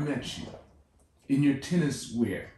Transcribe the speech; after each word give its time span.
met 0.00 0.38
you 0.38 0.44
in 1.28 1.42
your 1.42 1.54
tennis 1.54 2.12
wear 2.14 2.50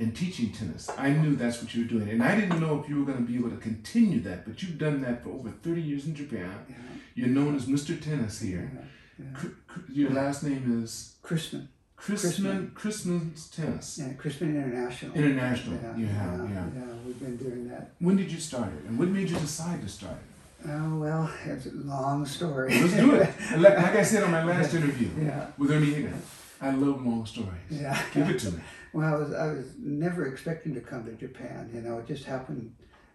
and 0.00 0.14
teaching 0.16 0.50
tennis, 0.52 0.88
I 0.96 1.10
knew 1.10 1.34
that's 1.36 1.60
what 1.60 1.74
you 1.74 1.82
were 1.82 1.88
doing, 1.88 2.08
and 2.08 2.22
I 2.22 2.38
didn't 2.38 2.60
know 2.60 2.80
if 2.80 2.88
you 2.88 2.98
were 3.00 3.04
going 3.04 3.18
to 3.24 3.30
be 3.32 3.36
able 3.36 3.50
to 3.50 3.56
continue 3.56 4.20
that. 4.20 4.46
But 4.46 4.62
you've 4.62 4.78
done 4.78 5.00
that 5.02 5.22
for 5.24 5.30
over 5.30 5.50
thirty 5.50 5.82
years 5.82 6.06
in 6.06 6.14
Japan. 6.14 6.50
Yeah, 6.68 6.76
You're 7.14 7.28
known 7.28 7.56
as 7.56 7.66
Mr. 7.66 8.00
Tennis 8.00 8.40
here. 8.40 8.70
yeah. 9.18 9.24
Cr- 9.34 9.80
your 9.92 10.10
last 10.10 10.42
name 10.44 10.82
is 10.84 11.16
Chrisman. 11.24 11.66
Chrisman. 12.00 12.72
Chrisman's 12.74 13.48
Tennis 13.48 13.98
Yeah, 14.00 14.12
Chrisman 14.12 14.54
International. 14.54 15.16
International. 15.16 15.78
Yeah, 15.82 15.96
you 15.96 16.06
have, 16.06 16.38
yeah, 16.38 16.54
yeah. 16.54 16.64
yeah. 16.76 16.92
We've 17.04 17.18
been 17.18 17.36
doing 17.36 17.68
that. 17.70 17.90
When 17.98 18.16
did 18.16 18.30
you 18.30 18.38
start 18.38 18.68
it, 18.68 18.84
and 18.88 18.96
what 18.96 19.08
made 19.08 19.28
you 19.28 19.36
decide 19.36 19.82
to 19.82 19.88
start 19.88 20.14
it? 20.14 20.68
Oh 20.70 20.98
well, 20.98 21.28
it's 21.44 21.66
a 21.66 21.70
long 21.72 22.24
story. 22.24 22.72
Let's 22.80 22.94
do 22.94 23.14
it. 23.16 23.30
Like, 23.56 23.76
like 23.76 23.96
I 23.96 24.02
said 24.02 24.22
on 24.22 24.30
my 24.30 24.44
last 24.44 24.74
interview 24.74 25.08
yeah, 25.20 25.46
with 25.58 25.70
Ernie 25.72 25.86
Higgins, 25.92 26.24
I 26.60 26.70
love 26.70 27.04
long 27.04 27.24
stories. 27.26 27.50
yeah. 27.70 28.00
Give 28.12 28.28
it 28.30 28.38
to 28.40 28.52
me. 28.52 28.60
Well, 28.94 29.14
I 29.14 29.18
was, 29.18 29.34
I 29.34 29.46
was 29.52 29.66
never 29.78 30.26
expecting 30.26 30.74
to 30.74 30.80
come 30.80 31.04
to 31.04 31.12
Japan. 31.12 31.70
You 31.74 31.82
know, 31.82 31.98
it 31.98 32.06
just 32.06 32.24
happened 32.24 32.74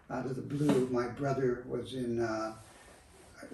out 0.09 0.27
of 0.27 0.35
the 0.35 0.41
blue. 0.43 0.87
My 0.91 1.07
brother 1.07 1.63
was 1.67 1.95
in, 1.95 2.19
uh, 2.19 2.53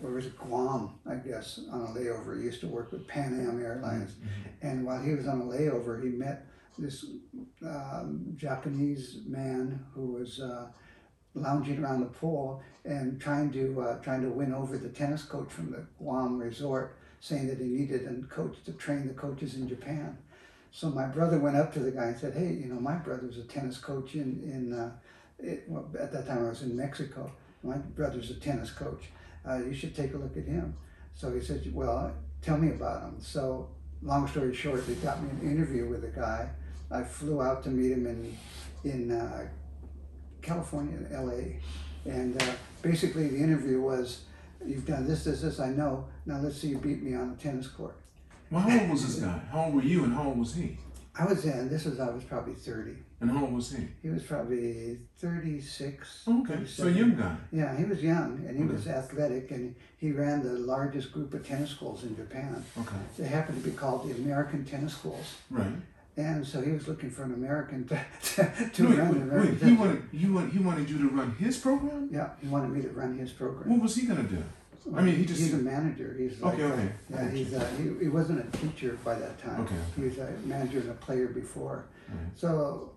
where 0.02 0.11
was 0.11 0.25
it, 0.25 0.38
Guam, 0.38 0.99
I 1.09 1.16
guess, 1.16 1.61
on 1.71 1.81
a 1.81 1.85
layover. 1.97 2.38
He 2.38 2.44
used 2.44 2.59
to 2.59 2.67
work 2.67 2.91
with 2.91 3.07
Pan 3.07 3.39
Am 3.47 3.64
Airlines. 3.64 4.17
And 4.61 4.86
while 4.86 5.02
he 5.02 5.14
was 5.16 5.30
on 5.30 5.39
a 5.39 5.45
layover, 5.45 6.03
he 6.03 6.09
met 6.09 6.45
this 6.77 7.05
um, 7.66 8.33
Japanese 8.36 9.19
man 9.25 9.86
who 9.94 10.08
was 10.11 10.42
uh, 10.42 10.67
lounging 11.36 11.81
around 11.81 12.02
the 12.02 12.08
pool 12.08 12.61
and 12.83 13.19
trying 13.19 13.49
to 13.53 13.81
uh, 13.81 13.99
trying 14.02 14.21
to 14.23 14.30
win 14.30 14.53
over 14.53 14.77
the 14.77 14.89
tennis 14.89 15.23
coach 15.23 15.49
from 15.52 15.71
the 15.71 15.86
Guam 15.97 16.38
resort, 16.38 16.97
saying 17.20 17.48
that 17.48 17.59
he 17.59 17.66
needed 17.66 18.08
a 18.08 18.34
coach 18.34 18.58
to 18.66 18.72
train 18.73 19.08
the 19.08 19.14
coaches 19.14 19.56
in 19.56 19.67
Japan. 19.67 20.17
So 20.72 20.89
my 20.89 21.06
brother 21.06 21.39
went 21.39 21.58
up 21.58 21.73
to 21.73 21.80
the 21.80 21.92
guy 21.92 22.06
and 22.06 22.17
said, 22.17 22.34
"Hey, 22.34 22.53
you 22.53 22.67
know, 22.67 22.80
my 22.80 22.95
brother's 22.95 23.38
a 23.38 23.44
tennis 23.44 23.78
coach 23.78 24.16
in 24.16 24.42
in 24.44 24.73
uh, 24.73 24.92
it, 25.39 25.66
well, 25.67 25.89
at 26.00 26.11
that 26.11 26.28
time 26.28 26.45
I 26.45 26.50
was 26.50 26.61
in 26.61 26.76
Mexico. 26.76 27.31
My 27.64 27.78
brother's 27.78 28.30
a 28.30 28.36
tennis 28.36 28.72
coach. 28.72 29.06
Uh, 29.48 29.58
you 29.58 29.73
should 29.73 29.95
take 29.95 30.14
a 30.14 30.17
look 30.17 30.38
at 30.38 30.45
him." 30.45 30.76
So 31.16 31.34
he 31.34 31.42
said, 31.42 31.64
"Well, 31.73 32.14
tell 32.42 32.58
me 32.58 32.70
about 32.70 33.03
him." 33.03 33.17
So 33.20 33.70
long 34.02 34.28
story 34.28 34.54
short, 34.54 34.86
they 34.88 34.94
got 34.95 35.22
me 35.22 35.30
an 35.30 35.52
interview 35.52 35.88
with 35.89 36.04
a 36.04 36.08
guy. 36.08 36.50
I 36.92 37.04
flew 37.04 37.42
out 37.42 37.64
to 37.64 37.70
meet 37.70 37.92
him 37.92 38.06
in 38.06 38.38
in 38.83 39.11
uh, 39.11 39.48
California, 40.42 40.98
L.A. 41.11 41.59
And 42.06 42.42
uh, 42.42 42.45
basically, 42.81 43.28
the 43.28 43.38
interview 43.38 43.81
was, 43.81 44.22
"You've 44.65 44.85
done 44.85 45.07
this, 45.07 45.23
this, 45.23 45.41
this. 45.41 45.59
I 45.59 45.69
know. 45.69 46.05
Now 46.25 46.39
let's 46.39 46.57
see 46.57 46.67
you 46.69 46.77
beat 46.77 47.02
me 47.03 47.15
on 47.15 47.31
a 47.31 47.41
tennis 47.41 47.67
court." 47.67 47.95
Well, 48.52 48.61
how 48.61 48.79
old 48.79 48.89
was 48.89 49.05
this 49.05 49.23
guy? 49.25 49.39
How 49.52 49.65
old 49.65 49.75
were 49.75 49.83
you, 49.83 50.03
and 50.05 50.13
how 50.13 50.25
old 50.29 50.39
was 50.39 50.55
he? 50.55 50.77
I 51.17 51.25
was 51.25 51.43
in. 51.45 51.69
This 51.69 51.85
was 51.85 51.99
I 51.99 52.09
was 52.09 52.23
probably 52.23 52.53
thirty. 52.53 52.95
And 53.21 53.30
how 53.30 53.43
old 53.45 53.53
was 53.53 53.71
he? 53.75 53.85
He 54.02 54.09
was 54.09 54.23
probably 54.23 54.97
thirty-six. 55.17 56.23
Okay, 56.27 56.65
so 56.65 56.83
a 56.83 56.91
37. 56.93 56.95
young 56.97 57.15
guy. 57.15 57.35
Yeah, 57.52 57.75
he 57.77 57.83
was 57.85 58.02
young 58.02 58.43
and 58.47 58.55
he 58.57 58.63
Okay. 58.63 58.73
was 58.73 58.87
athletic, 58.87 59.52
and 59.52 59.75
he 59.97 60.11
ran 60.11 60.41
the 60.43 60.53
largest 60.53 61.11
group 61.11 61.33
of 61.33 61.45
tennis 61.45 61.71
schools 61.71 62.03
in 62.03 62.15
Japan. 62.15 62.63
Okay, 62.77 62.95
They 63.17 63.27
happened 63.27 63.61
to 63.63 63.69
be 63.69 63.75
called 63.75 64.07
the 64.09 64.15
American 64.15 64.63
Tennis 64.65 64.93
Schools. 64.93 65.35
right. 65.49 65.71
And 66.20 66.45
so 66.45 66.62
he 66.62 66.72
was 66.72 66.86
looking 66.86 67.09
for 67.09 67.23
an 67.23 67.34
American 67.34 67.88
to, 67.88 67.95
to, 68.23 68.70
to 68.73 68.89
wait, 68.89 68.98
run 68.98 69.08
the 69.08 69.14
wait, 69.14 69.21
American 69.21 69.60
wait. 69.60 69.70
He 69.70 69.76
wanted 69.76 70.04
you 70.11 70.33
want 70.33 70.52
he 70.52 70.60
wanted 70.60 70.89
you 70.89 70.98
to 70.98 71.08
run 71.16 71.32
his 71.36 71.58
program. 71.58 72.10
Yeah, 72.11 72.32
he 72.42 72.48
wanted 72.48 72.71
me 72.71 72.82
to 72.82 72.89
run 72.89 73.17
his 73.17 73.32
program. 73.32 73.70
What 73.70 73.82
was 73.82 73.95
he 73.95 74.05
gonna 74.05 74.23
do? 74.23 74.43
I 74.95 75.02
mean, 75.02 75.16
he 75.16 75.26
just 75.26 75.39
he's 75.39 75.54
a 75.54 75.58
manager. 75.58 76.16
He's 76.17 76.39
like, 76.42 76.55
Okay, 76.55 76.64
okay. 76.64 76.92
Yeah, 77.10 77.30
he's 77.30 77.54
uh, 77.54 77.66
he, 77.77 78.04
he 78.04 78.10
wasn't 78.10 78.45
a 78.45 78.58
teacher 78.58 78.98
by 79.05 79.16
that 79.16 79.39
time. 79.39 79.61
Okay, 79.61 79.76
He 79.95 80.02
was 80.04 80.17
a 80.17 80.30
manager 80.43 80.80
and 80.80 80.89
a 80.89 80.95
player 80.95 81.27
before. 81.27 81.86
Right. 82.10 82.17
So, 82.36 82.93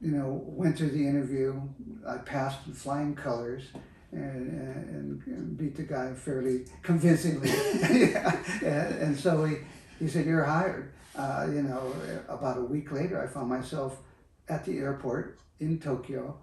you 0.00 0.10
know, 0.10 0.42
went 0.44 0.76
through 0.76 0.90
the 0.90 1.06
interview. 1.06 1.60
I 2.08 2.18
passed 2.18 2.66
with 2.66 2.76
flying 2.76 3.14
colors. 3.14 3.64
And, 4.12 4.52
and, 4.88 5.26
and 5.26 5.58
beat 5.58 5.74
the 5.74 5.82
guy 5.82 6.12
fairly 6.12 6.66
convincingly, 6.84 7.48
yeah. 8.12 8.36
and, 8.62 8.94
and 9.02 9.18
so 9.18 9.44
he, 9.44 9.56
he 9.98 10.06
said, 10.06 10.24
"You're 10.24 10.44
hired." 10.44 10.93
Uh, 11.16 11.46
you 11.52 11.62
know, 11.62 11.94
about 12.28 12.58
a 12.58 12.62
week 12.62 12.90
later, 12.90 13.22
I 13.22 13.32
found 13.32 13.48
myself 13.48 13.98
at 14.48 14.64
the 14.64 14.78
airport 14.78 15.38
in 15.60 15.78
Tokyo, 15.78 16.36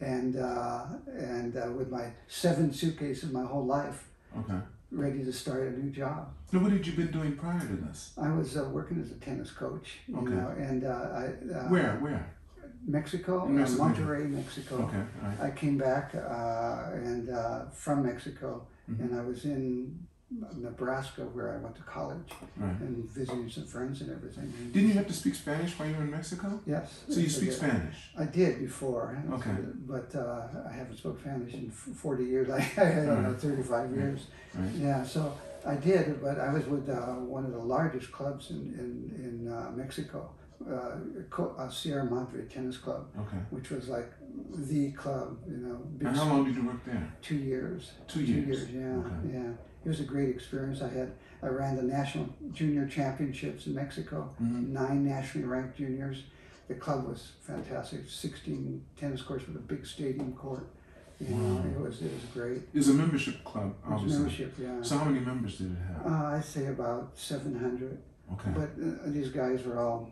and 0.00 0.36
uh, 0.36 0.86
and 1.06 1.56
uh, 1.56 1.70
with 1.76 1.90
my 1.90 2.06
seven 2.26 2.72
suitcases 2.72 3.30
my 3.32 3.44
whole 3.44 3.66
life, 3.66 4.08
okay. 4.38 4.58
ready 4.90 5.22
to 5.24 5.32
start 5.32 5.68
a 5.68 5.70
new 5.78 5.90
job. 5.90 6.32
So 6.50 6.58
what 6.58 6.72
had 6.72 6.86
you 6.86 6.94
been 6.94 7.10
doing 7.12 7.36
prior 7.36 7.60
to 7.60 7.76
this? 7.76 8.12
I 8.16 8.30
was 8.30 8.56
uh, 8.56 8.64
working 8.72 9.00
as 9.02 9.10
a 9.10 9.16
tennis 9.16 9.50
coach, 9.50 9.98
you 10.08 10.16
Okay. 10.16 10.34
know, 10.34 10.48
and 10.56 10.84
uh, 10.84 10.88
I 10.88 11.24
uh, 11.54 11.68
Where? 11.68 11.98
Where? 12.00 12.34
Mexico, 12.86 13.46
Mexico. 13.46 13.82
Monterrey, 13.84 14.28
Mexico. 14.30 14.76
Okay, 14.84 15.02
right. 15.22 15.40
I 15.40 15.50
came 15.50 15.76
back 15.78 16.14
uh, 16.14 16.90
and 16.94 17.28
uh, 17.30 17.66
from 17.72 18.02
Mexico, 18.04 18.66
Mhm. 18.90 19.00
and 19.00 19.20
I 19.20 19.22
was 19.24 19.44
in 19.44 20.06
Nebraska 20.56 21.22
where 21.22 21.54
I 21.54 21.58
went 21.58 21.76
to 21.76 21.82
college 21.82 22.30
Right. 22.56 22.80
and 22.80 23.08
visiting 23.10 23.48
some 23.48 23.66
friends 23.66 24.00
and 24.00 24.10
everything. 24.10 24.52
Didn't 24.72 24.88
you 24.88 24.94
have 24.94 25.06
to 25.06 25.12
speak 25.12 25.34
Spanish 25.34 25.78
while 25.78 25.88
you 25.88 25.94
were 25.96 26.02
in 26.02 26.10
Mexico? 26.10 26.60
Yes. 26.66 27.04
So 27.08 27.20
you 27.20 27.26
I 27.26 27.28
speak 27.28 27.48
did. 27.50 27.58
Spanish. 27.58 27.96
I 28.18 28.24
did 28.24 28.58
before. 28.60 29.22
Okay. 29.32 29.50
But 29.86 30.14
uh, 30.14 30.48
I 30.68 30.72
haven't 30.72 30.96
spoken 30.96 31.20
Spanish 31.20 31.54
in 31.54 31.70
40 31.70 32.24
years. 32.24 32.50
I, 32.58 32.58
I 32.76 33.06
don't 33.06 33.22
know, 33.22 33.34
35 33.34 33.90
years. 33.92 34.26
Right. 34.54 34.70
Yeah, 34.74 35.04
so 35.04 35.36
I 35.66 35.76
did, 35.76 36.20
but 36.22 36.38
I 36.38 36.52
was 36.52 36.66
with 36.66 36.88
uh, 36.88 37.14
one 37.36 37.44
of 37.44 37.52
the 37.52 37.58
largest 37.76 38.12
clubs 38.12 38.50
in, 38.50 38.56
in, 38.82 39.24
in 39.24 39.52
uh, 39.52 39.70
Mexico, 39.74 40.30
uh, 40.70 40.96
uh, 41.42 41.68
Sierra 41.70 42.04
Madre 42.04 42.42
Tennis 42.46 42.78
Club, 42.78 43.06
Okay. 43.18 43.38
which 43.50 43.70
was 43.70 43.88
like 43.88 44.10
the 44.56 44.92
club, 44.92 45.38
you 45.48 45.56
know, 45.58 45.78
And 46.08 46.16
how 46.16 46.24
long 46.26 46.44
did 46.44 46.56
you 46.56 46.64
work 46.66 46.84
there? 46.84 47.12
two 47.22 47.36
years. 47.36 47.92
Two 48.08 48.20
years. 48.20 48.28
Two 48.28 48.34
years. 48.34 48.70
years, 48.70 48.70
yeah, 48.70 48.96
Okay. 48.98 49.32
yeah. 49.34 49.50
It 49.84 49.88
was 49.88 50.00
a 50.00 50.04
great 50.04 50.30
experience. 50.30 50.80
I 50.82 50.88
had 50.88 51.12
I 51.42 51.48
ran 51.48 51.76
the 51.76 51.82
national 51.82 52.28
junior 52.52 52.86
championships 52.88 53.66
in 53.66 53.74
Mexico, 53.74 54.30
Mhm. 54.42 54.68
nine 54.68 55.04
nationally 55.04 55.46
ranked 55.46 55.76
juniors. 55.76 56.24
The 56.68 56.74
club 56.74 57.06
was 57.06 57.32
fantastic. 57.42 58.08
Sixteen 58.08 58.82
tennis 58.96 59.20
courts 59.22 59.46
with 59.46 59.56
a 59.56 59.60
big 59.60 59.84
stadium 59.84 60.32
court. 60.32 60.66
You 61.20 61.34
know, 61.34 61.54
Wow. 61.56 61.64
it 61.66 61.80
was 61.80 62.00
it 62.02 62.12
was 62.12 62.24
great. 62.32 62.62
It 62.72 62.78
was 62.78 62.88
a 62.88 62.94
membership 62.94 63.44
club, 63.44 63.74
obviously. 63.86 64.18
membership, 64.18 64.54
yeah. 64.58 64.82
So 64.82 64.96
how 64.98 65.04
many 65.04 65.20
members 65.20 65.58
did 65.58 65.72
it 65.72 65.78
have? 65.88 66.06
Uh, 66.06 66.24
I'd 66.36 66.44
say 66.44 66.66
about 66.68 67.12
seven 67.16 67.54
hundred. 67.54 67.98
Okay. 68.32 68.50
But 68.54 68.70
uh, 68.82 69.10
these 69.10 69.28
guys 69.28 69.64
were 69.64 69.78
all 69.78 70.10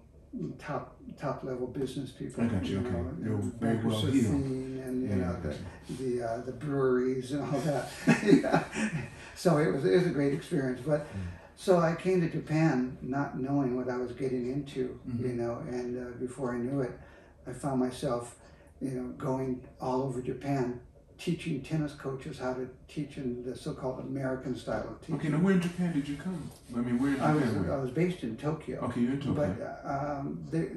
top 0.59 0.97
top 1.19 1.45
level 1.45 1.67
business 1.67 2.11
people. 2.13 2.45
I 2.45 2.49
got 2.49 2.65
you, 2.67 2.79
okay. 2.81 2.91
know, 2.91 3.11
They 3.19 3.31
were 3.31 3.37
and 3.37 3.55
very 3.61 3.85
well 3.85 4.01
heeled. 4.01 4.35
And 4.35 5.03
you 5.03 5.09
Yeah, 5.09 5.15
know 5.17 5.37
the 5.41 5.55
you. 5.89 6.19
the 6.19 6.29
uh, 6.31 6.41
the 6.43 6.53
breweries 6.53 7.33
and 7.33 7.43
all 7.43 7.61
that. 7.61 7.89
yeah. 8.25 8.65
So 9.37 9.59
it 9.59 9.73
was 9.73 9.85
it 9.85 9.95
was 9.97 10.07
a 10.07 10.11
great 10.11 10.33
experience. 10.35 10.81
But 10.87 11.01
Mm. 11.01 11.07
so 11.57 11.79
I 11.79 11.95
came 11.95 12.21
to 12.21 12.29
Japan 12.29 12.97
not 13.03 13.39
knowing 13.41 13.77
what 13.77 13.89
I 13.89 13.97
was 13.97 14.13
getting 14.13 14.51
into, 14.53 14.99
Mhm. 15.09 15.21
you 15.21 15.33
know, 15.35 15.59
and 15.71 15.99
uh, 15.99 16.11
before 16.19 16.55
I 16.55 16.59
knew 16.59 16.81
it, 16.81 16.93
I 17.47 17.53
found 17.53 17.81
myself, 17.81 18.37
you 18.81 18.91
know, 18.93 19.09
going 19.19 19.61
all 19.81 20.03
over 20.03 20.21
Japan, 20.23 20.81
teaching 21.19 21.61
tennis 21.63 21.95
coaches 21.95 22.39
how 22.39 22.53
to 22.55 22.69
teach 22.89 23.17
in 23.17 23.45
the 23.45 23.55
so-called 23.55 24.01
American 24.01 24.57
style 24.57 24.89
of 24.89 25.01
teaching. 25.01 25.15
Okay, 25.17 25.29
now 25.29 25.39
where 25.39 25.55
in 25.55 25.61
Japan 25.61 25.93
did 25.93 26.09
you 26.09 26.17
come? 26.17 26.51
I 26.75 26.81
mean, 26.81 26.99
where 27.01 27.13
in 27.15 27.21
I 27.21 27.33
Japan? 27.33 27.55
was 27.59 27.67
were 27.69 27.73
I 27.73 27.81
was 27.81 27.91
based 27.91 28.23
in 28.25 28.37
Tokyo. 28.37 28.81
Okay, 28.87 29.01
you're 29.03 29.13
in 29.13 29.21
Tokyo. 29.21 29.35
But 29.57 29.91
um, 29.97 30.43
they 30.51 30.69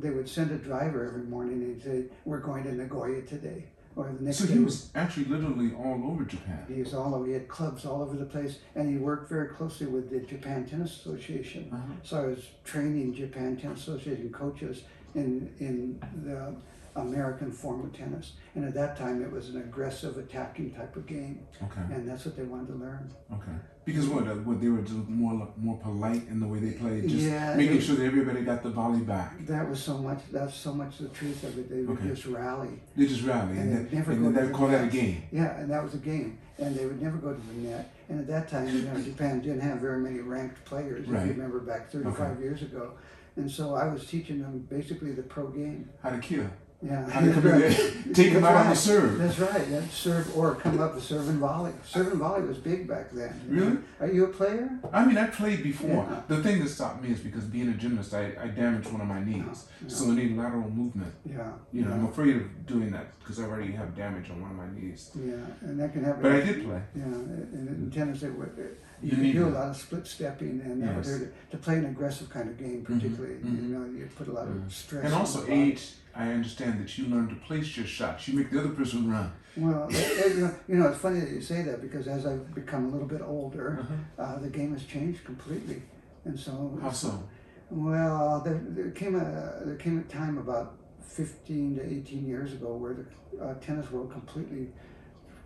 they 0.00 0.10
would 0.10 0.28
send 0.28 0.50
a 0.52 0.56
driver 0.58 1.04
every 1.06 1.24
morning 1.24 1.62
and 1.62 1.82
say, 1.82 2.04
"We're 2.24 2.40
going 2.40 2.62
to 2.64 2.72
Nagoya 2.72 3.22
today," 3.22 3.66
or 3.96 4.12
the 4.18 4.24
next 4.24 4.38
so 4.38 4.46
day. 4.46 4.54
he 4.54 4.58
was 4.60 4.90
actually 4.94 5.26
literally 5.26 5.72
all 5.74 6.02
over 6.10 6.24
Japan. 6.24 6.64
He 6.68 6.82
was 6.82 6.94
all 6.94 7.14
over. 7.14 7.26
He 7.26 7.32
had 7.32 7.48
clubs 7.48 7.84
all 7.84 8.02
over 8.02 8.16
the 8.16 8.24
place, 8.24 8.58
and 8.74 8.90
he 8.90 8.96
worked 8.96 9.28
very 9.28 9.48
closely 9.48 9.86
with 9.86 10.10
the 10.10 10.20
Japan 10.20 10.66
Tennis 10.66 10.96
Association. 10.96 11.70
Uh-huh. 11.72 11.92
So 12.02 12.22
I 12.22 12.26
was 12.26 12.44
training 12.64 13.14
Japan 13.14 13.56
Tennis 13.56 13.80
Association 13.80 14.30
coaches 14.32 14.82
in 15.14 15.52
in 15.60 16.00
the 16.24 16.54
American 16.96 17.50
form 17.50 17.84
of 17.84 17.92
tennis. 17.92 18.32
And 18.54 18.64
at 18.64 18.74
that 18.74 18.96
time, 18.98 19.22
it 19.22 19.30
was 19.32 19.48
an 19.48 19.56
aggressive, 19.58 20.16
attacking 20.18 20.72
type 20.72 20.94
of 20.96 21.06
game, 21.06 21.46
Okay, 21.62 21.80
and 21.94 22.08
that's 22.08 22.24
what 22.26 22.36
they 22.36 22.42
wanted 22.42 22.68
to 22.68 22.74
learn. 22.74 23.10
okay. 23.32 23.52
Because 23.84 24.06
what? 24.06 24.28
Uh, 24.28 24.34
what 24.36 24.60
they 24.60 24.68
were 24.68 24.80
just 24.82 24.94
more 25.08 25.48
more 25.56 25.76
polite 25.78 26.28
in 26.28 26.38
the 26.38 26.46
way 26.46 26.60
they 26.60 26.70
played, 26.70 27.08
just 27.08 27.24
Yeah, 27.24 27.56
making 27.56 27.78
it- 27.78 27.82
sure 27.82 27.96
that 27.96 28.04
everybody 28.04 28.42
got 28.42 28.62
the 28.62 28.70
volley 28.70 29.00
back. 29.00 29.44
That 29.46 29.68
was 29.68 29.82
so 29.82 29.98
much. 29.98 30.20
That's 30.30 30.54
so 30.54 30.72
much 30.72 30.98
the 30.98 31.08
truth 31.08 31.42
of 31.42 31.58
it. 31.58 31.68
They 31.68 31.82
would 31.82 31.98
Okay. 31.98 32.08
just 32.10 32.26
rally. 32.26 32.80
They 32.96 33.06
just 33.06 33.24
rally, 33.24 33.58
and, 33.58 33.72
And 33.72 33.86
they'd 33.88 33.92
never 33.92 34.12
and 34.12 34.20
go 34.22 34.30
then 34.30 34.42
to 34.42 34.46
they 34.46 34.52
call 34.56 34.68
that 34.68 34.84
a 34.84 34.90
game. 34.90 35.22
Yeah, 35.32 35.58
and 35.58 35.68
that 35.70 35.82
was 35.82 35.94
a 35.94 35.98
game. 35.98 36.38
And 36.58 36.76
they 36.76 36.86
would 36.86 37.02
never 37.02 37.16
go 37.16 37.32
to 37.34 37.40
the 37.40 37.54
net. 37.68 37.92
And 38.08 38.20
at 38.20 38.26
that 38.28 38.48
time, 38.48 38.68
you 38.68 38.82
know, 38.82 39.00
Japan 39.02 39.40
didn't 39.40 39.60
have 39.62 39.78
very 39.80 39.98
many 39.98 40.20
ranked 40.20 40.64
players, 40.64 41.02
if 41.04 41.08
you 41.08 41.32
remember 41.32 41.58
back 41.58 41.90
35 41.90 42.38
years 42.40 42.62
ago. 42.62 42.92
And 43.34 43.50
so 43.50 43.74
I 43.74 43.88
was 43.92 44.06
teaching 44.06 44.42
them 44.42 44.58
basically 44.70 45.10
the 45.12 45.22
pro 45.22 45.48
game. 45.48 45.88
How 46.02 46.10
to 46.10 46.18
kill. 46.18 46.44
Yeah. 46.82 47.08
How 47.08 47.20
to 47.20 47.32
come 47.32 47.46
in 47.46 47.60
there, 47.60 47.70
take 48.12 48.32
them 48.32 48.42
That's 48.42 48.44
out 48.44 48.56
on 48.56 48.64
the 48.64 48.68
right. 48.70 48.76
serve. 48.76 49.18
That's 49.18 49.38
right. 49.38 49.68
Yeah, 49.68 49.82
serve 49.90 50.36
or 50.36 50.56
come 50.56 50.80
up 50.80 50.94
with 50.94 51.04
serve 51.04 51.28
and 51.28 51.38
volley. 51.38 51.72
Serve 51.86 52.08
and 52.08 52.16
volley 52.18 52.42
was 52.42 52.58
big 52.58 52.88
back 52.88 53.12
then. 53.12 53.40
you. 53.48 53.60
Really? 53.60 53.78
Are 54.00 54.12
you 54.12 54.24
a 54.24 54.28
player? 54.28 54.68
I 54.92 55.04
mean, 55.04 55.16
I 55.16 55.28
played 55.28 55.62
before. 55.62 55.90
Yeah. 56.10 56.22
The 56.26 56.42
thing 56.42 56.60
that 56.62 56.68
stopped 56.68 57.02
me 57.02 57.12
is 57.12 57.20
because 57.20 57.44
being 57.44 57.68
a 57.68 57.74
gymnast, 57.74 58.12
I, 58.14 58.32
I 58.40 58.48
damaged 58.48 58.90
one 58.90 59.00
of 59.00 59.06
my 59.06 59.22
knees. 59.22 59.66
So 59.86 60.10
I 60.10 60.14
need 60.14 60.36
lateral 60.36 60.70
movement. 60.70 61.14
Yeah. 61.24 61.52
You 61.72 61.82
know, 61.82 61.88
yeah. 61.90 61.94
I'm 61.94 62.06
afraid 62.06 62.36
of 62.36 62.66
doing 62.66 62.90
that 62.90 63.18
because 63.20 63.38
I 63.38 63.44
already 63.44 63.72
have 63.72 63.96
damage 63.96 64.30
on 64.30 64.42
one 64.42 64.50
of 64.50 64.56
my 64.56 64.68
knees. 64.74 65.10
Yeah, 65.14 65.34
and 65.60 65.78
that 65.78 65.92
can 65.92 66.04
happen. 66.04 66.22
But 66.22 66.32
I 66.32 66.40
did 66.40 66.64
play. 66.64 66.82
Yeah, 66.96 67.04
and 67.04 67.68
in 67.68 67.90
tennis, 67.90 68.22
it 68.22 68.32
would, 68.32 68.50
uh, 68.58 68.62
you, 69.02 69.10
You 69.10 69.16
need 69.16 69.32
do 69.34 69.48
a 69.48 69.50
lot 69.50 69.68
of 69.68 69.76
split 69.76 70.06
stepping, 70.06 70.60
and 70.64 70.82
uh, 70.82 70.92
Yes. 70.92 71.06
hurt 71.06 71.22
it. 71.22 71.50
to 71.50 71.56
play 71.58 71.76
an 71.76 71.86
aggressive 71.86 72.28
kind 72.28 72.48
of 72.48 72.58
game, 72.58 72.82
mm-hmm. 72.82 72.94
particularly. 72.98 73.34
mhm. 73.36 73.44
You 73.44 73.50
mm-hmm. 73.50 73.94
know, 73.94 73.98
you 73.98 74.08
put 74.16 74.28
a 74.28 74.32
lot 74.32 74.48
of 74.48 74.72
stress. 74.72 75.04
And 75.04 75.14
also 75.14 75.44
age, 75.48 75.92
I 76.14 76.30
understand 76.32 76.80
that 76.80 76.96
you 76.98 77.06
learn 77.06 77.28
to 77.28 77.34
place 77.36 77.76
your 77.76 77.86
shots. 77.86 78.28
You 78.28 78.38
make 78.38 78.50
the 78.50 78.58
other 78.60 78.70
person 78.70 79.10
run. 79.10 79.32
Well, 79.56 79.86
it- 79.88 79.94
it- 79.96 80.34
you 80.36 80.40
know- 80.42 80.54
you 80.68 80.74
know, 80.76 80.88
it's 80.88 80.98
funny 80.98 81.20
that 81.20 81.30
you 81.30 81.40
say 81.40 81.62
that 81.62 81.80
because 81.80 82.06
as 82.08 82.26
I've 82.26 82.54
become 82.54 82.86
a 82.86 82.88
little 82.88 83.06
bit 83.08 83.20
older, 83.22 83.78
Uh-huh. 83.80 84.22
uh, 84.22 84.38
the 84.38 84.48
game 84.50 84.72
has 84.72 84.84
changed 84.84 85.24
completely, 85.24 85.82
and 86.24 86.38
so. 86.38 86.78
How 86.82 86.90
so? 86.90 87.22
Well, 87.70 88.40
there, 88.40 88.60
there 88.68 88.90
came 88.90 89.14
a 89.14 89.62
there 89.64 89.76
came 89.76 89.98
a 89.98 90.02
time 90.04 90.36
about 90.38 90.78
fifteen 91.00 91.76
to 91.76 91.82
eighteen 91.84 92.26
years 92.26 92.52
ago 92.52 92.76
where 92.76 92.94
the 92.94 93.42
uh, 93.42 93.54
tennis 93.60 93.90
world 93.90 94.10
completely 94.12 94.68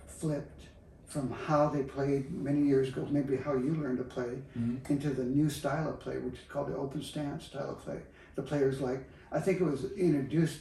flipped 0.06 0.62
from 1.06 1.30
how 1.30 1.68
they 1.68 1.82
played 1.84 2.32
many 2.32 2.62
years 2.62 2.88
ago, 2.88 3.06
maybe 3.10 3.36
how 3.36 3.54
you 3.54 3.74
learned 3.74 3.98
to 3.98 4.04
play, 4.04 4.42
Mhm. 4.58 4.90
into 4.90 5.10
the 5.10 5.22
new 5.24 5.48
style 5.48 5.88
of 5.90 6.00
play, 6.00 6.18
which 6.18 6.34
is 6.34 6.40
called 6.48 6.68
the 6.68 6.76
open 6.76 7.00
stance 7.00 7.44
style 7.44 7.70
of 7.70 7.78
play. 7.78 8.00
The 8.34 8.42
players 8.42 8.80
like 8.80 9.08
I 9.32 9.40
think 9.40 9.60
it 9.60 9.64
was 9.64 9.84
introduced 9.92 10.60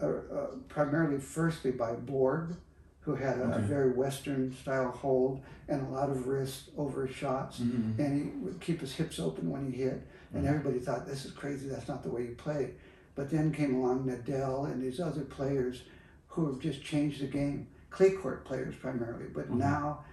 uh, 0.00 0.06
uh, 0.06 0.46
primarily 0.68 1.18
firstly 1.18 1.70
by 1.70 1.92
Borg, 1.94 2.54
who 3.00 3.14
had 3.14 3.38
a, 3.38 3.44
Okay. 3.44 3.62
very 3.62 3.92
Western 3.92 4.52
style 4.54 4.90
hold 4.90 5.40
and 5.68 5.80
a 5.86 5.90
lot 5.90 6.10
of 6.10 6.26
wrist 6.26 6.70
over 6.76 7.06
his 7.06 7.16
shots 7.16 7.60
Mhm. 7.60 7.98
and 7.98 8.14
he 8.22 8.38
would 8.40 8.60
keep 8.60 8.80
his 8.80 8.92
hips 8.94 9.18
open 9.18 9.48
when 9.50 9.70
he 9.70 9.78
hit, 9.84 10.02
and 10.34 10.44
Mhm. 10.44 10.48
everybody 10.48 10.78
thought 10.80 11.06
this 11.06 11.24
is 11.24 11.32
crazy. 11.32 11.68
That's 11.68 11.88
not 11.88 12.02
the 12.02 12.10
way 12.10 12.26
you 12.26 12.34
play. 12.34 12.74
But 13.14 13.30
then 13.30 13.52
came 13.52 13.76
along 13.76 14.04
Nadal 14.06 14.70
and 14.70 14.82
these 14.82 15.00
other 15.00 15.22
players 15.24 15.84
who 16.28 16.46
have 16.48 16.58
just 16.60 16.82
changed 16.82 17.22
the 17.22 17.26
game. 17.28 17.68
Clay 17.90 18.10
court 18.10 18.44
players 18.44 18.74
primarily, 18.76 19.26
but 19.32 19.48
Mhm. 19.50 19.56
now 19.56 20.04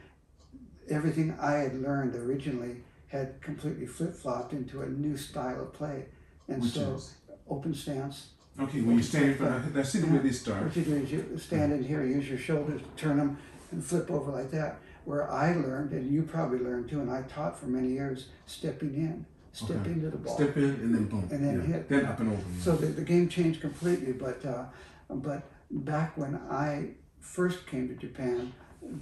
everything 0.90 1.32
I 1.40 1.54
had 1.54 1.82
learned 1.82 2.16
originally 2.16 2.84
had 3.08 3.42
completely 3.42 3.86
flip 3.86 4.16
flopped 4.16 4.54
into 4.54 4.82
a 4.82 4.88
new 4.90 5.18
style 5.18 5.62
of 5.64 5.74
play, 5.74 6.06
and 6.48 6.62
Which 6.62 6.72
so 6.72 6.94
is? 6.96 7.14
Open 7.50 7.74
stance. 7.74 8.30
Okay, 8.60 8.82
when 8.82 8.98
you 8.98 9.04
stand 9.04 9.26
in 9.32 9.36
front 9.36 9.66
of, 9.66 9.78
I 9.78 9.82
see 9.84 10.00
the 10.00 10.08
way 10.08 10.20
they 10.20 10.32
start. 10.32 10.64
What 10.64 10.76
you 10.76 10.84
do 10.84 10.96
is 10.96 11.12
you 11.12 11.38
stand 11.40 11.74
in 11.74 11.84
here, 11.84 12.06
use 12.06 12.30
your 12.30 12.38
shoulders, 12.38 12.82
turn 12.96 13.18
them, 13.18 13.38
and 13.72 13.84
flip 13.84 14.12
over 14.12 14.32
like 14.32 14.52
that. 14.52 14.78
Where 15.06 15.30
I 15.32 15.54
learned, 15.56 15.92
and 15.92 16.12
you 16.14 16.22
probably 16.24 16.60
learned 16.60 16.90
too, 16.90 17.02
and 17.02 17.10
I 17.12 17.24
taught 17.24 17.60
for 17.60 17.66
many 17.66 17.90
years, 17.90 18.28
stepping 18.46 18.94
in, 18.96 19.26
step 19.52 19.78
Okay. 19.82 19.92
into 19.92 20.10
the 20.12 20.18
ball. 20.18 20.36
Step 20.36 20.56
in 20.56 20.64
and 20.66 20.96
then 20.96 21.06
boom. 21.06 21.28
And 21.32 21.44
then 21.44 21.60
yeah. 21.62 21.76
hit. 21.78 21.90
Then 21.90 22.06
up 22.06 22.20
and 22.20 22.32
over. 22.32 22.42
So 22.62 22.76
the, 22.76 22.86
the 22.88 23.02
game 23.02 23.28
changed 23.28 23.60
completely. 23.60 24.14
But 24.14 24.46
uh, 24.46 24.66
but 25.10 25.44
back 25.72 26.16
when 26.16 26.36
I 26.50 26.92
first 27.20 27.66
came 27.68 27.88
to 27.90 27.96
Japan, 27.96 28.54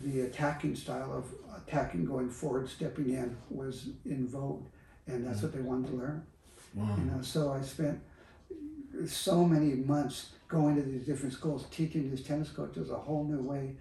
the 0.04 0.22
attacking 0.22 0.76
style 0.76 1.12
of 1.14 1.26
attacking, 1.62 2.06
going 2.06 2.30
forward, 2.30 2.70
stepping 2.70 3.10
in 3.12 3.36
was 3.50 3.90
in 4.06 4.28
vogue, 4.28 4.64
and 5.08 5.28
that's 5.28 5.42
what 5.44 5.54
they 5.54 5.62
wanted 5.62 5.92
to 5.92 5.98
learn. 5.98 6.26
wow. 6.74 6.96
You 6.98 7.12
know, 7.12 7.22
so 7.22 7.52
I 7.52 7.62
spent 7.62 8.00
so 9.08 9.44
many 9.46 9.74
months 9.76 10.32
going 10.48 10.76
to 10.76 10.82
these 10.82 11.06
different 11.06 11.34
schools, 11.34 11.66
teaching 11.72 12.10
these 12.10 12.24
tennis 12.24 12.50
coaches 12.50 12.90
a 12.90 12.96
whole 12.98 13.24
new 13.24 13.42
way, 13.42 13.76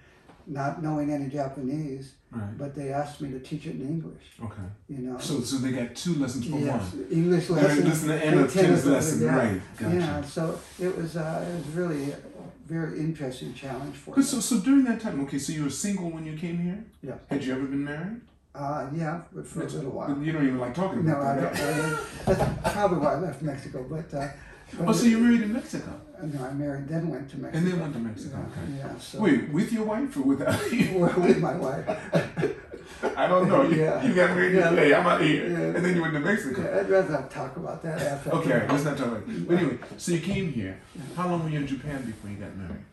not 0.46 0.82
knowing 0.82 1.12
any 1.12 1.26
Japanese, 1.28 2.14
Right. 2.32 2.56
but 2.56 2.76
they 2.76 2.92
asked 2.92 3.20
me 3.20 3.30
to 3.32 3.40
teach 3.40 3.66
it 3.66 3.74
in 3.74 3.82
English. 3.88 4.22
Okay. 4.40 4.62
You 4.88 4.98
know. 4.98 5.18
So 5.18 5.40
so 5.40 5.56
they 5.56 5.72
got 5.72 5.96
two 5.96 6.14
lessons 6.14 6.46
for 6.48 6.58
yes, 6.58 6.92
one. 6.94 7.06
English 7.10 7.48
They're 7.48 7.56
lesson 7.56 7.84
listening 7.88 8.18
to 8.20 8.24
end 8.24 8.40
of 8.40 8.52
tennis 8.52 8.84
lesson, 8.86 9.22
yeah. 9.22 9.36
right? 9.36 9.60
Gotcha. 9.76 9.96
Yeah, 9.96 10.22
so 10.22 10.60
it 10.78 10.96
was 10.96 11.16
uh, 11.16 11.44
it 11.50 11.54
was 11.56 11.66
really 11.74 12.12
a 12.12 12.16
very 12.66 13.00
interesting 13.00 13.52
challenge 13.52 13.96
for 13.96 14.16
me. 14.16 14.22
so 14.22 14.38
so 14.38 14.60
during 14.60 14.84
that 14.84 15.00
time, 15.00 15.20
okay, 15.24 15.38
so 15.38 15.52
you 15.52 15.64
were 15.64 15.70
single 15.70 16.08
when 16.08 16.24
you 16.24 16.36
came 16.36 16.58
here. 16.58 16.84
Yeah. 17.02 17.14
Had 17.28 17.42
you 17.42 17.52
ever 17.52 17.64
been 17.64 17.82
married? 17.84 18.20
Uh, 18.54 18.86
yeah, 18.94 19.22
but 19.32 19.44
for 19.46 19.62
a 19.62 19.66
little 19.66 19.90
while. 19.90 20.16
You 20.22 20.30
don't 20.32 20.46
even 20.46 20.58
like 20.58 20.74
talking 20.74 21.04
No, 21.04 21.16
about 21.16 21.38
I 21.38 21.40
that. 21.40 21.56
don't. 21.56 22.38
That's 22.62 22.74
probably 22.74 22.98
why 22.98 23.14
I 23.14 23.18
left 23.18 23.42
Mexico. 23.42 23.84
But, 23.88 24.12
uh, 24.12 24.20
but 24.20 24.32
Oh, 24.78 24.92
so 24.92 25.04
you're 25.04 25.20
married 25.20 25.42
in 25.42 25.52
Mexico, 25.52 25.92
no, 26.22 26.44
I 26.44 26.52
married, 26.52 26.88
then 26.88 27.08
went 27.08 27.28
to 27.30 27.38
Mexico. 27.38 27.58
and 27.58 27.66
then 27.72 27.80
went 27.80 27.92
to 27.94 27.98
Mexico. 27.98 28.36
Yeah, 28.38 28.62
Okay. 28.62 28.72
yeah, 28.94 28.98
so 28.98 29.20
Wait, 29.20 29.52
with 29.52 29.72
your 29.72 29.84
wife 29.84 30.16
or 30.16 30.20
without 30.22 30.72
you? 30.72 30.98
with 30.98 31.38
my 31.40 31.56
wife. 31.56 31.88
I 33.16 33.26
don't 33.26 33.48
know. 33.48 33.62
You, 33.62 33.76
Yeah. 33.82 34.02
you 34.04 34.14
got 34.14 34.30
married 34.36 34.54
Yeah. 34.54 34.70
today. 34.70 34.94
I'm 34.94 35.06
out 35.06 35.20
here, 35.22 35.48
Yeah. 35.50 35.58
and 35.76 35.84
then 35.84 35.96
you 35.96 36.02
went 36.02 36.14
to 36.14 36.20
Mexico. 36.20 36.62
Yeah, 36.62 36.80
I'd 36.80 36.90
rather 36.90 37.10
not 37.12 37.30
talk 37.30 37.56
about 37.56 37.82
that 37.82 38.00
after. 38.00 38.30
Okay, 38.30 38.66
let's 38.68 38.84
not 38.84 38.96
talk 38.96 39.08
about 39.08 39.22
it. 39.28 39.48
But 39.48 39.58
anyway, 39.58 39.78
so 39.96 40.12
you 40.12 40.20
came 40.20 40.52
here. 40.52 40.78
How 41.16 41.28
long 41.28 41.42
were 41.44 41.50
you 41.50 41.58
in 41.60 41.66
Japan 41.66 42.04
before 42.04 42.30
you 42.30 42.36
got 42.36 42.54
married? 42.56 42.84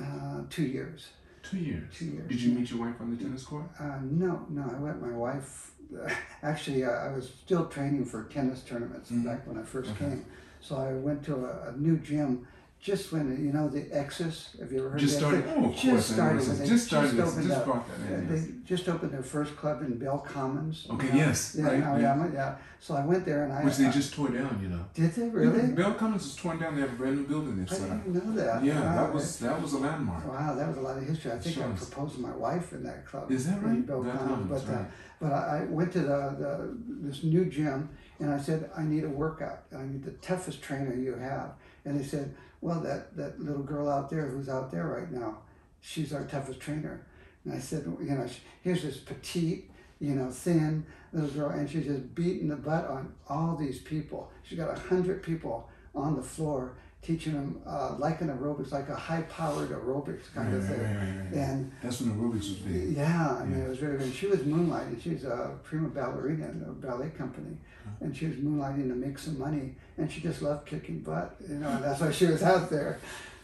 Uh, 0.00 0.42
two 0.48 0.62
years. 0.64 1.08
Two 1.42 1.58
years. 1.58 1.84
Two 1.92 2.04
years. 2.06 2.28
Did 2.28 2.40
you 2.40 2.52
meet 2.52 2.70
your 2.70 2.80
wife 2.80 2.94
on 3.00 3.10
the 3.16 3.22
tennis 3.22 3.42
court? 3.44 3.64
Uh, 3.78 3.98
no, 4.02 4.46
no, 4.50 4.62
I 4.62 4.78
met 4.78 5.00
my 5.00 5.12
wife. 5.12 5.72
actually, 6.42 6.84
I 6.84 7.12
was 7.12 7.28
still 7.44 7.66
training 7.66 8.04
for 8.04 8.24
tennis 8.24 8.62
tournaments 8.62 9.10
Mhm. 9.10 9.24
back 9.24 9.46
when 9.46 9.58
I 9.58 9.62
first 9.64 9.90
Okay. 9.90 10.04
came. 10.10 10.24
So 10.60 10.76
I 10.76 10.92
went 10.92 11.24
to 11.24 11.34
a, 11.46 11.70
a 11.70 11.72
new 11.76 11.96
gym 11.98 12.46
just 12.80 13.12
when, 13.12 13.26
you 13.44 13.52
know, 13.52 13.68
the 13.68 13.82
Exis, 13.94 14.58
have 14.58 14.72
you 14.72 14.78
ever 14.80 14.88
heard 14.90 15.00
Just 15.00 15.16
of 15.16 15.20
started. 15.20 15.44
that? 15.46 15.56
Oh, 15.58 15.66
of 15.66 15.72
Just 15.74 15.84
course. 15.86 16.06
Started 16.06 16.48
when 16.48 16.58
they 16.60 16.66
Just 16.66 16.86
started. 16.86 17.14
just 17.14 17.32
opened 17.32 17.46
Just 17.48 17.58
up. 17.60 17.64
brought 17.66 17.88
that 17.88 18.10
Yeah, 18.10 18.16
in. 18.16 18.28
they 18.28 18.34
yes. 18.36 18.46
just 18.64 18.88
opened 18.88 19.12
their 19.12 19.22
first 19.22 19.54
club 19.54 19.82
in 19.82 19.98
Bell 19.98 20.18
Commons. 20.20 20.86
Okay. 20.90 21.06
you 21.08 21.12
know? 21.12 21.18
Yes. 21.18 21.56
Yeah, 21.58 21.66
right. 21.66 21.82
Aoyama, 21.82 22.30
yeah. 22.32 22.54
So 22.80 22.94
I 22.94 23.04
went 23.04 23.26
there 23.26 23.44
and 23.44 23.52
I. 23.52 23.64
Which 23.64 23.76
they 23.76 23.84
I- 23.86 23.90
just 23.90 24.14
tore 24.14 24.28
down. 24.30 24.58
You 24.62 24.68
know. 24.70 24.82
Did 24.94 25.12
they 25.12 25.28
really? 25.28 25.72
Bell 25.72 25.92
Commons 25.92 26.24
is 26.24 26.34
torn 26.36 26.58
down. 26.58 26.74
They 26.74 26.80
have 26.80 26.92
a 26.92 26.96
brand 26.96 27.16
new 27.18 27.26
building 27.26 27.58
they've 27.62 27.70
I 27.70 27.96
didn't 27.96 28.14
know 28.14 28.32
that. 28.42 28.64
Yeah, 28.64 28.80
Wow, 28.80 28.96
that 29.04 29.12
was 29.12 29.38
that 29.40 29.60
was 29.60 29.74
a 29.74 29.78
landmark. 29.78 30.26
Wow, 30.26 30.54
that 30.54 30.66
was 30.68 30.78
a 30.78 30.80
lot 30.80 30.96
of 30.96 31.06
history. 31.06 31.32
I 31.32 31.38
think 31.38 31.58
I 31.58 31.70
proposed 31.72 32.14
to 32.14 32.20
my 32.22 32.30
wife 32.34 32.72
in 32.72 32.82
that 32.84 33.04
club. 33.04 33.30
Is 33.30 33.46
that 33.46 33.62
right? 33.62 33.86
Bell 33.86 34.02
Bell 34.02 34.16
Commons, 34.16 34.46
Commons, 34.48 34.64
but 34.64 34.74
uh, 34.74 34.84
but 35.20 35.32
I, 35.34 35.58
I 35.58 35.64
went 35.64 35.92
to 35.92 36.00
the, 36.00 36.34
the 36.42 36.74
this 37.06 37.22
new 37.22 37.44
gym 37.44 37.90
and 38.20 38.32
I 38.32 38.38
said 38.38 38.70
I 38.76 38.82
need 38.82 39.04
a 39.04 39.08
workout. 39.08 39.62
I 39.76 39.82
need 39.82 40.04
the 40.04 40.12
toughest 40.12 40.62
trainer 40.62 40.94
you 40.94 41.14
have. 41.14 41.52
And 41.84 41.98
they 41.98 42.04
said, 42.04 42.34
well, 42.60 42.80
that 42.80 43.16
that 43.16 43.40
little 43.40 43.62
girl 43.62 43.88
out 43.88 44.10
there 44.10 44.26
who's 44.28 44.48
out 44.48 44.70
there 44.70 44.86
right 44.86 45.10
now, 45.10 45.38
she's 45.80 46.12
our 46.12 46.24
toughest 46.24 46.60
trainer. 46.60 47.06
And 47.44 47.54
I 47.54 47.58
said, 47.58 47.84
you 48.00 48.10
know, 48.10 48.28
here's 48.62 48.82
this 48.82 48.98
petite, 48.98 49.70
you 49.98 50.14
know, 50.14 50.30
thin 50.30 50.84
little 51.12 51.30
girl, 51.30 51.50
and 51.50 51.68
she's 51.68 51.86
just 51.86 52.14
beating 52.14 52.48
the 52.48 52.56
butt 52.56 52.86
on 52.86 53.14
all 53.28 53.56
these 53.56 53.78
people. 53.80 54.30
She's 54.42 54.58
got 54.58 54.76
a 54.76 54.78
hundred 54.78 55.22
people 55.22 55.68
on 55.94 56.16
the 56.16 56.22
floor 56.22 56.76
teaching 57.02 57.32
them 57.32 57.60
uh, 57.66 57.94
like 57.98 58.20
an 58.20 58.28
aerobics, 58.28 58.72
like 58.72 58.88
a 58.90 58.94
high-powered 58.94 59.70
aerobics 59.70 60.32
kind 60.34 60.48
Right, 60.52 60.56
of 60.58 60.66
thing. 60.68 60.80
right, 60.82 60.96
right, 60.96 61.24
right. 61.24 61.34
And 61.34 61.72
That's 61.82 62.00
when 62.02 62.12
aerobics 62.14 62.34
was 62.50 62.58
big. 62.58 62.96
yeah, 62.96 63.38
I 63.40 63.44
mean, 63.46 63.58
Yeah. 63.58 63.64
it 63.64 63.68
was 63.70 63.78
very 63.78 63.98
good. 63.98 64.12
She 64.12 64.26
was 64.26 64.40
moonlighting. 64.40 65.00
She 65.00 65.10
was 65.14 65.24
a 65.24 65.58
prima 65.62 65.88
ballerina 65.88 66.48
in 66.50 66.62
a 66.68 66.72
ballet 66.72 67.08
company, 67.10 67.56
and 68.00 68.14
she 68.14 68.26
was 68.26 68.36
moonlighting 68.36 68.88
to 68.88 68.94
make 68.94 69.18
some 69.18 69.38
money. 69.38 69.76
And 69.96 70.12
she 70.12 70.20
just 70.20 70.42
loved 70.42 70.66
kicking 70.66 71.00
butt, 71.00 71.36
you 71.48 71.54
know. 71.56 71.68
And 71.68 71.82
that's 71.84 72.00
why 72.00 72.10
she 72.10 72.26
was 72.26 72.42
out 72.42 72.68
there. 72.68 72.98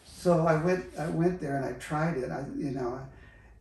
So 0.05 0.47
I 0.47 0.63
went, 0.63 0.85
I 0.99 1.09
went 1.09 1.41
there 1.41 1.57
and 1.57 1.65
I 1.65 1.73
tried 1.79 2.17
it, 2.19 2.31
I, 2.31 2.45
you 2.57 2.73
know, 2.73 3.01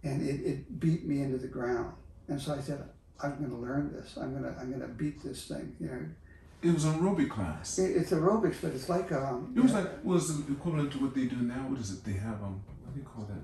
and 0.03 0.27
it, 0.27 0.41
it 0.45 0.79
beat 0.79 1.05
me 1.05 1.21
into 1.21 1.37
the 1.37 1.47
ground. 1.47 1.93
And 2.27 2.41
so 2.41 2.53
I 2.53 2.59
said, 2.59 2.83
I'm 3.21 3.37
going 3.37 3.49
to 3.51 3.55
learn 3.57 3.93
this. 3.93 4.17
I'm 4.17 4.31
going 4.31 4.43
to, 4.51 4.59
I'm 4.59 4.69
going 4.69 4.81
to 4.81 4.87
beat 4.87 5.23
this 5.23 5.45
thing. 5.47 5.75
You 5.79 5.87
know, 5.87 5.99
It 6.65 6.73
was 6.73 6.85
an 6.85 6.93
aerobic 6.99 7.29
class. 7.29 7.77
it, 7.79 7.95
it's 7.97 8.11
aerobics, 8.11 8.57
but 8.61 8.71
it's 8.73 8.89
like 8.89 9.11
um, 9.11 9.53
It 9.55 9.61
was 9.61 9.73
like 9.73 10.03
was 10.03 10.23
the 10.45 10.51
equivalent 10.53 10.91
to 10.93 10.97
what 11.03 11.13
they 11.13 11.25
do 11.25 11.37
now. 11.37 11.61
What 11.69 11.79
is 11.79 11.91
it? 11.91 12.03
They 12.03 12.13
have 12.13 12.41
um, 12.43 12.61
what 12.83 12.93
do 12.93 12.99
you 12.99 13.05
call 13.05 13.25
that? 13.25 13.43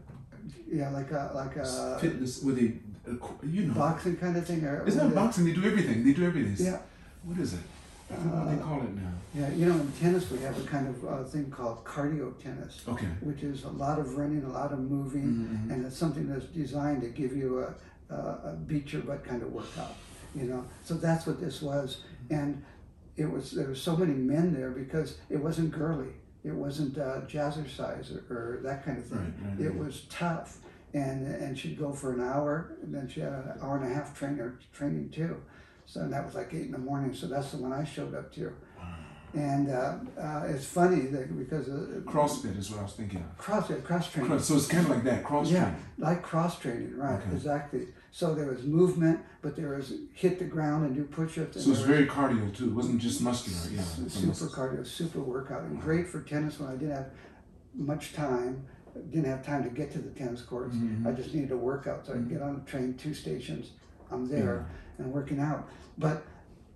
yeah, 0.71 0.89
like 0.89 1.11
a 1.11 1.31
like 1.35 1.55
a 1.57 1.97
Fitness. 1.99 2.41
Where 2.43 2.55
they, 2.55 2.73
uh, 3.07 3.13
you 3.43 3.63
know, 3.67 3.73
boxing 3.73 4.17
kind 4.17 4.35
of 4.37 4.45
thing. 4.45 4.63
Or 4.65 4.85
It's 4.87 4.95
not 4.95 5.13
boxing. 5.13 5.45
They 5.45 5.53
do 5.53 5.63
everything. 5.65 6.03
They 6.03 6.13
do 6.13 6.25
everything. 6.25 6.65
Yeah. 6.65 6.79
What 7.23 7.37
is 7.37 7.53
it? 7.53 7.59
I 8.09 8.15
don't 8.15 8.25
know 8.25 8.37
what 8.45 8.49
they 8.57 8.61
call 8.63 8.81
it 8.81 8.95
now. 8.95 9.13
Yeah, 9.33 9.49
you 9.51 9.65
know, 9.67 9.75
in 9.79 9.91
tennis 9.93 10.29
we 10.31 10.39
have 10.39 10.57
a 10.59 10.67
kind 10.67 10.87
of 10.93 11.05
uh, 11.05 11.23
thing 11.23 11.49
called 11.49 11.85
cardio 11.85 12.27
tennis. 12.41 12.81
Okay. 12.87 13.07
which 13.21 13.43
is 13.43 13.63
a 13.63 13.69
lot 13.69 13.99
of 13.99 14.17
running, 14.17 14.43
a 14.43 14.49
lot 14.49 14.73
of 14.73 14.79
moving, 14.79 15.27
Mhm. 15.31 15.71
and 15.71 15.85
it's 15.85 15.97
something 15.97 16.27
that's 16.27 16.45
designed 16.47 17.01
to 17.03 17.07
give 17.21 17.33
you 17.41 17.49
a, 17.59 17.73
a, 18.13 18.17
a 18.49 18.57
beat 18.67 18.91
your 18.91 19.03
butt 19.03 19.23
kind 19.23 19.41
of 19.43 19.53
workout. 19.53 19.95
You 20.35 20.45
know, 20.45 20.65
so 20.83 20.93
that's 20.95 21.25
what 21.27 21.39
this 21.39 21.61
was, 21.61 22.03
and 22.29 22.63
it 23.21 23.29
was 23.31 23.51
there 23.51 23.67
were 23.67 23.75
so 23.89 23.95
many 23.95 24.13
men 24.13 24.53
there 24.53 24.71
because 24.83 25.17
it 25.29 25.37
wasn't 25.47 25.71
girly, 25.71 26.13
it 26.43 26.55
wasn't 26.65 26.97
uh, 26.97 27.21
jazzercise 27.33 28.07
or, 28.15 28.21
or 28.35 28.59
that 28.63 28.83
kind 28.85 28.97
of 28.97 29.05
thing. 29.05 29.33
Right, 29.41 29.49
right, 29.51 29.59
It 29.65 29.69
right. 29.69 29.77
was 29.85 29.95
tough, 30.09 30.57
and 30.93 31.19
and 31.43 31.57
she'd 31.57 31.77
go 31.77 31.91
for 31.93 32.09
an 32.13 32.21
hour, 32.21 32.53
and 32.81 32.93
then 32.95 33.07
she 33.07 33.19
had 33.21 33.33
an 33.33 33.53
hour 33.61 33.77
and 33.77 33.91
a 33.91 33.93
half 33.93 34.17
trainer 34.17 34.59
training 34.73 35.09
too. 35.09 35.35
So 35.85 36.07
that 36.07 36.25
was 36.25 36.35
like 36.35 36.53
eight 36.53 36.67
in 36.67 36.71
the 36.71 36.77
morning. 36.91 37.13
So 37.13 37.27
that's 37.27 37.51
the 37.51 37.57
one 37.57 37.73
I 37.73 37.83
showed 37.83 38.15
up 38.15 38.31
to. 38.35 38.51
And 39.33 39.69
uh, 39.69 39.95
uh, 40.19 40.43
it's 40.49 40.65
funny 40.65 41.03
that 41.13 41.25
because 41.37 41.69
uh, 41.69 42.01
CrossFit 42.03 42.57
is 42.59 42.69
what 42.69 42.81
I 42.81 42.83
was 42.83 42.93
thinking 42.93 43.19
of. 43.21 43.37
cross 43.37 43.71
cross 43.83 44.11
training. 44.11 44.29
Cross, 44.29 44.45
so 44.45 44.55
it's 44.57 44.67
kind 44.67 44.83
of 44.85 44.89
like 44.91 45.03
that, 45.05 45.23
cross 45.23 45.49
Yeah, 45.49 45.61
training. 45.63 45.85
like 45.99 46.21
cross 46.21 46.59
training, 46.59 46.97
right? 46.97 47.17
Okay. 47.21 47.31
Exactly. 47.31 47.87
So 48.13 48.35
there 48.35 48.47
was 48.47 48.63
movement, 48.63 49.21
but 49.41 49.55
there 49.55 49.69
was 49.69 49.93
hit 50.13 50.37
the 50.37 50.45
ground 50.45 50.85
and 50.85 50.93
do 50.95 51.03
push-ups. 51.05 51.55
and 51.55 51.63
So 51.65 51.71
it's 51.71 51.79
was 51.79 51.87
very 51.87 52.05
cardio 52.05 52.53
too. 52.55 52.65
It 52.65 52.73
wasn't 52.73 52.99
just 53.01 53.21
muscular. 53.21 53.59
Yeah, 53.73 53.81
super 54.09 54.47
cardio, 54.49 54.85
super 54.85 55.21
workout, 55.21 55.63
and 55.63 55.81
great 55.81 56.07
for 56.07 56.21
tennis 56.21 56.59
when 56.59 56.69
I 56.69 56.75
didn't 56.75 56.95
have 56.95 57.09
much 57.73 58.13
time. 58.13 58.65
Didn't 59.09 59.25
have 59.25 59.45
time 59.45 59.63
to 59.63 59.69
get 59.69 59.91
to 59.93 59.99
the 59.99 60.09
tennis 60.09 60.41
courts. 60.41 60.75
Mhm. 60.75 61.05
I 61.07 61.13
just 61.13 61.33
needed 61.33 61.51
a 61.51 61.57
workout, 61.57 62.05
so 62.05 62.11
I 62.11 62.15
could 62.17 62.29
get 62.29 62.41
on 62.41 62.55
the 62.55 62.61
train, 62.69 62.95
two 62.95 63.13
stations. 63.13 63.71
I'm 64.11 64.27
there 64.27 64.65
and 64.97 65.13
working 65.13 65.39
out. 65.39 65.69
But 65.97 66.23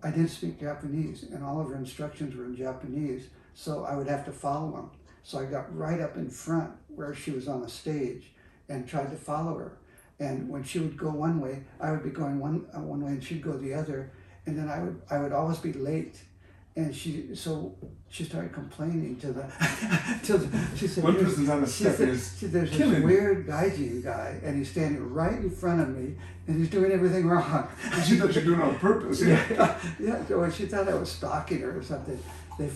I 0.02 0.12
didn't 0.12 0.30
speak 0.30 0.62
Japanese, 0.62 1.24
and 1.24 1.44
all 1.44 1.60
of 1.60 1.68
her 1.68 1.76
instructions 1.76 2.34
were 2.34 2.46
in 2.46 2.56
Japanese, 2.56 3.28
so 3.54 3.84
I 3.84 3.98
would 3.98 4.08
have 4.08 4.24
to 4.26 4.32
follow 4.32 4.72
them. 4.72 4.90
So 5.24 5.40
I 5.40 5.46
got 5.46 5.76
right 5.76 6.00
up 6.00 6.16
in 6.16 6.30
front 6.30 6.72
where 6.88 7.14
she 7.14 7.32
was 7.32 7.50
on 7.50 7.62
the 7.62 7.68
stage 7.70 8.34
and 8.70 8.88
tried 8.88 9.10
to 9.10 9.18
follow 9.18 9.58
her. 9.58 9.74
And 10.20 10.48
when 10.50 10.64
she 10.64 10.80
would 10.80 10.98
go 10.98 11.10
one 11.10 11.42
way, 11.42 11.64
I 11.80 11.92
would 11.92 12.04
be 12.04 12.10
going 12.10 12.40
one 12.40 12.66
uh, 12.76 12.80
one 12.80 13.02
way, 13.04 13.12
and 13.12 13.24
she'd 13.24 13.42
go 13.42 13.54
the 13.58 13.74
other. 13.74 14.12
And 14.46 14.58
then 14.58 14.70
I 14.70 14.80
would 14.82 15.02
I 15.10 15.20
would 15.20 15.32
always 15.34 15.58
be 15.58 15.74
late. 15.74 16.18
And 16.78 16.94
she 16.94 17.34
so 17.36 17.76
she 18.10 18.24
started 18.26 18.52
complaining 18.54 19.16
to 19.18 19.28
the 19.34 19.44
to 20.24 20.38
the 20.38 20.76
she 20.78 20.88
said 20.88 21.04
One 21.04 21.14
"There's- 21.14 21.30
person's 21.30 21.50
on 21.50 21.62
the 21.62 21.68
she 21.68 21.84
step 21.84 21.96
said, 21.96 22.10
is 22.10 22.38
she- 22.40 22.46
there's 22.48 22.70
this 22.70 22.78
killing 22.78 23.00
me." 23.00 23.06
weird 23.06 23.48
gaijin 23.48 24.04
guy, 24.04 24.40
and 24.44 24.58
he's 24.58 24.70
standing 24.72 25.02
right 25.14 25.34
in 25.40 25.50
front 25.50 25.82
of 25.82 25.90
me, 25.90 26.16
and 26.48 26.60
he's 26.60 26.70
doing 26.70 26.92
everything 26.92 27.28
wrong. 27.28 27.68
She 28.06 28.18
thought 28.18 28.34
you're 28.36 28.44
doing 28.44 28.60
it 28.60 28.64
on 28.64 28.76
purpose. 28.80 29.22
Yeah. 29.22 29.42
yeah, 29.52 29.80
yeah. 30.00 30.26
So 30.28 30.50
she 30.50 30.66
thought 30.66 30.88
I 30.90 30.96
was 30.96 31.12
stalking 31.12 31.60
her 31.62 31.78
or 31.80 31.84
something. 31.84 32.20
They, 32.58 32.70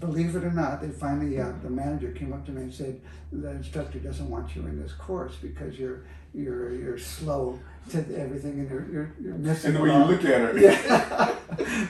believe 0.00 0.34
it 0.34 0.42
or 0.42 0.50
not, 0.50 0.80
they 0.82 0.88
finally 0.88 1.38
uh, 1.40 1.52
the 1.62 1.70
manager 1.70 2.10
came 2.12 2.32
up 2.32 2.44
to 2.46 2.50
me 2.52 2.62
and 2.62 2.74
said 2.74 3.00
the 3.32 3.50
instructor 3.50 3.98
doesn't 4.00 4.28
want 4.28 4.56
you 4.56 4.62
in 4.66 4.80
this 4.80 4.92
course 4.92 5.34
because 5.40 5.78
you're 5.78 6.02
you're 6.34 6.74
you're 6.74 6.98
slow 6.98 7.58
to 7.90 7.98
everything 8.16 8.60
and 8.60 8.70
you're 8.70 8.88
you're, 8.90 9.14
you're 9.20 9.34
missing. 9.34 9.68
And 9.68 9.76
the 9.76 9.82
way 9.82 9.90
you 9.90 10.04
look 10.04 10.24
at 10.24 10.40
her. 10.40 10.58
Yeah. 10.58 11.34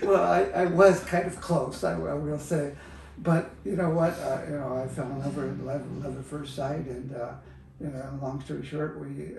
well, 0.02 0.23
I, 0.23 0.62
I 0.62 0.64
was 0.66 1.00
kind 1.04 1.26
of 1.26 1.40
close, 1.40 1.85
I, 1.85 1.92
I 1.92 2.14
will 2.14 2.38
say. 2.38 2.75
But 3.18 3.50
you 3.64 3.76
know 3.76 3.90
what? 3.90 4.12
Uh, 4.14 4.42
you 4.49 4.56
know, 4.56 4.82
I 4.82 4.88
fell 4.88 5.06
in 5.06 5.18
love 5.18 5.37
with 5.37 5.61
love, 5.61 6.04
love 6.04 6.18
at 6.18 6.25
first 6.25 6.54
sight, 6.54 6.87
and 6.87 7.14
uh, 7.14 7.32
you 7.80 7.88
know, 7.88 8.18
long 8.23 8.42
story 8.42 8.64
short, 8.64 8.99
we 8.99 9.35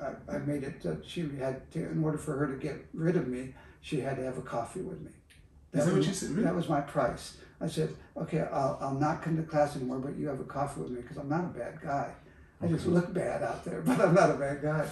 uh, 0.00 0.06
I, 0.30 0.36
I 0.36 0.38
made 0.38 0.62
it 0.62 0.82
that 0.82 1.04
she 1.06 1.28
had 1.38 1.70
to, 1.72 1.90
in 1.90 2.02
order 2.02 2.18
for 2.18 2.36
her 2.36 2.46
to 2.46 2.56
get 2.56 2.86
rid 2.94 3.16
of 3.16 3.28
me, 3.28 3.54
she 3.80 4.00
had 4.00 4.16
to 4.16 4.24
have 4.24 4.38
a 4.38 4.42
coffee 4.42 4.80
with 4.80 5.00
me. 5.00 5.10
Is 5.72 5.84
that 5.84 5.86
what 5.86 5.98
was, 5.98 6.06
you 6.06 6.14
said? 6.14 6.30
Really? 6.30 6.44
That 6.44 6.54
was 6.54 6.68
my 6.68 6.80
price. 6.80 7.36
I 7.60 7.68
said, 7.68 7.94
okay, 8.16 8.40
I'll, 8.40 8.76
I'll 8.80 8.94
not 8.94 9.22
come 9.22 9.36
to 9.36 9.42
class 9.42 9.76
anymore, 9.76 9.98
but 9.98 10.16
you 10.16 10.26
have 10.28 10.40
a 10.40 10.44
coffee 10.44 10.80
with 10.80 10.90
me 10.90 11.00
because 11.00 11.16
I'm 11.16 11.28
not 11.28 11.44
a 11.44 11.48
bad 11.48 11.80
guy. 11.80 12.10
I 12.62 12.66
just 12.68 12.86
look 12.86 13.12
bad 13.12 13.42
out 13.42 13.64
there, 13.64 13.80
but 13.86 14.00
I'm 14.00 14.14
not 14.14 14.30
a 14.30 14.34
bad 14.34 14.62
guy. 14.62 14.88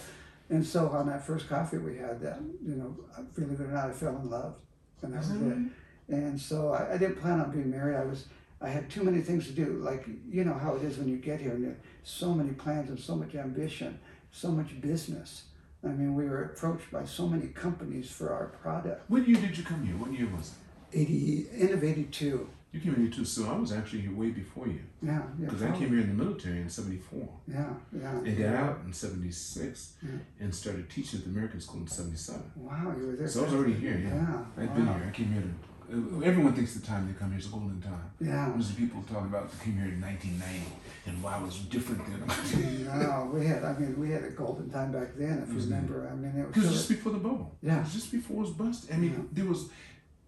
And 0.49 0.67
so 0.67 0.89
on 0.89 1.07
that 1.07 1.25
first 1.25 1.49
coffee 1.49 1.79
we 1.79 1.97
had, 1.97 2.21
that 2.21 2.41
you 2.65 2.75
know, 2.75 2.97
believe 3.35 3.61
it 3.61 3.65
or 3.65 3.69
not, 3.69 3.91
I 3.91 3.93
fell 3.93 4.17
in 4.17 4.29
love, 4.29 4.55
and 5.03 5.13
that 5.15 5.19
was 5.19 5.29
that 5.29 5.37
it. 5.37 5.41
Mm-hmm. 5.41 6.15
And 6.15 6.41
so 6.41 6.73
I, 6.73 6.95
I 6.95 6.99
didn't 6.99 7.21
plan 7.21 7.41
on 7.41 7.53
being 7.53 7.71
married. 7.71 7.97
I 7.97 8.05
was, 8.05 8.27
I 8.61 8.69
had 8.69 8.91
too 8.91 9.05
many 9.05 9.21
things 9.21 9.47
to 9.47 9.53
do. 9.53 9.79
Like 9.81 10.07
you 10.29 10.45
know 10.45 10.55
how 10.55 10.75
it 10.75 10.83
is 10.83 10.99
when 10.99 11.09
you 11.09 11.17
get 11.19 11.41
here, 11.41 11.53
and 11.53 11.67
are 11.67 11.77
so 12.03 12.35
many 12.35 12.51
plans 12.51 12.91
and 12.91 12.99
so 12.99 13.15
much 13.15 13.37
ambition, 13.37 14.01
so 14.33 14.51
much 14.51 14.81
business. 14.81 15.45
I 15.85 15.89
mean, 15.89 16.15
we 16.15 16.25
were 16.25 16.43
approached 16.43 16.91
by 16.91 17.05
so 17.07 17.27
many 17.27 17.47
companies 17.49 18.11
for 18.11 18.33
our 18.33 18.49
product. 18.61 19.09
What 19.09 19.27
year 19.27 19.41
did 19.41 19.57
you 19.57 19.65
come 19.65 19.87
here? 19.87 19.97
What 19.97 20.13
year 20.13 20.29
was 20.37 20.53
it? 20.93 20.99
Eighty, 20.99 21.47
end 21.57 21.71
of 21.71 21.85
eighty-two. 21.85 22.49
You 22.73 22.79
came 22.81 22.95
here 22.95 23.11
too 23.11 23.25
soon. 23.25 23.49
I 23.49 23.57
was 23.59 23.73
actually 23.73 24.03
here 24.03 24.15
way 24.15 24.31
before 24.31 24.69
you 24.69 24.79
Yeah, 25.03 25.23
yeah. 25.41 25.47
because 25.47 25.63
I 25.63 25.73
came 25.73 25.89
here 25.89 26.01
in 26.01 26.17
the 26.17 26.25
military 26.25 26.61
in 26.61 26.69
'74 26.71 27.29
Yeah, 27.49 27.69
yeah. 27.93 28.11
and 28.19 28.39
got 28.39 28.55
out 28.55 28.79
in 28.87 28.93
'76 28.93 29.95
Yeah. 30.03 30.11
and 30.39 30.55
started 30.55 30.89
teaching 30.89 31.19
at 31.19 31.25
the 31.25 31.31
American 31.31 31.61
School 31.61 31.81
in 31.81 31.89
'77. 31.89 32.41
Wow, 32.57 32.95
you 32.99 33.07
were 33.09 33.17
there. 33.17 33.27
So 33.29 33.41
I 33.41 33.45
was 33.45 33.55
already 33.55 33.75
here. 33.75 33.99
Yeah, 33.99 34.15
Yeah. 34.15 34.45
I'd 34.63 34.75
been 34.77 34.87
here. 34.87 35.05
I 35.09 35.11
came 35.11 35.33
here 35.33 35.43
to. 35.43 35.49
uh, 35.97 36.21
Everyone 36.21 36.53
thinks 36.55 36.75
the 36.75 36.87
time 36.87 37.09
they 37.09 37.15
come 37.19 37.31
here 37.31 37.41
is 37.41 37.47
a 37.47 37.51
golden 37.51 37.81
time. 37.81 38.09
Yeah. 38.21 38.51
There's 38.55 38.71
people 38.73 39.03
talking 39.03 39.27
about 39.27 39.51
they 39.51 39.65
came 39.65 39.75
here 39.77 39.89
in 39.89 40.01
1990 40.01 40.73
and 41.07 41.21
wow, 41.25 41.41
it 41.43 41.47
was 41.47 41.59
different 41.75 42.03
then. 42.07 42.23
No, 43.01 43.31
we 43.35 43.47
had. 43.47 43.65
I 43.65 43.73
mean, 43.79 43.99
we 43.99 44.11
had 44.11 44.23
a 44.23 44.31
golden 44.31 44.71
time 44.71 44.93
back 44.93 45.17
then. 45.17 45.43
If 45.43 45.49
you 45.53 45.61
remember, 45.61 46.09
I 46.13 46.15
mean, 46.15 46.35
it 46.41 46.55
was. 46.57 46.71
Just 46.71 46.89
before 46.89 47.13
the 47.13 47.19
bubble. 47.19 47.57
Yeah. 47.63 47.79
It 47.81 47.85
was 47.85 47.95
just 47.95 48.13
before 48.13 48.37
it 48.37 48.41
was 48.47 48.51
busted. 48.51 48.93
I 48.95 48.97
mean, 48.99 49.29
there 49.33 49.47
was 49.47 49.71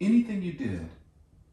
anything 0.00 0.42
you 0.42 0.54
did, 0.54 0.88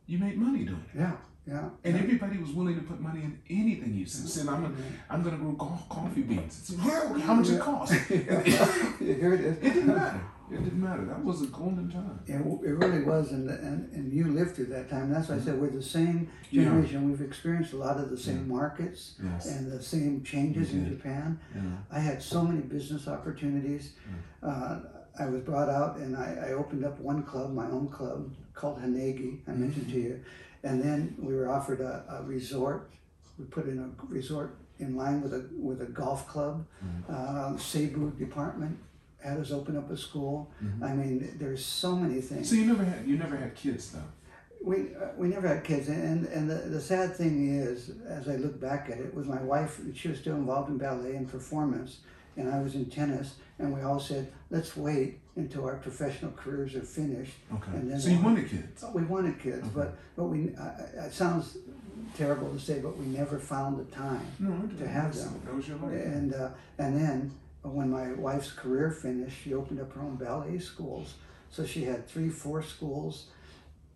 you 0.10 0.18
made 0.26 0.38
money 0.38 0.62
doing 0.66 0.84
it. 0.94 1.00
yeah, 1.00 1.16
yeah. 1.48 1.70
And 1.86 1.94
everybody 2.04 2.38
was 2.46 2.52
willing 2.52 2.76
to 2.76 2.86
put 2.92 3.00
money 3.00 3.22
in 3.28 3.34
anything 3.62 3.94
you 3.94 4.06
said. 4.06 4.28
Said, 4.30 4.48
I'm 4.54 4.62
gonna, 4.64 4.76
I'm 5.10 5.22
gonna 5.24 5.38
grow 5.38 5.56
co- 5.66 5.86
coffee 5.90 6.22
beans. 6.30 6.56
Well, 6.84 7.20
how 7.20 7.34
much 7.36 7.50
it 7.50 7.60
cost? 7.62 7.94
it 8.10 8.46
Here 9.00 9.34
it 9.38 9.42
is. 9.42 9.58
It 9.58 9.74
didn't 9.76 9.88
matter. 9.88 10.22
It 10.52 10.64
didn't 10.64 10.82
matter. 10.82 11.06
That 11.06 11.24
was 11.24 11.44
a 11.44 11.46
golden 11.60 11.88
time. 11.92 12.20
It, 12.26 12.42
it 12.68 12.74
really 12.84 13.04
was, 13.04 13.32
and, 13.34 13.48
and 13.70 13.80
and 13.94 14.12
you 14.12 14.24
lived 14.40 14.56
through 14.56 14.70
that 14.78 14.90
time. 14.90 15.12
That's 15.14 15.30
why 15.30 15.36
I 15.36 15.40
said 15.46 15.62
we're 15.62 15.70
the 15.70 15.90
same 16.00 16.18
Yeah. 16.50 16.64
generation. 16.64 17.08
We've 17.10 17.22
experienced 17.22 17.74
a 17.74 17.78
lot 17.78 17.98
of 18.04 18.10
the 18.10 18.18
same 18.18 18.48
markets 18.48 19.02
Yes. 19.24 19.46
and 19.46 19.72
the 19.72 19.82
same 19.94 20.24
changes 20.24 20.72
in. 20.74 20.90
Japan. 20.90 21.40
Know. 21.54 21.78
I 21.92 22.00
had 22.00 22.18
so 22.24 22.40
many 22.44 22.62
business 22.62 23.08
opportunities. 23.08 23.94
Uh, 24.42 24.80
I 25.20 25.26
was 25.28 25.42
brought 25.42 25.70
out 25.70 25.98
and 25.98 26.16
I, 26.18 26.30
I 26.48 26.50
opened 26.54 26.84
up 26.86 26.98
one 27.00 27.22
club, 27.24 27.54
my 27.54 27.66
own 27.78 27.88
club 27.90 28.32
called 28.60 28.82
Hanegi, 28.84 29.40
I 29.48 29.52
mentioned 29.52 29.90
to 29.90 30.00
you. 30.00 30.20
And 30.64 30.82
then 30.84 31.16
we 31.18 31.34
were 31.34 31.50
offered 31.50 31.80
a, 31.80 31.94
a 32.20 32.24
resort. 32.24 32.92
We 33.38 33.46
put 33.46 33.66
in 33.66 33.80
a 33.80 33.90
resort 34.20 34.58
in 34.80 34.96
line 34.96 35.22
with 35.22 35.34
a 35.34 35.50
with 35.70 35.82
a 35.82 35.86
golf 35.86 36.28
club. 36.28 36.66
Uh, 37.08 37.54
Seibu 37.70 38.18
department 38.18 38.78
had 39.20 39.38
us 39.40 39.52
open 39.52 39.78
up 39.78 39.90
a 39.90 39.98
school. 39.98 40.52
I 40.82 40.94
mean, 40.94 41.36
there's 41.40 41.64
so 41.64 41.96
many 41.96 42.20
things. 42.22 42.50
So 42.50 42.56
you 42.56 42.66
never 42.66 42.84
had, 42.84 43.08
you 43.08 43.18
never 43.18 43.38
had 43.38 43.56
kids 43.56 43.92
though. 43.92 44.10
We 44.62 44.76
uh, 45.02 45.12
we 45.18 45.30
never 45.30 45.48
had 45.48 45.64
kids, 45.64 45.88
and 45.88 46.26
and 46.26 46.50
the, 46.50 46.56
the 46.76 46.82
sad 46.82 47.16
thing 47.16 47.36
is, 47.64 47.92
as 48.18 48.28
I 48.28 48.36
look 48.36 48.60
back 48.60 48.90
at 48.92 48.98
it, 49.00 49.14
was 49.14 49.26
my 49.26 49.42
wife. 49.42 49.80
She 49.96 50.10
was 50.10 50.20
still 50.20 50.36
involved 50.36 50.70
in 50.70 50.78
ballet 50.78 51.16
and 51.16 51.30
performance, 51.38 51.92
and 52.36 52.50
I 52.56 52.60
was 52.62 52.76
in 52.76 52.86
tennis. 52.90 53.36
And 53.58 53.74
we 53.74 53.82
all 53.82 54.00
said, 54.00 54.32
let's 54.50 54.76
wait 54.78 55.20
until 55.36 55.66
our 55.66 55.76
professional 55.78 56.32
careers 56.32 56.76
are 56.76 56.82
finished. 56.82 57.34
Okay. 57.54 57.72
And 57.74 57.92
then 57.92 58.00
so 58.00 58.10
you 58.10 58.22
wanted 58.22 58.50
kids. 58.50 58.84
We 58.94 59.04
wanted 59.04 59.40
kids, 59.40 59.68
but 59.70 59.98
but 60.16 60.26
we. 60.26 60.56
Uh, 60.56 61.06
it 61.06 61.14
sounds 61.14 61.58
terrible 62.16 62.52
to 62.52 62.60
say, 62.60 62.80
but 62.80 62.98
we 62.98 63.06
never 63.06 63.40
found 63.40 63.80
the 63.80 63.90
time. 63.96 64.26
No, 64.40 64.52
To 64.78 64.88
have 64.88 65.16
them. 65.16 65.42
That 65.46 65.56
was 65.56 65.68
your 65.68 65.78
life. 65.78 65.94
And 65.94 66.34
uh, 66.34 66.50
and 66.78 66.98
then 67.00 67.32
when 67.62 67.90
my 67.90 68.14
wife's 68.14 68.52
career 68.52 68.92
finished, 68.92 69.38
she 69.44 69.54
opened 69.54 69.82
up 69.82 69.94
her 69.94 70.02
own 70.02 70.16
ballet 70.16 70.60
schools. 70.60 71.16
So 71.52 71.66
she 71.66 71.84
had 71.84 72.08
three, 72.08 72.30
four 72.30 72.62
schools. 72.64 73.28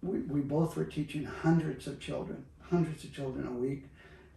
We, 0.02 0.20
we 0.20 0.42
both 0.42 0.76
were 0.76 0.86
teaching 0.86 1.24
hundreds 1.24 1.88
of 1.88 2.00
children, 2.00 2.46
hundreds 2.62 3.04
of 3.04 3.14
children 3.14 3.48
a 3.48 3.52
week. 3.52 3.86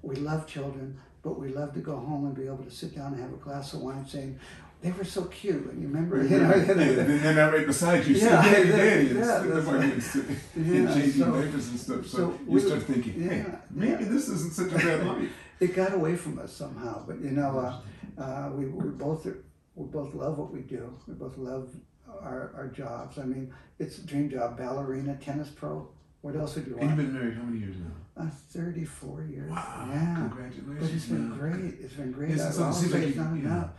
We 0.03 0.17
love 0.17 0.47
children, 0.47 1.00
but 1.23 1.41
we 1.41 1.49
love 1.49 1.75
to 1.75 1.81
go 1.81 1.97
home 1.97 2.26
and 2.26 2.37
be 2.37 2.47
able 2.47 2.62
to 2.65 2.71
sit 2.71 2.95
down 2.95 3.15
and 3.15 3.23
have 3.23 3.33
a 3.33 3.37
glass 3.37 3.73
of 3.73 3.81
wine, 3.81 4.07
saying, 4.07 4.38
"They 4.87 4.93
were 4.99 5.05
so 5.05 5.25
cute." 5.25 5.66
And 5.71 5.83
you 5.83 5.88
remember, 5.88 6.23
you 6.23 6.38
know, 6.38 6.52
and 6.52 6.69
then 6.81 7.23
they're 7.23 7.35
not 7.35 7.52
right 7.52 7.66
beside 7.66 8.07
you. 8.07 8.14
Yeah, 8.26 8.47
yeah, 8.47 8.62
daddy. 8.76 9.11
and 9.11 9.19
yeah, 9.25 9.38
stick 9.40 9.52
that's 9.55 9.66
right. 9.66 9.93
and 9.93 10.88
JD 10.88 11.19
so- 11.19 11.33
Davis 11.40 11.69
and 11.71 11.81
stuff. 11.81 12.07
So, 12.07 12.16
so 12.19 12.38
you 12.47 12.52
we- 12.52 12.61
start 12.61 12.83
thinking, 12.83 13.14
hey, 13.28 13.37
yeah, 13.38 13.57
maybe 13.71 14.05
yeah. 14.05 14.11
this 14.11 14.28
isn't 14.28 14.52
such 14.52 14.73
a 14.73 14.87
bad 14.87 15.07
life. 15.07 15.31
it 15.61 15.75
got 15.75 15.93
away 15.95 16.16
from 16.16 16.38
us 16.38 16.52
somehow. 16.52 17.05
But 17.07 17.21
you 17.21 17.31
know, 17.33 17.59
uh, 17.59 18.23
uh, 18.23 18.50
we, 18.55 18.66
we 18.66 18.88
both 18.90 19.26
we 19.75 19.85
both 19.87 20.14
love 20.14 20.38
what 20.38 20.52
we 20.52 20.61
do. 20.61 20.95
We 21.07 21.14
both 21.14 21.37
love 21.37 21.69
our, 22.23 22.52
our 22.57 22.69
jobs. 22.69 23.19
I 23.19 23.25
mean, 23.25 23.52
it's 23.78 23.99
a 23.99 24.07
dream 24.07 24.31
job: 24.31 24.57
ballerina, 24.57 25.16
tennis 25.16 25.49
pro. 25.49 25.88
What 26.23 26.35
else 26.35 26.57
would 26.57 26.66
you 26.66 26.73
want? 26.76 26.83
And 26.83 26.90
you've 26.90 27.07
been 27.07 27.14
married 27.14 27.37
how 27.37 27.43
many 27.45 27.61
years 27.61 27.76
now? 27.76 28.23
Uh, 28.25 28.31
Thirty-four 28.50 29.25
years. 29.25 29.50
Wow, 29.50 29.88
Yeah, 29.93 30.14
congratulations. 30.28 30.81
but 30.81 30.90
it's 30.97 31.05
been 31.07 31.28
man. 31.28 31.38
great. 31.38 31.75
It's 31.85 31.95
been 31.95 32.12
great. 32.12 32.31
It's- 32.33 32.59
it 32.59 32.73
seems 32.75 32.93
like 32.95 33.09
you- 33.09 33.14
not 33.14 33.33
yeah. 33.37 33.40
enough. 33.43 33.71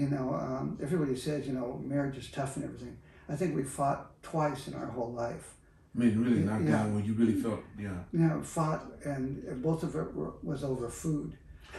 You 0.00 0.08
know, 0.14 0.34
um, 0.34 0.66
everybody 0.82 1.16
says 1.16 1.46
you 1.46 1.52
know 1.58 1.80
marriage 1.84 2.16
is 2.22 2.28
tough 2.38 2.56
and 2.56 2.64
everything. 2.64 2.96
I 3.28 3.36
think 3.36 3.54
we 3.54 3.62
fought 3.62 4.00
twice 4.22 4.66
in 4.68 4.74
our 4.74 4.86
whole 4.96 5.12
life. 5.12 5.54
I 5.94 6.00
mean, 6.00 6.14
really 6.24 6.40
knocked 6.48 6.64
Yeah. 6.64 6.72
down 6.78 6.94
when 6.94 7.04
you 7.04 7.14
really 7.14 7.38
felt, 7.44 7.60
yeah. 7.78 7.98
know, 8.12 8.42
fought, 8.42 8.82
and 9.04 9.62
both 9.62 9.84
of 9.84 9.94
it 9.94 10.08
were, 10.18 10.32
was 10.42 10.64
over 10.64 10.88
food. 10.88 11.30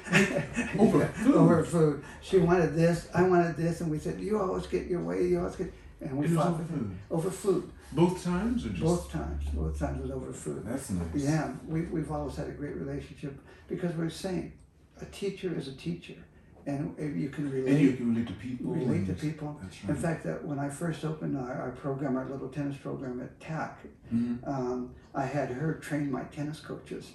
Over 0.79 1.05
food? 1.23 1.35
Over 1.35 1.63
food. 1.63 2.03
She 2.21 2.37
wanted 2.37 2.75
this, 2.75 3.07
I 3.13 3.21
wanted 3.23 3.55
this, 3.57 3.81
and 3.81 3.89
we 3.91 3.99
said, 4.05 4.19
"You 4.19 4.39
always 4.39 4.67
get 4.67 4.87
your 4.87 5.03
way. 5.09 5.17
You 5.27 5.39
always 5.39 5.55
get." 5.57 5.71
And 6.01 6.17
we 6.17 6.25
It 6.25 6.31
fought 6.31 6.47
over 6.53 6.63
food. 6.63 6.91
over 7.11 7.31
food. 7.31 7.63
Both 7.93 8.23
times 8.23 8.65
or 8.65 8.69
just? 8.69 8.83
Both 8.83 9.11
times. 9.11 9.43
Both 9.53 9.79
times 9.79 10.01
was 10.01 10.11
over 10.11 10.31
food. 10.33 10.63
That's 10.65 10.89
nice. 10.89 11.07
Yeah, 11.15 11.51
we 11.67 11.81
we've 11.95 12.11
always 12.11 12.35
had 12.35 12.47
a 12.47 12.51
great 12.61 12.75
relationship 12.83 13.33
because 13.67 13.93
we're 13.95 14.09
saying, 14.25 14.53
a 15.01 15.05
teacher 15.05 15.51
is 15.57 15.67
a 15.69 15.73
teacher, 15.87 16.19
and 16.67 16.95
you 17.21 17.29
can 17.29 17.45
And 17.45 17.53
you 17.55 17.63
relate 17.63 17.97
can 17.97 18.09
relate 18.13 18.27
to 18.27 18.33
people. 18.33 18.73
relate 18.73 19.05
to 19.07 19.13
people. 19.13 19.59
That's 19.61 19.83
In 19.87 19.95
fact, 19.95 20.23
that 20.23 20.43
when 20.43 20.57
I 20.59 20.69
first 20.69 21.05
opened 21.05 21.37
our, 21.37 21.53
our 21.53 21.71
program, 21.71 22.15
our 22.17 22.27
little 22.27 22.49
tennis 22.49 22.77
program 22.77 23.21
at 23.21 23.39
TAC, 23.39 23.79
Mhm. 24.13 24.47
um, 24.47 24.91
I 25.13 25.25
had 25.25 25.49
her 25.51 25.75
train 25.75 26.11
my 26.11 26.23
tennis 26.23 26.59
coaches 26.59 27.11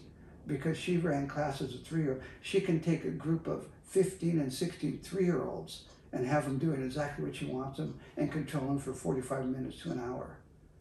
because 0.47 0.76
she 0.76 0.97
ran 0.99 1.26
classes 1.26 1.75
of 1.75 1.83
three 1.83 2.02
year. 2.04 2.21
She 2.42 2.61
can 2.61 2.80
take 2.80 3.04
a 3.04 3.11
group 3.11 3.47
of 3.47 3.66
15 3.85 4.38
and 4.40 4.52
16 4.52 4.99
three 5.02 5.25
year 5.25 5.42
olds 5.42 5.85
and 6.12 6.26
have 6.26 6.45
them 6.45 6.59
doing 6.59 6.83
exactly 6.83 7.25
what 7.25 7.35
she 7.37 7.47
wants 7.47 7.78
them 7.78 7.95
and 8.16 8.30
control 8.30 8.66
them 8.69 8.78
for 8.78 8.92
45 8.92 9.47
minutes 9.49 9.83
to 9.83 9.90
an 9.92 10.00
hour. 10.00 10.37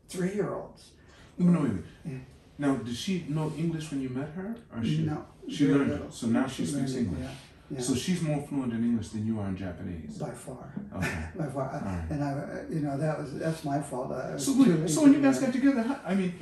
Three 0.07 0.33
year 0.33 0.53
olds. 0.53 0.91
No, 1.37 1.51
no, 1.51 1.61
wait. 1.61 1.71
Yeah. 2.05 2.17
Now, 2.57 2.75
did 2.75 2.95
she 2.95 3.25
know 3.29 3.51
English 3.57 3.89
when 3.89 4.01
you 4.01 4.09
met 4.09 4.29
her, 4.31 4.55
or 4.75 4.83
she? 4.83 5.03
No. 5.05 5.25
she 5.47 5.67
learned 5.67 5.89
it, 5.89 5.93
little. 5.93 6.11
so 6.11 6.27
now 6.27 6.45
she 6.45 6.65
speaks 6.65 6.93
learned 6.93 7.07
English. 7.07 7.21
Yeah, 7.21 7.31
yeah. 7.71 7.79
So 7.79 7.93
she's 7.95 8.21
more 8.21 8.41
fluent 8.47 8.73
in 8.73 8.83
English 8.83 9.09
than 9.09 9.25
you 9.27 9.39
are 9.39 9.47
in 9.47 9.55
Japanese. 9.57 10.17
by 10.17 10.31
far. 10.31 10.73
Okay. 10.97 11.23
By 11.37 11.45
far. 11.47 11.69
I- 11.69 11.77
Alright. 11.77 12.09
And 12.11 12.23
I, 12.23 12.63
you 12.69 12.81
know, 12.81 12.97
that 12.97 13.19
was 13.19 13.37
that's 13.37 13.63
my 13.63 13.79
fault. 13.81 14.11
I 14.11 14.37
So 14.37 14.53
when, 14.53 14.87
so 14.87 15.03
when 15.03 15.13
you 15.13 15.21
guys 15.21 15.39
got 15.39 15.53
together, 15.53 15.81
how, 15.83 15.99
I 16.05 16.15
mean, 16.15 16.33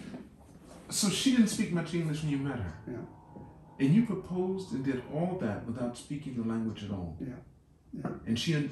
so 0.90 1.10
she 1.10 1.32
didn't 1.32 1.50
speak 1.50 1.72
much 1.74 1.94
English 1.94 2.22
when 2.24 2.32
you 2.32 2.38
met 2.38 2.60
her. 2.60 2.74
Yeah. 2.88 2.98
And 3.80 3.94
you 3.94 4.06
proposed 4.06 4.72
and 4.74 4.84
did 4.84 5.04
all 5.14 5.38
that 5.42 5.66
without 5.66 5.98
speaking 5.98 6.36
the 6.42 6.48
language 6.48 6.84
at 6.86 6.92
all. 6.92 7.16
Yeah. 7.20 7.28
Yeah. 7.94 8.10
And 8.26 8.40
she, 8.40 8.70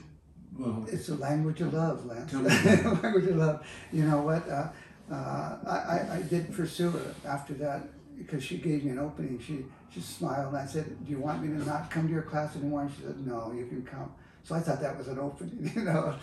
well, 0.57 0.85
It's 0.91 1.09
a 1.09 1.15
language 1.15 1.61
of 1.61 1.73
love, 1.73 2.05
Lance. 2.05 2.33
Language 3.03 3.27
of 3.27 3.35
love. 3.35 3.67
You 3.91 4.05
know 4.05 4.21
what? 4.21 4.47
Uh, 4.49 4.69
uh, 5.11 5.57
I, 5.67 5.77
I, 5.95 6.15
I 6.17 6.21
did 6.23 6.51
pursue 6.53 6.89
her 6.89 7.13
after 7.27 7.53
that 7.55 7.81
because 8.17 8.43
she 8.43 8.57
gave 8.57 8.83
me 8.83 8.91
an 8.91 8.99
opening. 8.99 9.39
She 9.39 9.65
she 9.93 10.01
smiled 10.01 10.53
and 10.53 10.57
I 10.57 10.65
said, 10.65 10.85
"Do 11.05 11.11
you 11.11 11.19
want 11.19 11.41
me 11.43 11.57
to 11.57 11.65
not 11.65 11.89
come 11.89 12.07
to 12.07 12.13
your 12.13 12.23
class 12.23 12.55
anymore?" 12.55 12.81
And 12.83 12.91
she 12.95 13.01
said, 13.03 13.25
"No, 13.25 13.51
you 13.53 13.65
can 13.65 13.83
come." 13.83 14.11
So 14.43 14.55
I 14.55 14.59
thought 14.59 14.81
that 14.81 14.97
was 14.97 15.07
an 15.07 15.19
opening, 15.19 15.71
you 15.75 15.83
know. 15.83 16.15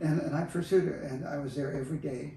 And 0.00 0.20
and 0.20 0.34
I 0.36 0.42
pursued 0.44 0.84
her, 0.84 1.00
and 1.02 1.26
I 1.26 1.38
was 1.38 1.54
there 1.56 1.72
every 1.72 1.98
day, 1.98 2.34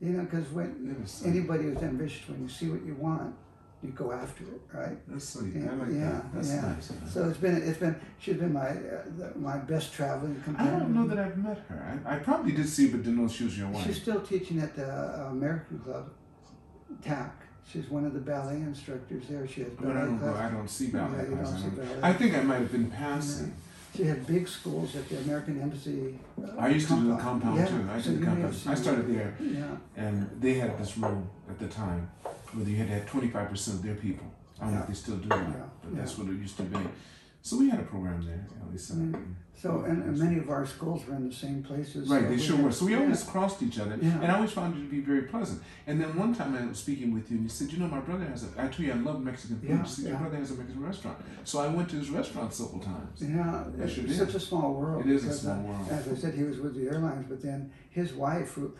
you 0.00 0.10
know, 0.10 0.22
because 0.24 0.48
when 0.50 0.86
that 0.88 1.02
is 1.04 1.10
sweet. 1.10 1.30
anybody 1.30 1.64
who's 1.64 1.82
ambitious, 1.82 2.28
when 2.28 2.42
you 2.42 2.48
see 2.48 2.68
what 2.68 2.84
you 2.84 2.94
want, 2.94 3.34
you 3.82 3.90
go 3.90 4.12
after 4.12 4.44
it, 4.44 4.60
right? 4.72 4.96
That's 5.08 5.28
sweet. 5.28 5.56
I 5.56 5.60
Yeah, 5.60 5.72
like 5.74 5.88
yeah, 5.92 6.10
that. 6.10 6.34
That's 6.34 6.48
yeah. 6.48 6.60
nice. 6.60 6.92
So 7.12 7.28
it's 7.28 7.38
been 7.38 7.56
it's 7.56 7.78
been 7.78 7.96
she's 8.18 8.36
been 8.36 8.52
my 8.52 8.68
uh, 8.68 9.02
the, 9.18 9.32
my 9.38 9.56
best 9.58 9.92
traveling 9.92 10.40
companion. 10.44 10.74
I 10.74 10.78
don't 10.78 10.94
know 10.94 11.06
that 11.08 11.18
I've 11.18 11.36
met 11.38 11.58
her. 11.68 12.00
I, 12.06 12.14
I 12.14 12.18
probably 12.18 12.52
did 12.52 12.68
see, 12.68 12.88
but 12.88 13.02
didn't 13.02 13.20
know 13.20 13.28
she 13.28 13.44
was 13.44 13.58
your 13.58 13.68
wife. 13.68 13.84
She's 13.86 14.00
still 14.00 14.20
teaching 14.20 14.60
at 14.60 14.76
the 14.76 14.86
uh, 14.88 15.28
American 15.30 15.78
Club, 15.80 16.10
TAC. 17.02 17.34
She's 17.72 17.88
one 17.88 18.04
of 18.04 18.12
the 18.14 18.20
ballet 18.20 18.56
instructors 18.56 19.24
there. 19.28 19.46
She 19.46 19.60
has 19.62 19.70
but 19.70 19.90
I 19.90 19.92
ballet 19.92 20.06
don't 20.06 20.18
class. 20.18 20.36
I 20.36 20.50
don't 20.50 20.68
see 20.68 20.86
ballet 20.88 21.18
Yeah, 21.18 21.24
don't 21.36 21.46
I, 21.46 21.58
see 21.60 21.68
ballet. 21.68 21.98
I 22.02 22.12
think 22.12 22.36
I 22.36 22.42
might 22.42 22.60
have 22.60 22.72
been 22.72 22.90
passing. 22.90 23.54
She 23.96 24.04
had 24.04 24.26
big 24.26 24.48
schools 24.48 24.94
at 24.96 25.08
the 25.08 25.18
American 25.18 25.60
Embassy. 25.60 26.18
uh, 26.40 26.46
I 26.58 26.68
used 26.68 26.88
to 26.88 26.94
do 26.94 27.08
the 27.08 27.16
compound. 27.16 27.42
compound 27.42 27.58
yeah, 27.58 27.66
too. 27.66 27.88
I 27.92 28.00
so 28.00 28.10
did 28.10 28.20
the 28.20 28.26
compound. 28.26 28.56
I 28.66 28.74
started 28.74 29.14
there, 29.14 29.34
Yeah, 29.40 29.76
and 29.96 30.30
they 30.40 30.54
had 30.54 30.78
this 30.78 30.96
rule 30.96 31.28
at 31.48 31.58
the 31.58 31.68
time 31.68 32.10
where 32.52 32.66
you 32.66 32.76
had 32.76 32.88
to 32.88 32.94
have 32.94 33.06
twenty 33.06 33.28
five 33.28 33.48
percent 33.48 33.78
of 33.78 33.82
their 33.84 33.94
people. 33.96 34.26
I 34.60 34.64
don't 34.64 34.74
know 34.74 34.80
if 34.82 34.86
they 34.88 34.94
still 34.94 35.16
do 35.16 35.28
that, 35.28 35.82
but 35.82 35.96
that's 35.96 36.18
what 36.18 36.28
it 36.28 36.34
used 36.34 36.56
to 36.58 36.62
be. 36.64 36.78
So 37.42 37.58
we 37.58 37.70
had 37.70 37.80
a 37.80 37.84
program 37.84 38.22
there, 38.22 38.46
at 38.62 38.70
least. 38.70 38.90
uh, 38.90 38.94
Mm. 38.94 39.34
So 39.62 39.82
and, 39.90 40.02
and 40.04 40.16
many 40.18 40.38
of 40.38 40.48
our 40.48 40.64
schools 40.64 41.06
were 41.06 41.14
in 41.16 41.28
the 41.28 41.34
same 41.34 41.62
places. 41.62 42.08
Right, 42.08 42.22
so 42.22 42.28
they 42.28 42.36
we 42.36 42.40
sure 42.40 42.56
had- 42.56 42.64
were. 42.64 42.72
So 42.72 42.86
we 42.86 42.92
yeah. 42.92 43.00
always 43.00 43.22
crossed 43.24 43.62
each 43.62 43.78
other, 43.78 43.98
Yeah. 44.00 44.20
and 44.22 44.32
I 44.32 44.36
always 44.36 44.52
found 44.52 44.74
you 44.76 44.82
to 44.86 44.90
be 44.90 45.00
very 45.00 45.22
pleasant. 45.32 45.60
And 45.86 46.00
then 46.00 46.16
one 46.16 46.34
time 46.34 46.54
I 46.56 46.64
was 46.66 46.78
speaking 46.78 47.12
with 47.12 47.30
you, 47.30 47.36
and 47.36 47.44
you 47.44 47.50
said, 47.50 47.70
"You 47.72 47.78
know, 47.80 47.88
my 47.88 48.00
brother 48.00 48.24
has 48.24 48.44
a." 48.44 48.48
I 48.56 48.68
told 48.68 48.78
you 48.86 48.92
I 48.92 48.96
love 48.96 49.18
Mexican 49.22 49.58
food. 49.60 49.68
Yeah, 49.68 49.80
you 49.80 49.86
said, 49.86 50.04
"Your 50.10 50.18
brother 50.18 50.36
has 50.42 50.50
a 50.52 50.54
Mexican 50.54 50.82
restaurant." 50.82 51.18
So 51.44 51.54
I 51.60 51.68
went 51.76 51.90
to 51.90 51.96
his 51.96 52.08
restaurant 52.08 52.54
several 52.54 52.80
times. 52.80 53.20
Yeah, 53.20 53.64
it's 53.84 53.94
did. 53.96 54.16
such 54.24 54.34
a 54.34 54.40
small 54.40 54.72
world. 54.80 55.04
It 55.04 55.12
is 55.12 55.24
a 55.26 55.32
small 55.42 55.58
uh, 55.60 55.68
world. 55.68 55.86
As 55.90 56.08
I 56.08 56.14
said, 56.14 56.32
he 56.40 56.44
was 56.44 56.58
with 56.58 56.74
the 56.74 56.86
airlines, 56.92 57.26
but 57.28 57.42
then 57.42 57.70
his 57.90 58.14
wife, 58.14 58.54
who, 58.54 58.72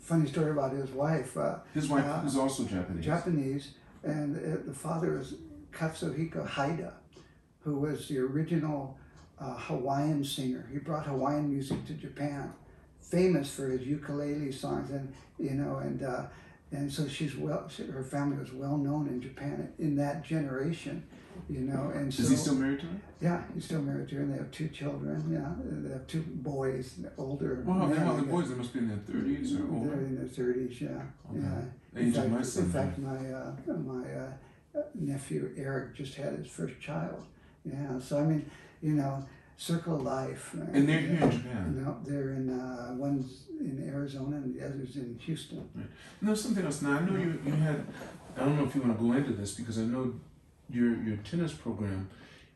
funny 0.00 0.26
story 0.26 0.50
about 0.50 0.72
his 0.72 0.90
wife, 0.90 1.36
uh, 1.36 1.58
His 1.72 1.88
wife 1.88 2.04
Uh, 2.04 2.26
is 2.26 2.36
also 2.36 2.64
Japanese. 2.64 3.04
Japanese, 3.04 3.64
and 4.02 4.28
uh, 4.36 4.40
the 4.66 4.74
father 4.74 5.18
is 5.20 5.34
Katsuhiko 5.72 6.44
Haida, 6.56 6.94
who 7.66 7.80
was 7.80 8.06
the 8.06 8.18
original 8.18 8.96
uh, 9.40 9.54
Hawaiian 9.54 10.24
singer. 10.24 10.66
He 10.72 10.78
brought 10.78 11.04
Hawaiian 11.04 11.50
music 11.50 11.84
to 11.86 11.94
Japan, 11.94 12.52
famous 13.00 13.52
for 13.52 13.68
his 13.68 13.82
ukulele 13.82 14.52
songs, 14.52 14.90
and 14.90 15.12
you 15.36 15.50
know, 15.50 15.78
and 15.78 16.02
uh, 16.02 16.26
and 16.70 16.90
so 16.90 17.08
she's 17.08 17.36
well. 17.36 17.68
She, 17.68 17.84
her 17.86 18.04
family 18.04 18.38
was 18.38 18.52
well 18.52 18.78
known 18.78 19.08
in 19.08 19.20
Japan 19.20 19.72
in 19.80 19.96
that 19.96 20.22
generation, 20.24 21.02
you 21.50 21.60
know. 21.60 21.90
And 21.92 22.14
so 22.14 22.22
is 22.22 22.30
he 22.30 22.36
still 22.36 22.54
married 22.54 22.80
to 22.80 22.86
her? 22.86 23.00
yeah, 23.20 23.42
he's 23.52 23.64
still 23.64 23.82
married 23.82 24.08
to 24.10 24.14
her, 24.14 24.22
and 24.22 24.32
they 24.32 24.38
have 24.38 24.52
two 24.52 24.68
children. 24.68 25.24
Yeah, 25.28 25.52
they 25.88 25.92
have 25.92 26.06
two 26.06 26.22
boys, 26.22 27.00
older. 27.18 27.64
Men, 27.66 28.06
well, 28.06 28.16
the 28.16 28.22
boys 28.22 28.48
they 28.48 28.54
must 28.54 28.72
be 28.72 28.78
in 28.78 28.88
their 28.88 28.98
thirties 28.98 29.56
or 29.56 29.68
older. 29.74 29.90
They're 29.90 30.06
in 30.06 30.16
their 30.16 30.28
thirties, 30.28 30.80
yeah. 30.80 31.02
Okay. 31.30 31.40
Yeah. 31.40 32.00
Age 32.00 32.06
in 32.06 32.12
fact, 32.12 32.28
my 32.28 32.42
son, 32.42 32.64
In 32.64 32.70
fact, 32.70 32.98
my 32.98 33.32
uh, 33.32 33.52
my 33.66 34.04
uh, 34.12 34.82
nephew 34.94 35.52
Eric 35.56 35.96
just 35.96 36.14
had 36.14 36.34
his 36.34 36.46
first 36.46 36.78
child. 36.80 37.24
Yeah. 37.66 37.98
So 37.98 38.18
I 38.20 38.24
mean, 38.24 38.50
you 38.82 38.92
know, 38.92 39.24
circle 39.56 39.98
life. 39.98 40.54
right? 40.54 40.68
And 40.72 40.88
they're 40.88 41.00
here 41.00 41.20
in 41.22 41.30
Japan. 41.30 41.82
No, 41.84 41.98
they're 42.04 42.32
in 42.34 42.48
uh, 42.50 42.94
one's 42.96 43.44
in 43.58 43.90
Arizona 43.92 44.36
and 44.36 44.54
the 44.54 44.64
other's 44.64 44.96
in 44.96 45.18
Houston. 45.20 45.68
No, 46.20 46.34
something 46.34 46.64
else. 46.64 46.82
Now 46.82 46.98
I 46.98 47.00
know 47.00 47.16
you, 47.18 47.38
you 47.44 47.52
had. 47.52 47.86
I 48.36 48.40
don't 48.40 48.56
know 48.56 48.64
if 48.64 48.74
you 48.74 48.82
want 48.82 48.98
to 48.98 49.02
go 49.04 49.12
into 49.12 49.32
this 49.32 49.54
because 49.54 49.78
I 49.78 49.82
know 49.82 50.14
your 50.70 50.94
your 51.02 51.16
tennis 51.18 51.52
program. 51.52 52.08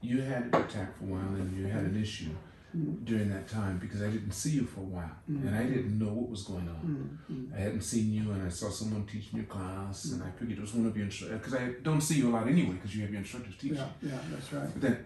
You 0.03 0.23
had 0.23 0.47
it 0.47 0.55
at 0.55 0.71
TAC 0.71 0.97
for 0.99 1.05
a 1.05 1.07
while 1.09 1.35
and 1.35 1.55
you 1.57 1.67
had 1.67 1.85
an 1.85 2.01
issue 2.01 2.31
Mm. 2.77 3.05
during 3.05 3.29
that 3.31 3.49
time 3.49 3.79
because 3.79 4.01
I 4.01 4.11
didn't 4.11 4.31
see 4.33 4.51
you 4.51 4.65
for 4.65 4.81
a 4.81 4.85
while 4.85 5.17
and 5.27 5.55
I 5.57 5.65
didn't 5.65 5.99
know 5.99 6.13
what 6.13 6.29
was 6.31 6.43
going 6.45 6.69
on. 6.69 7.19
Mm, 7.29 7.35
mm. 7.35 7.57
I 7.57 7.61
hadn't 7.61 7.83
seen 7.83 8.13
you, 8.13 8.31
and 8.31 8.47
I 8.47 8.49
saw 8.49 8.71
someone 8.71 9.05
teaching 9.07 9.39
your 9.41 9.47
class, 9.47 10.05
and 10.13 10.23
I 10.23 10.31
figured 10.39 10.59
it 10.59 10.61
was 10.61 10.75
one 10.75 10.87
of 10.87 10.97
your 10.97 11.07
instructors. 11.07 11.39
Because 11.41 11.55
I 11.55 11.73
don't 11.83 12.01
see 12.01 12.17
you 12.21 12.29
a 12.31 12.33
lot 12.37 12.47
anyway, 12.47 12.75
because 12.75 12.95
you 12.95 13.03
have 13.03 13.11
your 13.11 13.21
instructors 13.21 13.57
teaching. 13.57 13.77
Yeah, 13.79 14.11
yeah, 14.11 14.19
that's 14.31 14.53
right. 14.53 14.69
But 14.73 14.83
then, 14.83 14.97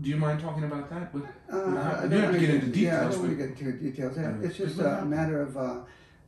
do 0.00 0.10
you 0.10 0.16
mind 0.16 0.40
talking 0.40 0.64
about 0.64 0.90
that? 0.90 1.12
But 1.12 1.22
Uh, 1.52 1.56
I 1.58 2.04
you 2.04 2.18
have 2.18 2.32
to 2.32 2.40
get 2.40 2.50
into 2.56 2.66
details. 2.66 2.76
Yeah, 2.82 3.06
I 3.06 3.10
don't 3.10 3.18
want 3.20 3.30
to 3.30 3.36
get 3.36 3.48
into 3.58 3.72
details. 3.78 4.16
It's 4.46 4.56
just 4.56 4.78
a 4.80 5.04
matter 5.04 5.42
of 5.42 5.56
uh, 5.56 5.80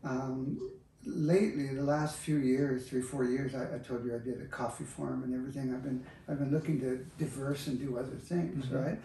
um, 0.05 0.59
lately, 1.05 1.75
the 1.75 1.83
last 1.83 2.17
few 2.17 2.37
years, 2.37 2.89
three, 2.89 3.03
four 3.03 3.25
years. 3.25 3.55
I, 3.55 3.75
I 3.77 3.79
told 3.79 4.05
you 4.05 4.15
I 4.15 4.19
did 4.19 4.41
a 4.41 4.47
coffee 4.47 4.85
farm 4.85 5.23
and 5.25 5.35
everything. 5.35 5.75
I've 5.75 5.83
been 5.83 6.05
I've 6.29 6.39
been 6.39 6.51
looking 6.53 6.81
to 6.81 7.05
diverse 7.19 7.67
and 7.67 7.79
do 7.79 7.99
other 7.99 8.17
things, 8.17 8.67
Mhm. 8.67 8.85
right? 8.85 8.99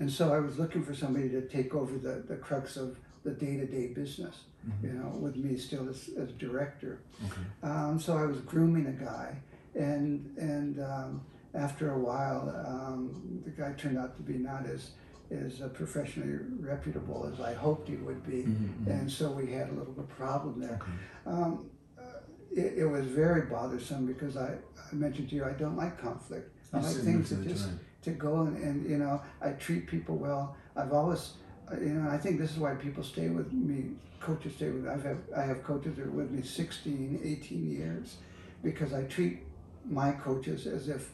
And 0.00 0.10
so 0.10 0.32
I 0.32 0.38
was 0.40 0.58
looking 0.58 0.82
for 0.82 0.94
somebody 0.94 1.28
to 1.30 1.42
take 1.42 1.74
over 1.74 1.96
the, 1.98 2.24
the 2.26 2.36
crux 2.36 2.76
of 2.76 2.96
the 3.24 3.30
day 3.30 3.56
to 3.56 3.66
day 3.66 3.88
business. 3.88 4.36
Mhm. 4.68 4.82
You 4.82 4.92
know, 4.98 5.08
with 5.20 5.36
me 5.36 5.56
still 5.58 5.88
as, 5.90 6.08
as 6.18 6.32
director. 6.32 7.00
okay, 7.26 7.42
Um, 7.62 8.00
so 8.00 8.16
I 8.16 8.24
was 8.24 8.38
grooming 8.40 8.86
a 8.86 8.92
guy, 8.92 9.36
and 9.74 10.34
and 10.38 10.80
um, 10.80 11.20
after 11.54 11.92
a 11.92 11.98
while, 11.98 12.48
um, 12.66 13.42
the 13.44 13.50
guy 13.50 13.72
turned 13.74 13.98
out 13.98 14.16
to 14.16 14.22
be 14.22 14.38
not 14.38 14.64
as 14.66 14.92
as 15.30 15.60
uh, 15.62 15.68
professionally 15.68 16.38
reputable 16.60 17.30
as 17.32 17.40
I 17.40 17.52
hoped 17.54 17.88
he 17.88 17.96
would 17.96 18.24
be, 18.26 18.42
Mhm, 18.44 18.54
mhm. 18.84 18.86
and 19.00 19.10
so 19.10 19.30
we 19.32 19.52
had 19.52 19.68
a 19.68 19.72
little 19.72 19.92
bit 19.92 20.04
of 20.04 20.10
problem 20.10 20.60
there. 20.60 20.78
okay. 20.82 20.92
Um, 21.26 21.66
uh, 21.98 22.02
it, 22.50 22.74
it 22.78 22.86
was 22.86 23.04
very 23.06 23.42
bothersome 23.42 24.06
because 24.06 24.36
I, 24.38 24.50
I 24.90 24.94
mentioned 24.94 25.28
to 25.30 25.34
you 25.36 25.44
I 25.44 25.52
don't 25.52 25.76
like 25.76 25.98
conflict. 26.00 26.50
I 26.72 26.78
like 26.80 26.96
things 26.96 27.30
that 27.30 27.46
just. 27.46 27.68
To 28.04 28.10
go 28.10 28.42
and, 28.42 28.56
and 28.56 28.88
you 28.88 28.98
know 28.98 29.20
I 29.40 29.50
treat 29.50 29.86
people 29.86 30.16
well. 30.16 30.56
I've 30.76 30.92
always 30.92 31.34
uh, 31.70 31.76
you 31.78 31.94
know 31.94 32.10
I 32.10 32.18
think 32.18 32.38
this 32.38 32.50
is 32.50 32.58
why 32.58 32.74
people 32.74 33.02
stay 33.02 33.28
with 33.28 33.52
me. 33.52 33.96
Coaches 34.20 34.54
stay 34.56 34.70
with 34.70 34.84
me. 34.84 34.90
I've 34.90 35.04
have, 35.04 35.18
I 35.36 35.42
have 35.42 35.62
coaches 35.62 35.96
that 35.96 36.06
are 36.06 36.10
with 36.10 36.30
me 36.30 36.42
16, 36.42 37.20
18 37.22 37.70
years 37.70 38.16
because 38.62 38.94
I 38.94 39.02
treat 39.02 39.40
my 39.84 40.12
coaches 40.12 40.66
as 40.66 40.88
if 40.88 41.10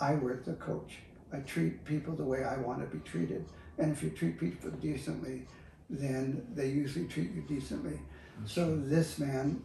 I 0.00 0.14
were 0.14 0.40
the 0.44 0.54
coach. 0.54 0.98
I 1.32 1.38
treat 1.38 1.84
people 1.84 2.14
the 2.14 2.24
way 2.24 2.44
I 2.44 2.56
want 2.58 2.80
to 2.80 2.96
be 2.96 3.02
treated. 3.02 3.44
And 3.78 3.90
if 3.90 4.02
you 4.02 4.10
treat 4.10 4.38
people 4.38 4.70
decently, 4.70 5.46
then 5.90 6.46
they 6.54 6.68
usually 6.68 7.06
treat 7.06 7.32
you 7.32 7.42
decently. 7.42 7.98
So 8.46 8.76
this 8.76 9.18
man, 9.18 9.62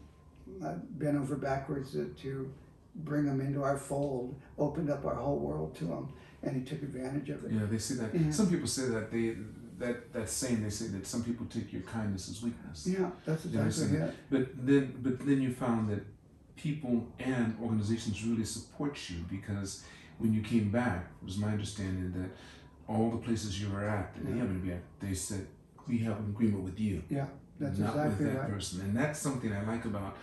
I've 0.65 0.97
been 0.97 1.17
over 1.17 1.35
backwards 1.35 1.91
to, 1.91 2.13
to 2.21 2.51
bring 2.95 3.25
him 3.25 3.39
into 3.39 3.63
our 3.63 3.77
fold, 3.77 4.35
opened 4.57 4.89
up 4.89 5.05
our 5.05 5.15
whole 5.15 5.39
world 5.39 5.75
to 5.77 5.85
him, 5.85 6.09
and 6.43 6.55
he 6.55 6.61
took 6.63 6.81
advantage 6.83 7.29
of 7.29 7.45
it. 7.45 7.51
Yeah, 7.51 7.65
they 7.69 7.77
say 7.77 7.95
that. 7.95 8.13
Yeah. 8.15 8.31
Some 8.31 8.49
people 8.49 8.67
say 8.67 8.87
that 8.89 9.11
they 9.11 9.35
that 9.77 10.11
that 10.13 10.29
saying 10.29 10.63
they 10.63 10.69
say 10.69 10.87
that 10.87 11.05
some 11.07 11.23
people 11.23 11.45
take 11.47 11.71
your 11.73 11.81
kindness 11.83 12.29
as 12.29 12.41
weakness. 12.43 12.87
Yeah, 12.87 13.09
that's 13.25 13.45
exactly 13.45 13.71
see. 13.71 13.95
it. 13.95 14.13
But 14.29 14.65
then, 14.65 14.95
but 15.01 15.19
then 15.25 15.41
you 15.41 15.53
found 15.53 15.89
that 15.89 16.03
people 16.55 17.07
and 17.19 17.57
organizations 17.61 18.23
really 18.25 18.43
support 18.45 19.09
you 19.09 19.17
because 19.29 19.83
when 20.17 20.33
you 20.33 20.41
came 20.41 20.69
back, 20.69 21.07
it 21.21 21.25
was 21.25 21.37
my 21.37 21.47
understanding 21.49 22.11
that 22.21 22.29
all 22.93 23.09
the 23.11 23.17
places 23.17 23.61
you 23.61 23.69
were 23.69 23.87
at 23.87 24.13
that 24.15 24.23
Yeah. 24.23 24.29
you 24.35 24.39
happened 24.41 24.61
to 24.61 24.67
be 24.67 24.73
at, 24.73 24.81
they 24.99 25.13
said 25.13 25.47
we 25.87 25.99
have 25.99 26.17
an 26.19 26.25
agreement 26.35 26.63
with 26.63 26.79
you, 26.79 27.01
Yeah, 27.09 27.27
That's 27.59 27.79
not 27.79 27.95
exactly 27.95 28.25
with 28.25 28.33
that 28.33 28.41
right. 28.41 28.49
person, 28.51 28.81
and 28.81 28.95
that's 28.97 29.19
something 29.19 29.51
I 29.53 29.61
like 29.65 29.85
about 29.85 30.17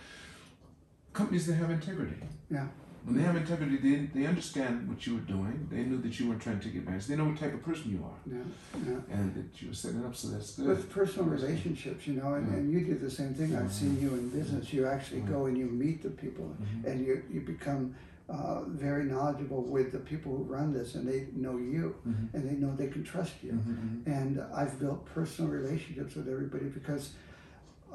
companies 1.13 1.47
that 1.47 1.55
have 1.55 1.71
integrity. 1.71 2.15
Yeah. 2.51 2.67
When 3.07 3.15
they 3.15 3.23
have 3.23 3.37
integrity, 3.37 3.77
they, 3.77 3.95
they 4.19 4.27
understand 4.27 4.85
what 4.89 5.07
you 5.07 5.13
were 5.13 5.21
doing. 5.21 5.65
They 5.71 5.83
knew 5.83 5.97
that 6.01 6.19
you 6.19 6.27
weren't 6.27 6.41
trying 6.41 6.59
to 6.59 6.65
take 6.67 6.75
advantage. 6.75 7.07
They 7.07 7.15
know 7.15 7.23
what 7.23 7.37
type 7.37 7.53
of 7.53 7.63
person 7.63 7.89
you 7.89 8.03
are 8.03 8.19
Yeah, 8.29 8.43
yeah. 8.85 8.99
and 9.15 9.33
that 9.33 9.61
you 9.61 9.69
were 9.69 9.73
setting 9.73 10.01
it 10.01 10.05
up, 10.05 10.13
so 10.13 10.27
that's 10.27 10.57
good. 10.57 10.67
With 10.67 10.91
personal 10.91 11.25
relationships, 11.29 12.05
you 12.05 12.15
know, 12.15 12.33
and, 12.33 12.45
Yeah. 12.51 12.57
and 12.57 12.69
you 12.69 12.81
do 12.81 12.95
the 12.95 13.09
same 13.09 13.33
thing. 13.33 13.55
I've 13.55 13.71
seen 13.71 13.97
you 14.01 14.09
in 14.15 14.27
business. 14.29 14.73
You 14.73 14.87
actually 14.87 15.21
Yeah. 15.21 15.27
go 15.29 15.45
and 15.45 15.57
you 15.57 15.67
meet 15.67 16.03
the 16.03 16.09
people, 16.09 16.53
Mhm. 16.61 16.85
and 16.91 17.05
you 17.05 17.23
you 17.31 17.39
become 17.41 17.95
uh, 18.29 18.65
very 18.65 19.05
knowledgeable 19.05 19.63
with 19.63 19.93
the 19.93 19.99
people 19.99 20.35
who 20.35 20.43
run 20.43 20.73
this, 20.73 20.95
and 20.95 21.07
they 21.07 21.27
know 21.33 21.57
you, 21.57 21.95
Mhm. 22.05 22.33
and 22.33 22.41
they 22.49 22.55
know 22.55 22.75
they 22.75 22.89
can 22.89 23.01
trust 23.05 23.35
you. 23.41 23.57
And 24.05 24.41
I've 24.53 24.77
built 24.81 25.05
personal 25.05 25.49
relationships 25.49 26.13
with 26.15 26.27
everybody 26.27 26.65
because 26.65 27.13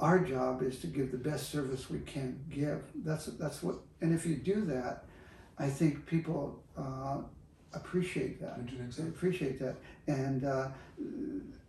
our 0.02 0.18
job 0.18 0.62
is 0.62 0.80
to 0.80 0.88
give 0.88 1.12
the 1.12 1.16
best 1.16 1.48
service 1.50 1.88
we 1.88 2.00
can 2.00 2.38
give. 2.50 2.82
That's 2.96 3.26
that's 3.26 3.62
what, 3.62 3.76
and 4.00 4.12
if 4.12 4.26
you 4.26 4.34
do 4.34 4.64
that, 4.66 5.04
I 5.58 5.68
think 5.68 6.04
people 6.06 6.60
uh, 6.76 7.18
appreciate 7.72 8.40
that. 8.40 8.56
Don't 8.56 8.70
you 8.72 8.78
think 8.78 8.92
so? 8.92 9.02
They 9.02 9.08
appreciate 9.08 9.60
that, 9.60 9.76
and 10.08 10.44
uh, 10.44 10.68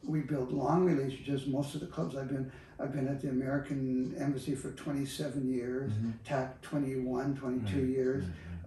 we 0.03 0.21
build 0.21 0.51
long 0.51 0.83
relationships. 0.83 1.45
Most 1.45 1.75
of 1.75 1.81
the 1.81 1.87
clubs 1.87 2.15
I've 2.15 2.27
been, 2.27 2.51
I've 2.79 2.91
been 2.91 3.07
at 3.07 3.21
the 3.21 3.29
American 3.29 4.15
Embassy 4.19 4.55
for 4.55 4.71
27 4.71 5.47
years, 5.53 5.91
Mhm. 5.93 6.13
TAC 6.25 6.59
21, 6.63 7.35
22 7.35 7.77
Right, 7.77 7.87
years, 7.87 8.23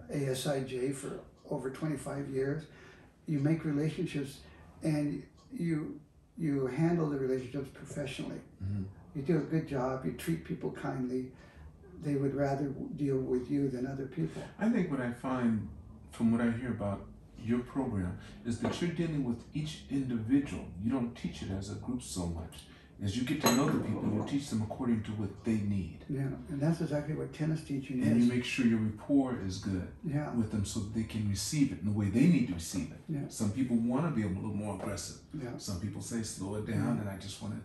right, 0.09 0.22
ASIJ 0.29 0.94
for 0.94 1.18
over 1.50 1.70
25 1.70 2.31
years. 2.31 2.62
You 3.26 3.40
make 3.40 3.64
relationships, 3.64 4.38
and 4.85 5.24
you 5.52 5.98
you 6.38 6.66
handle 6.66 7.09
the 7.11 7.18
relationships 7.18 7.68
professionally. 7.74 8.40
Mhm. 8.62 8.85
You 9.16 9.22
do 9.22 9.38
a 9.38 9.40
good 9.40 9.66
job. 9.66 10.05
You 10.05 10.12
treat 10.12 10.44
people 10.44 10.70
kindly. 10.72 11.33
They 12.02 12.16
would 12.16 12.35
rather 12.35 12.66
deal 12.96 13.16
with 13.16 13.50
you 13.50 13.70
than 13.70 13.87
other 13.87 14.05
people. 14.07 14.42
I 14.61 14.68
think 14.68 14.90
what 14.90 15.00
I 15.00 15.11
find 15.11 15.68
from 16.12 16.31
what 16.31 16.42
I 16.42 16.50
hear 16.50 16.70
about 16.70 17.07
your 17.42 17.61
program 17.61 18.18
is 18.44 18.59
that 18.61 18.81
you're 18.83 18.90
dealing 18.90 19.24
with 19.24 19.42
each 19.55 19.85
individual. 19.90 20.66
You 20.85 20.90
don't 20.90 21.14
teach 21.14 21.40
it 21.42 21.50
as 21.50 21.70
a 21.70 21.76
group 21.76 22.02
so 22.02 22.26
much. 22.26 22.55
As 23.02 23.14
you 23.16 23.24
get 23.24 23.42
to 23.42 23.55
know 23.55 23.66
the 23.66 23.79
people, 23.85 24.02
you 24.05 24.24
teach 24.26 24.48
them 24.48 24.62
according 24.62 25.02
to 25.05 25.11
what 25.12 25.44
they 25.44 25.52
need. 25.76 25.98
Yeah, 26.09 26.20
and 26.48 26.59
that's 26.61 26.81
exactly 26.81 27.14
what 27.14 27.33
tennis 27.33 27.62
teaching 27.62 28.00
is. 28.00 28.07
And 28.09 28.22
you 28.22 28.33
make 28.33 28.42
sure 28.44 28.64
your 28.66 28.79
rapport 28.79 29.38
is 29.46 29.59
good 29.59 29.87
Yeah, 30.02 30.33
with 30.35 30.50
them 30.50 30.64
so 30.64 30.81
that 30.81 30.94
they 30.94 31.02
can 31.05 31.29
receive 31.29 31.72
it 31.72 31.81
in 31.81 31.87
the 31.87 31.92
way 31.98 32.07
they 32.07 32.26
need 32.26 32.48
to 32.48 32.55
receive 32.55 32.90
it. 32.90 33.00
Yeah. 33.09 33.20
Some 33.29 33.52
people 33.52 33.76
want 33.76 34.07
to 34.07 34.11
be 34.18 34.22
a 34.22 34.31
little 34.31 34.55
more 34.55 34.76
aggressive. 34.76 35.18
yeah. 35.38 35.50
Some 35.59 35.79
people 35.81 36.00
say 36.00 36.22
slow 36.22 36.55
it 36.57 36.66
down 36.66 36.98
and 36.98 37.09
I 37.09 37.16
just 37.18 37.42
want 37.42 37.55
to 37.55 37.61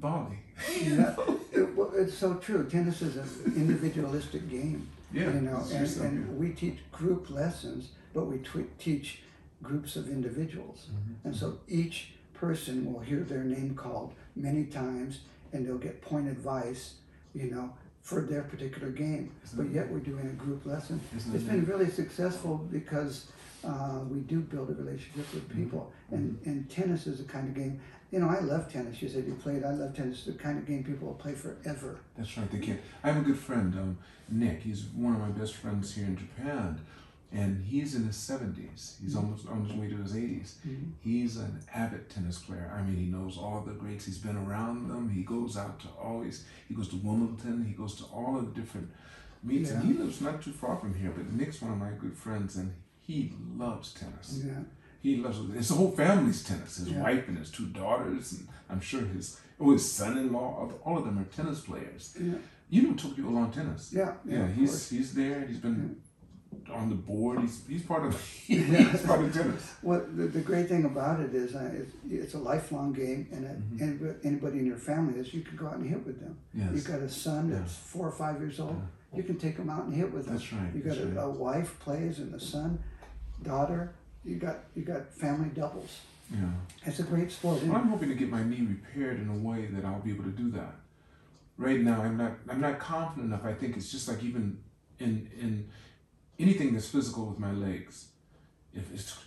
volley. 0.00 0.38
Yeah, 0.82 1.14
it, 1.52 1.74
well, 1.74 1.90
it's 1.94 2.16
so 2.16 2.34
true. 2.34 2.68
Tennis 2.68 3.02
is 3.02 3.16
an 3.16 3.52
individualistic 3.56 4.48
game, 4.50 4.88
Yeah, 5.12 5.32
you 5.32 5.40
know, 5.40 5.64
and, 5.72 5.86
and 6.00 6.38
we 6.38 6.50
teach 6.50 6.78
group 6.92 7.30
lessons, 7.30 7.88
but 8.14 8.24
we 8.26 8.38
tw- 8.38 8.78
teach 8.78 9.22
groups 9.62 9.96
of 9.96 10.08
individuals. 10.08 10.88
Mhm. 10.90 11.14
And 11.24 11.36
so 11.36 11.58
each 11.68 12.12
person 12.34 12.92
will 12.92 13.00
hear 13.00 13.20
their 13.20 13.44
name 13.44 13.74
called 13.74 14.12
many 14.36 14.64
times 14.64 15.20
and 15.52 15.66
they'll 15.66 15.78
get 15.78 16.00
point 16.00 16.28
advice, 16.28 16.94
you 17.34 17.50
know, 17.50 17.72
for 18.02 18.22
their 18.22 18.42
particular 18.42 18.90
game. 18.90 19.30
Isn't 19.44 19.58
But 19.58 19.74
yet 19.74 19.90
we're 19.90 19.98
doing 20.00 20.26
a 20.26 20.32
group 20.44 20.64
lesson. 20.64 21.00
It's 21.14 21.26
it 21.26 21.46
been 21.48 21.66
really 21.66 21.90
successful 21.90 22.66
because 22.70 23.26
uh, 23.64 24.00
we 24.08 24.20
do 24.20 24.40
build 24.40 24.70
a 24.70 24.74
relationship 24.74 25.26
with 25.34 25.48
people. 25.54 25.92
And, 26.10 26.38
and 26.46 26.68
tennis 26.70 27.06
is 27.06 27.20
a 27.20 27.24
kind 27.24 27.48
of 27.48 27.54
game, 27.54 27.80
you 28.10 28.18
know, 28.18 28.28
I 28.28 28.40
love 28.40 28.70
tennis. 28.72 29.00
You 29.02 29.08
said 29.08 29.24
you 29.26 29.34
played, 29.34 29.64
I 29.64 29.70
love 29.72 29.94
tennis. 29.94 30.18
It's 30.18 30.26
the 30.26 30.32
kind 30.32 30.58
of 30.58 30.66
game 30.66 30.82
people 30.84 31.08
will 31.08 31.14
play 31.14 31.34
forever. 31.34 32.00
That's 32.16 32.36
right. 32.36 32.50
They 32.50 32.58
can't. 32.58 32.80
I 33.04 33.08
have 33.12 33.22
a 33.22 33.24
good 33.24 33.38
friend, 33.38 33.74
um, 33.74 33.98
Nick. 34.28 34.62
He's 34.62 34.84
one 34.94 35.14
of 35.14 35.20
my 35.20 35.28
best 35.28 35.54
friends 35.56 35.94
here 35.94 36.06
in 36.06 36.16
Japan, 36.16 36.80
and 37.32 37.64
he's 37.64 37.94
in 37.94 38.04
his 38.04 38.16
seventies. 38.16 38.98
He's 39.02 39.14
almost 39.14 39.46
on 39.48 39.64
his 39.64 39.76
way 39.76 39.88
to 39.88 39.96
his 39.96 40.16
80s 40.16 40.56
Mhm. 40.66 40.90
He's 41.00 41.36
an 41.36 41.60
avid 41.72 42.08
tennis 42.10 42.38
player. 42.40 42.72
I 42.76 42.82
mean, 42.82 42.96
he 42.96 43.06
knows 43.06 43.38
all 43.38 43.60
the 43.62 43.72
greats. 43.74 44.06
He's 44.06 44.18
been 44.18 44.36
around 44.36 44.88
them. 44.88 45.08
He 45.10 45.22
goes 45.22 45.56
out 45.56 45.78
to 45.80 45.88
always. 45.88 46.44
He 46.68 46.74
goes 46.74 46.88
to 46.88 46.96
Wimbledon. 46.96 47.64
He 47.64 47.72
goes 47.74 47.94
to 47.96 48.04
all 48.04 48.36
of 48.38 48.52
the 48.52 48.60
different 48.60 48.90
meets, 49.42 49.70
and 49.70 49.84
he 49.84 49.92
lives 49.94 50.20
not 50.20 50.42
too 50.42 50.52
far 50.52 50.76
from 50.76 50.94
here. 50.94 51.12
But 51.16 51.32
Nick's 51.32 51.62
one 51.62 51.72
of 51.72 51.78
my 51.78 51.92
good 51.92 52.16
friends, 52.16 52.56
and 52.56 52.72
he 53.00 53.32
loves 53.56 53.92
tennis. 53.94 54.42
Yeah. 54.44 54.62
He 55.02 55.16
loves 55.16 55.38
it. 55.38 55.56
It's 55.56 55.68
the 55.68 55.74
whole 55.74 55.90
family's 55.92 56.42
tennis. 56.44 56.76
His 56.76 56.90
Yeah. 56.90 57.02
wife 57.02 57.26
and 57.28 57.38
his 57.38 57.50
two 57.50 57.66
daughters, 57.66 58.32
and 58.32 58.46
I'm 58.68 58.80
sure 58.80 59.02
his 59.02 59.38
oh 59.58 59.72
his 59.72 59.90
son-in-law. 59.90 60.70
All 60.84 60.98
of 60.98 61.04
them 61.04 61.18
are 61.18 61.24
tennis 61.24 61.60
players. 61.60 62.16
Yeah. 62.20 62.34
You 62.68 62.82
know 62.82 62.94
Tokyo 62.94 63.26
Lawn 63.26 63.50
Tennis. 63.50 63.92
Yeah. 63.92 64.14
Yeah. 64.24 64.38
Yeah, 64.40 64.48
he's 64.48 64.70
course. 64.70 64.90
he's 64.90 65.14
there. 65.14 65.46
He's 65.46 65.58
been 65.58 65.96
on 66.72 66.88
the 66.90 66.94
board. 66.94 67.40
He's 67.40 67.62
he's 67.66 67.82
part 67.82 68.04
of 68.04 68.12
Yeah. 68.46 68.58
he's 68.92 69.02
part 69.02 69.24
of 69.24 69.32
tennis. 69.32 69.72
Well, 69.82 70.04
the, 70.14 70.26
the 70.26 70.40
great 70.40 70.68
thing 70.68 70.84
about 70.84 71.18
it 71.20 71.34
is 71.34 71.54
uh, 71.56 71.70
it's, 71.74 71.92
it's 72.08 72.34
a 72.34 72.38
lifelong 72.38 72.92
game, 72.92 73.26
and 73.32 73.44
it, 73.46 73.58
Mhm. 73.76 73.82
anybody, 73.82 74.14
anybody 74.24 74.58
in 74.58 74.66
your 74.66 74.76
family 74.76 75.18
is 75.18 75.32
you 75.34 75.40
can 75.42 75.56
go 75.56 75.66
out 75.68 75.76
and 75.76 75.88
hit 75.88 76.04
with 76.06 76.20
them. 76.20 76.36
Yes, 76.54 76.68
You've 76.74 76.84
got 76.86 77.00
a 77.00 77.08
son 77.08 77.48
Yeah. 77.48 77.58
that's 77.58 77.74
four 77.74 78.06
or 78.06 78.12
five 78.12 78.38
years 78.40 78.60
old. 78.60 78.80
You 79.16 79.22
can 79.24 79.38
take 79.38 79.56
him 79.56 79.68
out 79.70 79.84
and 79.86 79.94
hit 79.94 80.12
with 80.12 80.26
them. 80.26 80.34
that's 80.34 80.52
right. 80.52 80.72
You 80.74 80.82
got 80.82 80.98
a, 80.98 81.06
right. 81.06 81.24
a 81.24 81.30
wife 81.30 81.78
plays 81.80 82.18
and 82.20 82.32
a 82.34 82.38
son, 82.40 82.78
daughter. 83.42 83.94
You 84.24 84.36
got 84.36 84.56
you 84.74 84.82
got 84.82 85.12
family 85.14 85.48
doubles. 85.50 86.00
Yeah. 86.32 86.38
It's 86.84 87.00
a 87.00 87.02
great 87.02 87.32
sport. 87.32 87.62
Well, 87.64 87.76
I'm 87.76 87.88
hoping 87.88 88.08
to 88.10 88.14
get 88.14 88.28
my 88.30 88.42
knee 88.44 88.66
repaired 88.68 89.20
in 89.20 89.28
a 89.28 89.34
way 89.36 89.66
that 89.66 89.84
I'll 89.84 90.00
be 90.00 90.10
able 90.12 90.24
to 90.24 90.30
do 90.30 90.50
that. 90.52 90.74
Right 91.56 91.80
now, 91.80 92.02
I'm 92.02 92.16
not. 92.16 92.32
I'm 92.48 92.60
not 92.60 92.78
confident 92.78 93.26
enough. 93.26 93.44
I 93.44 93.52
think 93.54 93.76
it's 93.76 93.90
just 93.90 94.08
like 94.08 94.22
even 94.22 94.58
in 94.98 95.30
in 95.38 95.68
anything 96.38 96.72
that's 96.74 96.88
physical 96.88 97.26
with 97.26 97.38
my 97.38 97.52
legs. 97.52 98.08
If 98.72 98.92
it's 98.94 99.18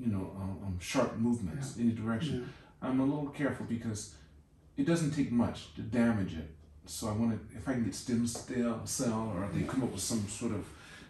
you 0.00 0.06
know 0.12 0.32
um, 0.40 0.58
um, 0.64 0.78
sharp 0.80 1.16
movements 1.18 1.76
any 1.78 1.90
direction, 1.92 2.40
Yeah. 2.40 2.88
I'm 2.88 3.00
a 3.00 3.04
little 3.04 3.28
careful 3.30 3.66
because 3.66 4.14
it 4.76 4.86
doesn't 4.86 5.10
take 5.12 5.30
much 5.32 5.74
to 5.74 5.82
damage 5.82 6.34
it. 6.34 6.50
So 6.86 7.08
I 7.08 7.12
want 7.12 7.32
to, 7.32 7.56
if 7.56 7.68
I 7.68 7.72
can 7.72 7.84
get 7.84 7.94
stem 7.94 8.26
cell, 8.26 8.80
cell 8.84 9.32
or 9.34 9.48
they 9.52 9.64
come 9.66 9.82
up 9.82 9.90
with 9.92 10.02
some 10.02 10.26
sort 10.28 10.52
of 10.52 10.64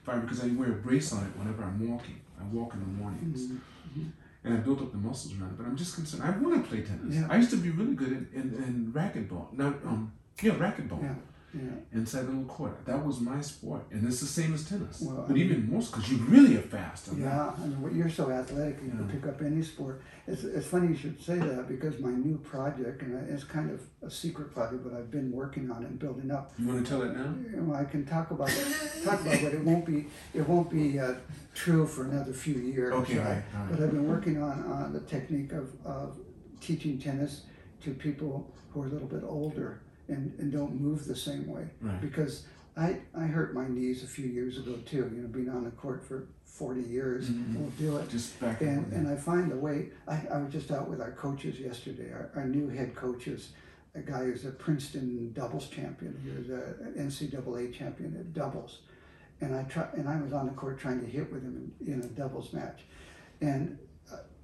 fiber, 0.05 0.21
because 0.21 0.43
I 0.43 0.47
wear 0.49 0.71
a 0.71 0.77
brace 0.77 1.13
on 1.13 1.25
it 1.25 1.37
whenever 1.37 1.63
I'm 1.63 1.87
walking. 1.89 2.19
I 2.41 2.45
walk 2.53 2.75
in 2.75 2.81
the 2.81 2.87
mornings. 2.87 3.53
Mhm. 3.53 4.11
And 4.45 4.55
I 4.55 4.59
built 4.59 4.81
up 4.81 4.93
the 4.93 4.99
muscles 4.99 5.35
around 5.39 5.51
it, 5.53 5.57
but 5.59 5.67
I'm 5.67 5.77
just 5.77 5.95
concerned. 5.97 6.23
I 6.23 6.31
want 6.31 6.63
to 6.63 6.69
play 6.69 6.81
tennis. 6.83 7.15
Yeah. 7.17 7.27
I 7.29 7.37
used 7.37 7.51
to 7.51 7.57
be 7.57 7.71
really 7.71 7.95
good 7.97 8.13
in, 8.13 8.29
in, 8.33 8.55
in 8.65 8.93
racquetball. 8.93 9.53
Not 9.53 9.75
um 9.85 10.13
yeah, 10.43 10.53
racquetball 10.53 11.03
Yeah. 11.03 11.15
Yeah. 11.57 11.99
inside 11.99 12.23
the 12.27 12.33
little 12.33 12.45
court. 12.45 12.85
That 12.85 13.05
was 13.05 13.21
my 13.21 13.41
sport, 13.41 13.85
and 13.91 14.07
it's 14.07 14.21
the 14.21 14.27
same 14.27 14.53
as 14.55 14.69
tennis, 14.69 15.01
Well, 15.01 15.25
but 15.27 15.37
I 15.37 15.41
even 15.41 15.71
more 15.71 15.81
because 15.81 16.11
you 16.11 16.19
really 16.19 16.57
are 16.57 16.61
fast. 16.79 17.07
that. 17.07 17.17
Yeah, 17.19 17.51
I 17.57 17.67
mean, 17.67 17.97
you're 17.97 18.11
so 18.11 18.31
athletic, 18.31 18.77
you 18.85 18.91
can 18.91 19.09
pick 19.09 19.27
up 19.27 19.41
any 19.43 19.63
sport. 19.63 20.03
It's, 20.27 20.45
it's 20.45 20.67
funny 20.67 20.89
you 20.89 20.97
should 20.97 21.19
say 21.23 21.39
that 21.39 21.69
because 21.69 21.99
my 22.01 22.11
new 22.11 22.37
project, 22.39 23.01
and 23.03 23.31
it's 23.31 23.45
kind 23.45 23.71
of 23.71 23.81
a 24.03 24.11
secret 24.11 24.53
project, 24.55 24.85
but 24.85 24.93
I've 24.93 25.11
been 25.11 25.31
working 25.33 25.71
on 25.71 25.83
it 25.85 25.89
and 25.91 25.99
building 25.99 26.31
up. 26.31 26.53
You 26.59 26.67
want 26.69 26.85
to 26.85 26.89
tell 26.91 27.03
it 27.03 27.17
now? 27.17 27.33
Know, 27.63 27.75
I 27.75 27.85
can 27.85 28.05
talk 28.05 28.31
about 28.33 28.51
it, 28.51 28.67
talk 29.05 29.21
about 29.23 29.35
it, 29.35 29.43
but 29.43 29.55
it 29.55 29.63
won't 29.65 29.87
be 29.87 30.07
it 30.35 30.47
won't 30.49 30.69
be 30.71 30.99
uh, 30.99 31.15
true 31.55 31.87
for 31.87 32.05
another 32.05 32.33
few 32.33 32.55
years. 32.57 32.93
Okay, 32.93 33.19
Uh, 33.19 33.23
right, 33.25 33.43
right. 33.55 33.71
But 33.71 33.81
I've 33.83 33.91
been 33.93 34.09
working 34.09 34.43
on, 34.43 34.63
on 34.65 34.93
the 34.93 35.01
technique 35.01 35.53
of, 35.53 35.71
of 35.85 36.19
teaching 36.61 36.99
tennis 36.99 37.43
to 37.83 37.95
people 37.95 38.53
who 38.73 38.83
are 38.83 38.87
a 38.87 38.89
little 38.91 39.09
bit 39.09 39.23
older 39.25 39.81
and, 40.09 40.33
and 40.39 40.53
don't 40.53 40.81
move 40.81 41.07
the 41.07 41.17
same 41.17 41.47
way. 41.47 41.69
Right. 41.81 42.01
Because 42.01 42.45
I, 42.77 42.99
I 43.17 43.23
hurt 43.25 43.55
my 43.55 43.67
knees 43.69 44.03
a 44.03 44.07
few 44.07 44.27
years 44.27 44.59
ago 44.59 44.75
too. 44.87 45.11
You 45.15 45.23
know, 45.23 45.29
being 45.29 45.49
on 45.49 45.65
the 45.65 45.71
court 45.71 46.05
for 46.07 46.27
40 46.45 46.83
years 46.83 47.29
Mhm. 47.29 47.59
will 47.61 47.71
do 47.79 47.97
it. 47.99 48.09
Just 48.09 48.39
back 48.41 48.61
And, 48.61 48.93
and 48.93 49.09
I 49.09 49.17
find 49.17 49.51
the 49.51 49.57
way, 49.57 49.91
I, 50.09 50.23
I 50.33 50.39
was 50.39 50.53
just 50.53 50.71
out 50.71 50.89
with 50.89 51.01
our 51.01 51.13
coaches 51.13 51.59
yesterday, 51.59 52.13
our, 52.13 52.31
our 52.35 52.47
new 52.47 52.69
head 52.69 52.95
coaches, 52.95 53.53
a 53.95 54.01
guy 54.01 54.25
who's 54.25 54.45
a 54.45 54.51
Princeton 54.51 55.33
doubles 55.33 55.69
champion, 55.69 56.19
he 56.23 56.31
was 56.31 56.51
a 56.51 56.77
an 56.85 56.95
NCAA 57.09 57.73
champion 57.75 58.15
at 58.19 58.33
doubles. 58.33 58.81
And 59.41 59.55
I 59.55 59.65
try, 59.65 59.87
and 59.95 60.09
I 60.09 60.21
was 60.21 60.33
on 60.33 60.47
the 60.47 60.53
court 60.53 60.79
trying 60.79 61.01
to 61.01 61.07
hit 61.07 61.31
with 61.31 61.43
him 61.43 61.73
in, 61.87 61.93
in 61.95 62.01
a 62.01 62.07
doubles 62.07 62.53
match. 62.55 62.81
And 63.41 63.79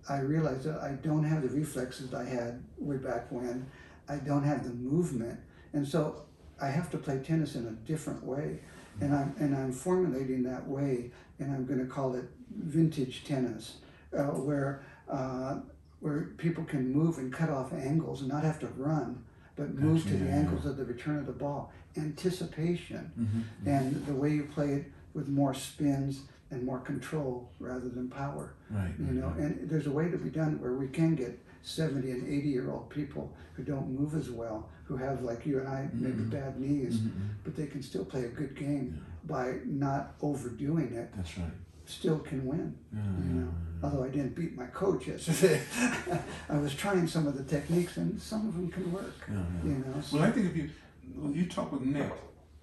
I 0.09 0.19
realized 0.19 0.65
that 0.65 0.81
I 0.83 0.93
don't 1.03 1.25
have 1.25 1.43
the 1.43 1.49
reflexes 1.49 2.13
I 2.13 2.25
had 2.25 2.63
way 2.77 2.97
back 2.97 3.31
when. 3.31 3.67
I 4.09 4.17
don't 4.17 4.43
have 4.43 4.65
the 4.65 4.71
movement. 4.75 5.39
And 5.73 5.87
so 5.87 6.23
I 6.61 6.69
have 6.69 6.91
to 6.91 6.99
play 6.99 7.19
tennis 7.19 7.55
in 7.55 7.67
a 7.67 7.71
different 7.87 8.23
way. 8.25 8.61
And 9.01 9.15
I'm, 9.15 9.35
and 9.39 9.57
I'm 9.57 9.73
formulating 9.73 10.43
that 10.45 10.69
way, 10.69 11.11
and 11.39 11.51
I'm 11.53 11.65
going 11.65 11.81
to 11.81 11.87
call 11.87 12.15
it 12.15 12.25
vintage 12.55 13.25
tennis, 13.25 13.79
uh, 14.17 14.25
where, 14.25 14.83
uh, 15.09 15.61
where 16.01 16.25
people 16.37 16.65
can 16.65 16.93
move 16.93 17.17
and 17.19 17.33
cut 17.33 17.49
off 17.49 17.73
angles 17.73 18.21
and 18.21 18.29
not 18.31 18.45
have 18.45 18.59
to 18.61 18.67
run, 18.77 19.25
but 19.57 19.75
move 19.75 20.03
to 20.05 20.11
the 20.17 20.27
yeah, 20.27 20.37
angles 20.37 20.67
of 20.67 20.77
the 20.77 20.85
return 20.85 21.19
of 21.19 21.27
the 21.27 21.33
ball. 21.33 21.73
Anticipation 21.97 23.11
Mhm. 23.19 23.67
and 23.67 24.07
the 24.07 24.15
way 24.15 24.31
you 24.35 24.45
play 24.45 24.75
it 24.75 24.93
with 25.15 25.29
more 25.29 25.55
spins 25.55 26.23
and 26.51 26.63
more 26.65 26.79
control 26.81 27.51
rather 27.59 27.89
than 27.89 28.09
power 28.09 28.55
Right. 28.71 28.93
you 28.99 29.07
know 29.15 29.29
right. 29.29 29.39
and 29.41 29.69
there's 29.71 29.87
a 29.87 29.91
way 29.91 30.11
to 30.11 30.19
be 30.19 30.29
done 30.31 30.61
where 30.61 30.75
we 30.75 30.89
can 30.89 31.15
get 31.15 31.39
70 31.63 32.11
and 32.11 32.27
80 32.29 32.49
year 32.49 32.71
old 32.71 32.91
people 32.91 33.33
who 33.55 33.63
don't 33.63 33.91
move 33.99 34.15
as 34.15 34.31
well, 34.31 34.69
who 34.93 35.05
have, 35.05 35.23
like 35.23 35.47
you 35.47 35.59
and 35.59 35.69
I, 35.69 35.89
maybe 35.93 36.23
Mhm. 36.23 36.31
bad 36.31 36.61
knees, 36.61 36.99
Mhm. 37.01 37.11
but 37.45 37.57
they 37.57 37.67
can 37.67 37.83
still 37.83 38.05
play 38.05 38.25
a 38.25 38.29
good 38.29 38.55
game 38.55 38.99
by 39.25 39.59
not 39.65 40.15
overdoing 40.21 40.93
it, 40.93 41.11
That's 41.17 41.39
right. 41.39 41.51
still 41.87 42.19
can 42.19 42.45
win. 42.45 42.75
Yeah, 42.93 43.01
You 43.27 43.41
know, 43.41 43.49
although 43.83 44.05
I 44.05 44.09
didn't 44.09 44.35
beat 44.35 44.57
my 44.57 44.67
coach 44.67 45.09
yesterday, 45.09 45.61
I 46.49 46.59
was 46.59 46.75
trying 46.75 47.07
some 47.07 47.27
of 47.27 47.35
the 47.39 47.45
techniques, 47.45 47.97
and 47.97 48.21
some 48.21 48.49
of 48.49 48.55
them 48.55 48.69
can 48.69 48.93
work. 48.93 49.15
yeah, 49.29 49.35
yeah. 49.65 49.71
You 49.71 49.79
know, 49.79 50.01
so, 50.01 50.17
Well, 50.17 50.27
I 50.29 50.31
think 50.33 50.47
if 50.51 50.57
you 50.57 50.69
well, 51.17 51.33
you 51.33 51.47
talk 51.47 51.73
with 51.73 51.83
Nick, 51.83 52.13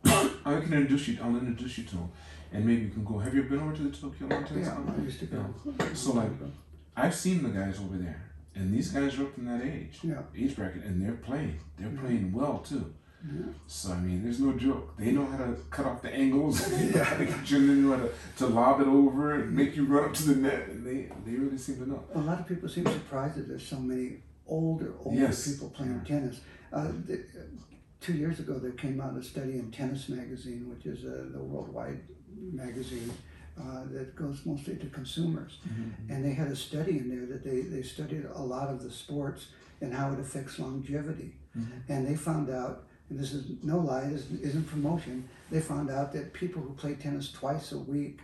I 0.05 0.59
can 0.61 0.73
introduce 0.73 1.07
you. 1.09 1.17
I'll 1.21 1.35
introduce 1.35 1.77
you 1.79 1.83
to 1.85 1.95
him, 1.97 2.09
and 2.53 2.65
maybe 2.65 2.83
you 2.83 2.89
can 2.89 3.03
go. 3.03 3.17
Have 3.19 3.33
you 3.35 3.43
been 3.43 3.59
over 3.59 3.75
to 3.75 3.83
the 3.83 3.89
Tokyo 3.89 4.27
Lawn 4.27 4.43
Tennis 4.45 4.67
yeah, 4.67 4.75
Club? 4.75 4.95
I 4.97 5.01
used 5.03 5.19
to 5.19 5.25
go. 5.25 5.45
So, 5.93 6.13
like, 6.13 6.31
I've 6.95 7.13
seen 7.15 7.43
the 7.43 7.49
guys 7.49 7.79
over 7.79 7.97
there, 7.97 8.21
and 8.55 8.73
these 8.73 8.89
guys 8.91 9.17
are 9.19 9.23
up 9.23 9.37
in 9.37 9.45
that 9.45 9.63
age, 9.63 9.99
Yeah. 10.03 10.21
age 10.35 10.55
bracket, 10.55 10.83
and 10.83 11.01
they're 11.01 11.13
playing. 11.13 11.55
They're 11.77 11.91
Yeah. 11.91 11.99
playing 12.01 12.31
well 12.33 12.59
too. 12.59 12.93
Yeah. 13.25 13.47
So 13.67 13.91
I 13.91 13.99
mean, 13.99 14.23
there's 14.23 14.39
no 14.39 14.53
joke. 14.53 14.95
They 14.97 15.11
know 15.11 15.25
how 15.25 15.37
to 15.37 15.53
cut 15.69 15.85
off 15.85 16.01
the 16.01 16.09
angles. 16.13 16.55
they 16.69 16.91
Yeah. 16.91 17.03
how 17.03 17.17
to 17.17 17.25
get 17.25 17.51
you, 17.51 17.67
they 17.67 17.73
know 17.81 17.95
how 17.97 18.03
to, 18.03 18.11
to 18.37 18.47
lob 18.47 18.81
it 18.81 18.87
over 18.87 19.33
and 19.35 19.53
make 19.55 19.75
you 19.75 19.85
run 19.85 20.05
up 20.05 20.13
to 20.15 20.23
the 20.23 20.35
net. 20.35 20.69
And 20.69 20.85
they, 20.85 21.09
they 21.25 21.35
really 21.37 21.57
seem 21.57 21.77
to 21.79 21.89
know. 21.89 22.03
A 22.15 22.19
lot 22.19 22.39
of 22.39 22.47
people 22.47 22.69
seem 22.69 22.85
surprised 22.85 23.35
that 23.35 23.47
there's 23.47 23.67
so 23.67 23.79
many 23.79 24.23
older, 24.47 24.93
older 25.03 25.17
Yes. 25.19 25.51
people 25.51 25.69
playing 25.69 26.01
tennis. 26.05 26.39
Uh, 26.71 26.91
the, 27.05 27.23
two 27.99 28.13
years 28.13 28.39
ago, 28.39 28.57
there 28.57 28.71
came 28.71 29.01
out 29.01 29.15
a 29.17 29.21
study 29.23 29.59
in 29.59 29.69
Tennis 29.71 30.07
Magazine, 30.09 30.69
which 30.69 30.85
is 30.85 31.03
uh, 31.05 31.25
the 31.33 31.39
worldwide 31.43 31.99
magazine 32.53 33.11
uh, 33.61 33.83
that 33.91 34.15
goes 34.15 34.45
mostly 34.45 34.75
to 34.77 34.87
consumers. 34.87 35.59
And 36.09 36.23
they 36.25 36.33
had 36.33 36.47
a 36.47 36.55
study 36.55 36.97
in 36.99 37.09
there 37.09 37.25
that 37.27 37.43
they, 37.43 37.61
they 37.61 37.83
studied 37.83 38.25
a 38.33 38.41
lot 38.41 38.69
of 38.69 38.81
the 38.83 38.91
sports 38.91 39.47
and 39.81 39.93
how 39.93 40.11
it 40.13 40.19
affects 40.19 40.59
longevity. 40.59 41.33
And 41.89 42.07
they 42.07 42.15
found 42.15 42.49
out, 42.49 42.83
and 43.09 43.19
this 43.19 43.33
is 43.33 43.45
no 43.63 43.79
lie, 43.79 44.05
this 44.07 44.25
isn't 44.41 44.65
promotion, 44.69 45.27
they 45.51 45.59
found 45.59 45.89
out 45.89 46.13
that 46.13 46.31
people 46.33 46.61
who 46.61 46.73
play 46.73 46.93
tennis 46.95 47.31
twice 47.31 47.71
a 47.71 47.77
week 47.79 48.19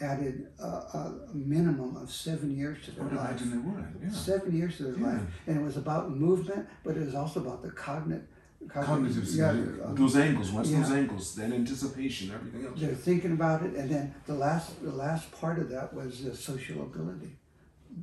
added 0.00 0.46
a, 0.60 0.64
a 0.66 1.14
minimum 1.34 1.96
of 1.96 2.10
seven 2.10 2.56
years 2.56 2.78
to 2.84 2.92
their 2.92 3.04
would 3.04 3.14
life. 3.14 3.30
imagine 3.30 3.50
they 3.50 3.56
would. 3.68 3.84
Yeah. 4.02 4.10
Seven 4.16 4.56
years 4.56 4.76
to 4.76 4.84
their 4.84 4.96
Yeah. 4.98 5.06
life. 5.14 5.20
And 5.48 5.58
it 5.58 5.62
was 5.62 5.76
about 5.76 6.10
movement, 6.12 6.68
but 6.84 6.96
it 6.96 7.04
was 7.04 7.16
also 7.16 7.40
about 7.40 7.62
the 7.62 7.70
cognitive. 7.72 8.26
Cognitive, 8.66 9.24
yeah, 9.34 9.50
um, 9.50 9.94
those 9.94 10.16
angles, 10.16 10.50
what's 10.50 10.70
those 10.70 10.90
angles, 10.90 11.34
then 11.36 11.52
anticipation, 11.52 12.32
everything 12.34 12.66
else. 12.66 12.78
they're 12.80 12.94
thinking 12.94 13.32
about 13.32 13.62
it, 13.62 13.74
and 13.74 13.88
then 13.88 14.12
the 14.26 14.34
last 14.34 14.82
the 14.82 14.90
last 14.90 15.30
part 15.30 15.58
of 15.60 15.70
that 15.70 15.94
was 15.94 16.24
the 16.24 16.34
social 16.34 16.82
ability, 16.82 17.30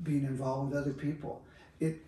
being 0.04 0.24
involved 0.24 0.72
with 0.72 0.82
other 0.82 0.94
people. 0.94 1.44
It 1.82 2.02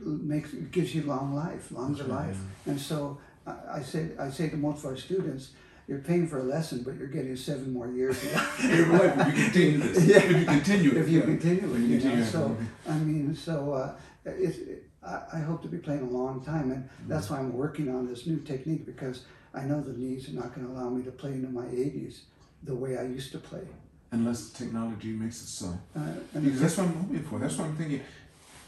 makes 0.00 0.52
it 0.52 0.70
gives 0.70 0.94
you 0.94 1.02
long 1.04 1.34
life, 1.34 1.72
longer 1.72 2.04
right, 2.04 2.26
life, 2.28 2.36
and 2.66 2.78
so 2.78 3.18
I, 3.46 3.54
I 3.76 3.82
say 3.82 4.10
I 4.18 4.28
say 4.30 4.50
to 4.50 4.56
most 4.56 4.80
of 4.84 4.90
our 4.90 4.96
students, 4.98 5.52
you're 5.88 5.98
paying 6.00 6.28
for 6.28 6.40
a 6.40 6.44
lesson, 6.44 6.82
but 6.82 6.96
you're 6.96 7.08
getting 7.08 7.34
seven 7.36 7.72
more 7.72 7.88
years. 7.88 8.22
Your 8.62 8.86
life, 8.98 9.14
if 9.18 9.26
you 9.26 9.44
continue 9.44 9.78
this, 9.78 10.04
Yeah. 10.10 10.18
if 10.18 10.30
you 10.40 10.44
continue 10.46 10.90
it, 10.92 10.96
if 10.98 11.08
you 11.08 11.18
yeah. 11.20 11.24
continue 11.24 11.74
it, 11.74 11.78
you 11.80 11.96
you 11.96 12.16
know. 12.16 12.24
So. 12.24 12.56
I 12.88 12.94
mean, 12.98 13.34
so 13.34 13.72
uh, 13.72 13.94
it's. 14.26 14.58
I, 15.06 15.38
I 15.38 15.40
hope 15.40 15.62
to 15.62 15.68
be 15.68 15.78
playing 15.78 16.02
a 16.02 16.10
long 16.10 16.44
time, 16.44 16.70
and 16.72 16.88
that's 17.08 17.30
why 17.30 17.38
I'm 17.38 17.52
working 17.52 17.88
on 17.94 18.06
this 18.08 18.26
new 18.26 18.38
technique 18.40 18.86
because 18.86 19.24
I 19.54 19.62
know 19.64 19.80
the 19.80 19.92
knees 19.92 20.28
are 20.28 20.32
not 20.32 20.54
going 20.54 20.66
to 20.66 20.72
allow 20.72 20.88
me 20.90 21.02
to 21.04 21.10
play 21.12 21.32
into 21.32 21.48
my 21.48 21.64
80s 21.66 22.20
the 22.62 22.74
way 22.74 22.96
I 22.98 23.02
used 23.04 23.30
to 23.32 23.38
play. 23.38 23.66
unless 24.12 24.50
technology 24.50 25.08
makes 25.12 25.42
it 25.42 25.48
so. 25.48 25.66
Uh, 25.96 26.00
and 26.34 26.44
Because 26.44 26.60
that's 26.60 26.76
what 26.78 26.86
I'm 26.86 26.94
hoping 26.94 27.22
for. 27.24 27.38
That's 27.40 27.56
what 27.58 27.66
I'm 27.68 27.76
thinking. 27.76 28.00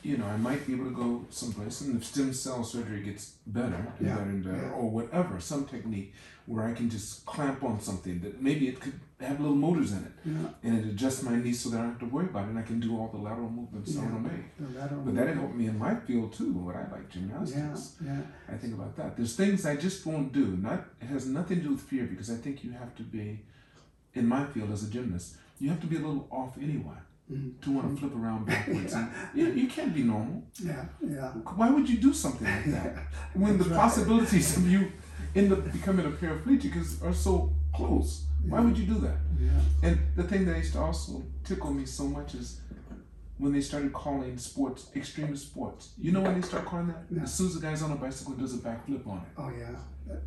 You 0.03 0.18
know, 0.18 0.27
I 0.27 0.37
might 0.37 0.66
be 0.66 0.75
able 0.75 0.85
to 0.85 0.90
go 1.05 1.25
someplace, 1.31 1.81
and 1.81 1.96
if 1.96 2.05
stem 2.05 2.33
cell 2.33 2.62
surgery 2.62 3.01
gets 3.03 3.25
better 3.46 3.75
and 3.99 4.07
Yeah, 4.07 4.14
better 4.16 4.31
and 4.31 4.44
better, 4.44 4.57
yeah. 4.66 4.70
or 4.81 4.90
whatever, 4.90 5.40
some 5.40 5.64
technique 5.66 6.14
where 6.46 6.64
I 6.64 6.72
can 6.75 6.88
just 6.90 7.25
clamp 7.27 7.62
on 7.64 7.81
something 7.81 8.20
that 8.20 8.40
maybe 8.42 8.68
it 8.68 8.79
could 8.81 8.99
have 9.24 9.40
little 9.40 9.57
motors 9.57 9.92
in 9.92 9.98
it, 10.05 10.12
yeah, 10.26 10.48
and 10.62 10.79
it 10.79 10.85
adjusts 10.90 11.22
my 11.22 11.37
knees 11.37 11.59
so 11.61 11.70
that 11.70 11.79
I 11.79 11.83
don't 11.83 11.90
have 11.92 12.00
to 12.00 12.07
worry 12.07 12.26
about 12.26 12.44
it, 12.44 12.50
and 12.50 12.59
I 12.59 12.62
can 12.62 12.79
do 12.81 12.98
all 12.98 13.09
the 13.09 13.16
lateral 13.16 13.48
movements 13.48 13.96
I 13.96 14.00
Yeah. 14.02 14.11
want 14.12 14.26
to 14.26 14.33
make. 14.33 14.57
the 14.59 14.79
lateral 14.79 15.00
But 15.02 15.14
that'd 15.14 15.37
movement. 15.37 15.40
help 15.48 15.55
me 15.57 15.66
in 15.68 15.79
my 15.79 15.94
field 16.07 16.33
too. 16.35 16.52
What 16.52 16.76
I 16.76 16.87
like 16.90 17.09
gymnastics. 17.09 17.96
yeah, 18.05 18.20
I 18.48 18.57
think 18.59 18.74
about 18.74 18.94
that. 18.96 19.16
There's 19.16 19.35
things 19.35 19.64
I 19.64 19.76
just 19.76 20.05
won't 20.05 20.33
do. 20.33 20.57
Not 20.59 20.85
it 21.00 21.07
has 21.07 21.26
nothing 21.26 21.59
to 21.59 21.62
do 21.64 21.70
with 21.70 21.81
fear 21.81 22.05
because 22.05 22.31
I 22.31 22.37
think 22.37 22.62
you 22.62 22.72
have 22.72 22.94
to 22.96 23.02
be, 23.02 23.40
in 24.14 24.26
my 24.26 24.44
field 24.46 24.70
as 24.70 24.83
a 24.83 24.90
gymnast, 24.90 25.37
you 25.59 25.70
have 25.70 25.81
to 25.81 25.87
be 25.87 25.96
a 25.96 26.00
little 26.00 26.29
off 26.31 26.59
anyway 26.59 26.98
Mhm. 27.33 27.59
to 27.62 27.70
want 27.72 27.90
to 27.90 27.96
flip 28.00 28.14
around 28.14 28.44
backwards. 28.52 28.92
and 28.92 29.09
you, 29.35 29.46
you 29.61 29.66
can't 29.66 29.94
be 29.94 30.02
normal. 30.02 30.42
yeah, 30.62 30.85
yeah. 31.02 31.31
Why 31.61 31.70
would 31.70 31.88
you 31.88 31.96
do 31.98 32.12
something 32.12 32.46
like 32.46 32.66
that 32.66 32.96
when 33.33 33.57
the 33.57 33.64
right. 33.64 33.81
possibilities 33.81 34.57
of 34.59 34.70
you 34.70 34.92
end 35.35 35.52
up 35.52 35.72
becoming 35.72 36.05
a 36.07 36.11
paraplegic 36.11 36.72
are 37.02 37.12
so 37.14 37.52
close? 37.76 38.24
Why 38.48 38.60
would 38.60 38.76
you 38.78 38.86
do 38.86 38.98
that? 39.00 39.18
And 39.82 39.98
the 40.16 40.22
thing 40.22 40.44
that 40.46 40.56
used 40.56 40.72
to 40.74 40.80
also 40.80 41.22
tickle 41.44 41.72
me 41.72 41.84
so 41.84 42.04
much 42.06 42.34
is 42.34 42.60
when 43.38 43.53
they 43.53 43.61
started 43.61 43.92
calling 43.92 44.38
sports 44.38 44.88
extreme 44.96 45.37
sports. 45.37 45.90
You 45.99 46.12
know 46.12 46.20
when 46.22 46.40
they 46.40 46.46
start 46.46 46.64
calling 46.64 46.88
that? 46.88 47.03
Yeah. 47.11 47.22
As 47.22 47.35
soon 47.35 47.49
as 47.49 47.55
the 47.55 47.61
guy's 47.61 47.83
on 47.83 47.92
a 47.92 47.96
bicycle 47.96 48.35
does 48.35 48.55
a 48.55 48.59
backflip 48.59 49.07
on 49.07 49.18
it. 49.18 49.29
oh 49.38 49.51
yeah. 49.51 49.70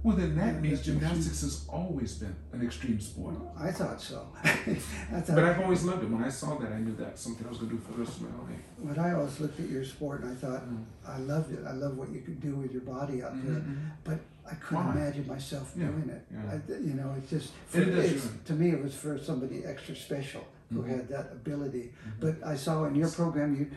Well, 0.03 0.17
then 0.17 0.35
that 0.35 0.55
Yeah, 0.55 0.59
means 0.59 0.81
gymnastics 0.81 1.39
has 1.41 1.65
always 1.69 2.15
been 2.15 2.35
an 2.51 2.61
extreme 2.61 2.99
sport. 2.99 3.35
I 3.57 3.71
thought 3.71 4.01
so. 4.01 4.27
I 4.43 4.49
thought, 5.21 5.35
But 5.35 5.43
I've 5.45 5.61
always 5.61 5.85
loved 5.85 6.03
it. 6.03 6.09
When 6.09 6.21
I 6.21 6.27
saw 6.29 6.57
that, 6.57 6.73
I 6.73 6.79
knew 6.79 6.93
that 6.97 7.17
something 7.17 7.45
I 7.45 7.49
was 7.49 7.59
going 7.59 7.69
to 7.71 7.77
do 7.77 7.81
for 7.81 7.93
the 7.93 7.99
rest 7.99 8.17
of 8.17 8.23
my 8.23 8.37
life. 8.43 8.59
but 8.83 8.97
I 8.99 9.13
always 9.13 9.39
looked 9.39 9.57
at 9.57 9.69
your 9.69 9.85
sport 9.85 10.21
and 10.23 10.31
I 10.31 10.35
thought, 10.35 10.63
Mm. 10.69 10.83
I 11.07 11.17
loved 11.19 11.53
it. 11.53 11.59
I 11.65 11.71
love 11.71 11.97
what 11.97 12.09
you 12.09 12.19
could 12.19 12.41
do 12.41 12.55
with 12.57 12.73
your 12.73 12.81
body 12.81 13.23
out 13.23 13.33
there. 13.45 13.55
Mhm. 13.61 13.77
But 14.03 14.19
I 14.51 14.55
couldn't 14.55 14.85
Why? 14.87 14.91
imagine 14.97 15.25
myself 15.27 15.71
Yeah, 15.77 15.87
doing 15.87 16.09
it. 16.09 16.25
I, 16.35 16.55
you 16.89 16.95
know, 16.95 17.15
it's 17.17 17.29
just 17.29 17.51
And 17.73 17.83
it 17.83 17.97
it's, 17.99 18.27
to 18.47 18.53
me 18.53 18.71
it 18.71 18.83
was 18.83 18.93
for 18.95 19.17
somebody 19.17 19.63
extra 19.65 19.95
special 19.95 20.43
who 20.69 20.81
Mhm. 20.83 20.87
had 20.87 21.07
that 21.09 21.31
ability. 21.31 21.91
Mm-hmm. 21.93 22.19
But 22.19 22.35
I 22.45 22.55
saw 22.55 22.85
in 22.85 22.95
your 22.95 23.09
program 23.09 23.55
you 23.55 23.67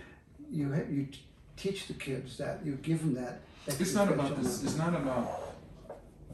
you 0.50 0.66
you 0.90 1.08
teach 1.56 1.86
the 1.86 1.94
kids 1.94 2.36
that 2.36 2.64
you 2.64 2.72
give 2.76 2.98
them 3.00 3.14
that. 3.14 3.40
It's 3.66 3.94
not 3.94 4.12
about 4.12 4.36
this. 4.42 4.62
It's 4.64 4.76
not 4.76 4.94
about 4.94 5.54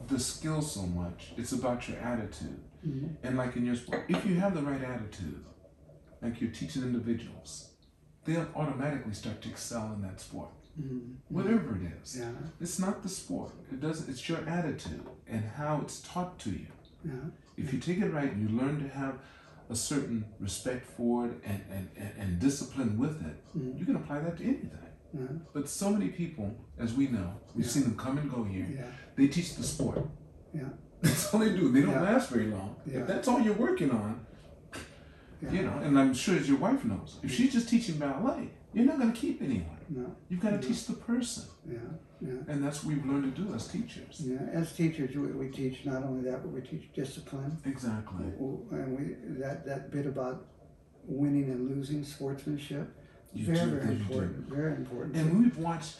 the 0.07 0.19
skill 0.19 0.61
so 0.61 0.81
much. 0.85 1.33
It's 1.37 1.51
about 1.53 1.87
your 1.87 1.97
attitude. 1.99 2.59
Mhm. 2.85 3.15
And 3.23 3.37
like 3.37 3.55
in 3.55 3.65
your 3.65 3.75
sport, 3.75 4.03
if 4.09 4.25
you 4.25 4.35
have 4.39 4.53
the 4.55 4.61
right 4.61 4.81
attitude, 4.81 5.43
like 6.21 6.41
you're 6.41 6.51
teaching 6.51 6.83
individuals, 6.83 7.69
they'll 8.25 8.47
automatically 8.55 9.13
start 9.13 9.41
to 9.43 9.49
excel 9.49 9.93
in 9.93 10.01
that 10.01 10.19
sport, 10.19 10.49
Mhm. 10.79 11.15
whatever 11.29 11.75
it 11.77 11.83
is. 12.01 12.17
Yeah, 12.17 12.31
It's 12.59 12.79
not 12.79 13.03
the 13.03 13.09
sport. 13.09 13.51
It 13.71 13.79
doesn't. 13.79 14.09
It's 14.09 14.27
your 14.27 14.39
attitude 14.47 15.05
and 15.27 15.43
how 15.59 15.81
it's 15.81 16.01
taught 16.01 16.39
to 16.39 16.49
you. 16.51 16.67
yeah, 17.05 17.11
If 17.57 17.73
you 17.73 17.79
take 17.79 17.99
it 17.99 18.09
right 18.11 18.31
and 18.33 18.41
you 18.49 18.57
learn 18.57 18.79
to 18.79 18.87
have 18.89 19.15
a 19.69 19.75
certain 19.75 20.25
respect 20.39 20.85
for 20.97 21.27
it 21.27 21.33
and, 21.45 21.61
and, 21.71 21.89
and, 21.95 22.11
and 22.19 22.39
discipline 22.39 22.97
with 22.97 23.21
it, 23.25 23.37
Mhm. 23.57 23.77
you 23.79 23.85
can 23.85 23.95
apply 23.95 24.19
that 24.19 24.37
to 24.37 24.43
anything. 24.43 24.71
yeah, 25.13 25.25
But 25.53 25.69
so 25.69 25.89
many 25.91 26.09
people, 26.09 26.55
as 26.77 26.93
we 26.93 27.07
know, 27.07 27.33
we've 27.55 27.65
Yeah. 27.65 27.71
seen 27.71 27.83
them 27.83 27.95
come 27.95 28.17
and 28.17 28.29
go 28.29 28.43
here, 28.43 28.67
yeah, 28.75 28.85
they 29.15 29.27
teach 29.27 29.55
the 29.55 29.63
sport. 29.63 29.99
Yeah. 30.53 30.69
That's 31.01 31.33
all 31.33 31.39
they 31.39 31.49
do. 31.55 31.71
They 31.71 31.81
don't 31.81 31.91
Yeah. 31.91 32.01
last 32.01 32.29
very 32.29 32.47
long. 32.47 32.75
If 32.85 33.07
that's 33.07 33.27
all 33.29 33.39
you're 33.41 33.53
working 33.67 33.89
on, 33.91 34.25
you 35.41 35.61
know, 35.63 35.77
and 35.85 35.97
I'm 35.97 36.13
sure 36.13 36.35
as 36.35 36.49
your 36.49 36.57
wife 36.57 36.83
knows, 36.83 37.19
if 37.23 37.31
she's 37.31 37.53
just 37.53 37.69
teaching 37.69 37.97
ballet, 37.97 38.49
you're 38.73 38.85
not 38.85 38.97
going 38.99 39.13
to 39.13 39.17
keep 39.17 39.41
anyone. 39.41 39.77
No, 39.89 40.15
You've 40.27 40.41
got 40.41 40.49
to 40.61 40.67
teach 40.67 40.85
the 40.87 40.93
person. 40.93 41.45
yeah, 41.65 41.77
yeah. 42.21 42.33
And 42.47 42.63
that's 42.63 42.83
what 42.83 42.93
we've 42.93 43.05
learned 43.05 43.33
to 43.35 43.41
do 43.43 43.53
as 43.53 43.67
teachers. 43.67 44.21
Yeah, 44.21 44.39
as 44.51 44.73
teachers, 44.73 45.15
we, 45.15 45.27
we 45.27 45.47
teach 45.49 45.85
not 45.85 46.03
only 46.03 46.29
that, 46.29 46.41
but 46.43 46.51
we 46.51 46.61
teach 46.61 46.91
discipline. 46.93 47.57
Exactly. 47.65 48.25
And 48.71 48.97
we 48.97 49.15
that 49.41 49.65
that 49.65 49.91
bit 49.91 50.05
about 50.05 50.47
winning 51.05 51.49
and 51.49 51.69
losing 51.69 52.03
sportsmanship, 52.03 52.87
You 53.33 53.45
very 53.45 53.59
do, 53.59 53.65
very 53.71 53.81
you 53.81 53.95
do. 53.95 54.01
important, 54.01 54.49
very 54.49 54.73
important. 54.75 55.15
And 55.15 55.39
we've 55.43 55.57
watched 55.57 55.95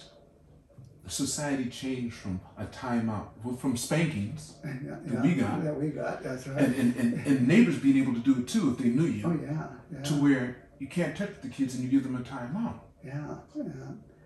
society 1.07 1.65
change 1.69 2.13
from 2.13 2.39
a 2.57 2.65
timeout, 2.65 3.29
well, 3.43 3.55
from 3.55 3.75
spankings, 3.75 4.55
uh, 4.63 4.67
yeah, 4.85 4.95
that 5.05 5.23
we 5.23 5.33
got. 5.35 5.63
that 5.63 5.79
we 5.79 5.87
got. 5.89 6.21
That's 6.21 6.47
right. 6.47 6.61
and, 6.65 6.75
and, 6.75 6.95
and, 6.97 7.27
and 7.27 7.47
neighbors 7.47 7.79
being 7.79 7.97
able 7.97 8.13
to 8.13 8.19
do 8.19 8.37
it 8.39 8.47
too 8.47 8.71
if 8.71 8.77
they 8.77 8.89
knew 8.89 9.05
you, 9.05 9.23
oh 9.25 9.39
yeah, 9.41 9.67
yeah, 9.91 10.01
to 10.03 10.13
where 10.21 10.57
you 10.79 10.87
can't 10.87 11.15
touch 11.17 11.31
the 11.41 11.49
kids 11.49 11.75
and 11.75 11.83
you 11.83 11.89
give 11.89 12.03
them 12.03 12.15
a 12.15 12.19
timeout. 12.19 12.79
yeah, 13.03 13.35
yeah, 13.55 13.63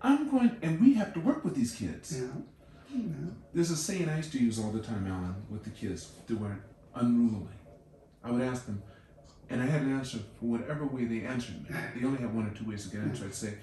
I'm 0.04 0.28
going, 0.30 0.56
and 0.62 0.80
we 0.80 0.94
have 0.94 1.12
to 1.14 1.20
work 1.20 1.44
with 1.44 1.54
these 1.54 1.74
kids. 1.74 2.20
yeah, 2.20 2.26
yeah. 2.94 3.30
There's 3.54 3.70
a 3.70 3.76
saying 3.76 4.08
I 4.08 4.18
used 4.18 4.32
to 4.32 4.38
use 4.38 4.58
all 4.58 4.70
the 4.70 4.80
time, 4.80 5.06
Alan, 5.06 5.34
with 5.50 5.64
the 5.64 5.70
kids 5.70 6.12
that 6.26 6.36
weren't 6.38 6.60
unruly. 6.94 7.56
I 8.22 8.30
would 8.30 8.42
ask 8.42 8.66
them, 8.66 8.82
and 9.50 9.62
I 9.62 9.66
had 9.66 9.82
an 9.82 9.92
answer 9.98 10.18
for 10.38 10.46
whatever 10.46 10.84
way 10.86 11.04
they 11.06 11.22
answered 11.26 11.56
me. 11.62 11.74
They 11.96 12.04
only 12.06 12.20
have 12.20 12.34
one 12.34 12.46
or 12.46 12.50
two 12.50 12.68
ways 12.68 12.84
to 12.84 12.90
get 12.90 13.00
an 13.04 13.10
answer. 13.10 13.24
I'd 13.24 13.34
say, 13.34 13.54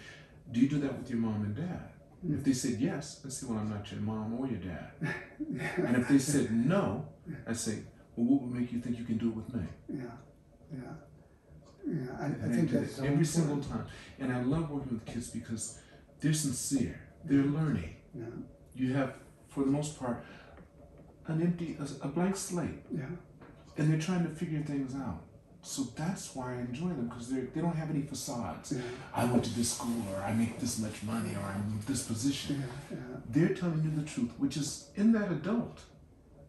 Do 0.52 0.60
you 0.60 0.68
do 0.68 0.80
that 0.80 0.98
with 0.98 1.10
your 1.12 1.20
mom 1.20 1.44
and 1.44 1.56
dad? 1.56 1.90
Mm. 2.26 2.38
If 2.38 2.44
they 2.44 2.54
said 2.54 2.80
yes, 2.80 3.22
I'd 3.26 3.34
say, 3.34 3.46
Well, 3.48 3.60
I'm 3.60 3.70
not 3.70 3.92
your 3.92 4.02
mom 4.02 4.40
or 4.40 4.48
your 4.48 4.60
dad. 4.60 4.92
And 5.88 5.98
if 5.98 6.08
they 6.08 6.20
said 6.20 6.52
no, 6.52 7.06
I'd 7.48 7.58
say, 7.58 7.76
Well, 8.16 8.26
what 8.28 8.42
would 8.44 8.52
make 8.60 8.72
you 8.74 8.80
think 8.80 8.98
you 9.00 9.06
can 9.06 9.18
do 9.18 9.30
it 9.30 9.36
with 9.36 9.54
me? 9.54 9.64
yeah, 9.90 10.04
yeah, 10.74 10.94
yeah. 11.88 12.12
I, 12.20 12.26
I 12.46 12.50
think 12.50 12.72
that's 12.72 12.96
so 12.98 13.04
every 13.04 13.26
single 13.26 13.62
time. 13.72 13.86
And 14.20 14.32
I 14.34 14.42
love 14.42 14.70
working 14.70 14.94
with 14.94 15.06
kids 15.06 15.30
because 15.30 15.80
they're 16.22 16.34
sincere, 16.34 17.00
they're 17.26 17.44
learning. 17.44 17.96
Yeah. 18.14 18.26
You 18.76 18.94
have, 18.94 19.14
for 19.50 19.64
the 19.64 19.72
most 19.72 20.00
part, 20.00 20.24
an 21.28 21.42
empty, 21.42 21.78
a, 21.80 22.06
a 22.08 22.10
blank 22.10 22.36
slate, 22.38 22.80
Yeah. 22.96 23.06
and 23.78 23.92
they're 23.92 24.00
trying 24.00 24.24
to 24.28 24.30
figure 24.34 24.62
things 24.62 24.96
out. 24.96 25.22
So 25.64 25.84
that's 25.96 26.36
why 26.36 26.54
I 26.56 26.60
enjoy 26.62 26.88
them 26.90 27.08
because 27.08 27.30
they 27.30 27.42
they 27.42 27.62
don't 27.62 27.76
have 27.76 27.92
any 27.92 28.02
facades. 28.02 28.72
Yeah. 28.76 28.82
I 29.14 29.26
went 29.26 29.44
to 29.44 29.54
this 29.60 29.74
school, 29.74 30.04
or 30.12 30.20
I 30.24 30.34
make 30.34 30.60
this 30.60 30.80
much 30.80 31.04
money, 31.04 31.36
or 31.36 31.44
I'm 31.54 31.62
in 31.74 31.80
this 31.86 32.04
position. 32.04 32.64
Yeah. 32.64 32.98
Yeah. 32.98 33.18
They're 33.30 33.54
telling 33.62 33.84
you 33.84 33.92
the 33.92 34.08
truth, 34.14 34.32
which 34.40 34.58
is 34.58 34.90
in 34.96 35.12
that 35.12 35.32
adult 35.32 35.78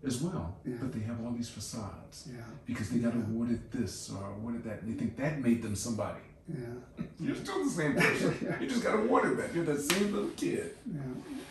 as 0.06 0.22
well. 0.22 0.56
But 0.64 0.92
they 0.94 1.00
have 1.00 1.18
all 1.24 1.32
these 1.32 1.50
facades 1.50 2.26
Yeah. 2.34 2.40
because 2.64 2.88
they 2.90 2.98
got 3.00 3.14
awarded 3.14 3.70
this 3.70 4.10
or 4.10 4.30
awarded 4.36 4.64
that, 4.64 4.80
and 4.82 4.86
they 4.94 4.98
think 4.98 5.16
that 5.18 5.40
made 5.42 5.60
them 5.62 5.76
somebody. 5.76 6.24
Yeah. 6.48 7.04
You're 7.20 7.36
still 7.36 7.64
the 7.64 7.70
same 7.70 7.94
person. 7.94 8.56
You 8.60 8.66
just 8.66 8.82
got 8.82 8.98
awarded 8.98 9.38
that. 9.38 9.54
You're 9.54 9.64
the 9.64 9.80
same 9.80 10.12
little 10.12 10.30
kid. 10.30 10.74
Yeah, 10.92 11.00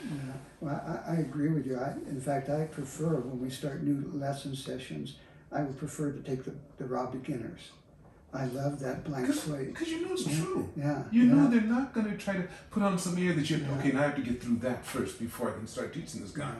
yeah. 0.03 0.33
Well, 0.59 1.03
I, 1.07 1.13
I 1.13 1.15
agree 1.17 1.49
with 1.49 1.65
you. 1.65 1.77
I, 1.77 1.93
in 2.09 2.19
fact, 2.21 2.49
I 2.49 2.65
prefer 2.65 3.15
when 3.15 3.39
we 3.39 3.49
start 3.49 3.83
new 3.83 4.11
lesson 4.13 4.55
sessions, 4.55 5.15
I 5.51 5.61
would 5.63 5.77
prefer 5.77 6.11
to 6.11 6.19
take 6.21 6.43
the, 6.43 6.53
the 6.77 6.85
raw 6.85 7.05
beginners. 7.09 7.61
I 8.33 8.45
love 8.45 8.79
that 8.79 9.03
blank 9.03 9.33
slate. 9.33 9.73
Because 9.73 9.89
you 9.89 10.05
know 10.05 10.13
it's 10.13 10.25
Yeah, 10.27 10.43
true. 10.43 10.69
Yeah. 10.77 11.03
You 11.11 11.23
yeah, 11.23 11.33
know 11.33 11.49
they're 11.49 11.61
not 11.61 11.93
going 11.93 12.09
to 12.09 12.17
try 12.17 12.35
to 12.35 12.47
put 12.69 12.81
on 12.83 12.97
some 12.97 13.17
air 13.17 13.33
that 13.33 13.49
you 13.49 13.57
Yeah. 13.57 13.77
okay 13.79 13.91
now 13.91 13.99
I 13.99 14.03
have 14.03 14.15
to 14.15 14.21
get 14.21 14.41
through 14.41 14.57
that 14.57 14.85
first 14.85 15.19
before 15.19 15.49
I 15.49 15.53
can 15.53 15.67
start 15.67 15.93
teaching 15.93 16.21
this 16.21 16.31
guy 16.31 16.53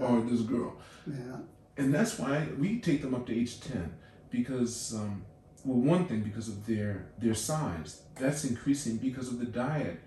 or 0.00 0.20
this 0.22 0.40
girl. 0.40 0.76
Yeah. 1.06 1.36
And 1.76 1.94
that's 1.94 2.18
why 2.18 2.48
we 2.58 2.80
take 2.80 3.02
them 3.02 3.14
up 3.14 3.26
to 3.26 3.34
age 3.40 3.60
ten 3.60 3.92
because 4.30 4.94
um, 4.94 5.24
well 5.64 5.78
one 5.94 6.06
thing 6.06 6.20
because 6.20 6.48
of 6.48 6.66
their 6.66 7.06
their 7.18 7.34
size 7.34 8.02
that's 8.20 8.44
increasing 8.44 8.96
because 8.96 9.28
of 9.28 9.38
the 9.38 9.46
diet 9.46 9.98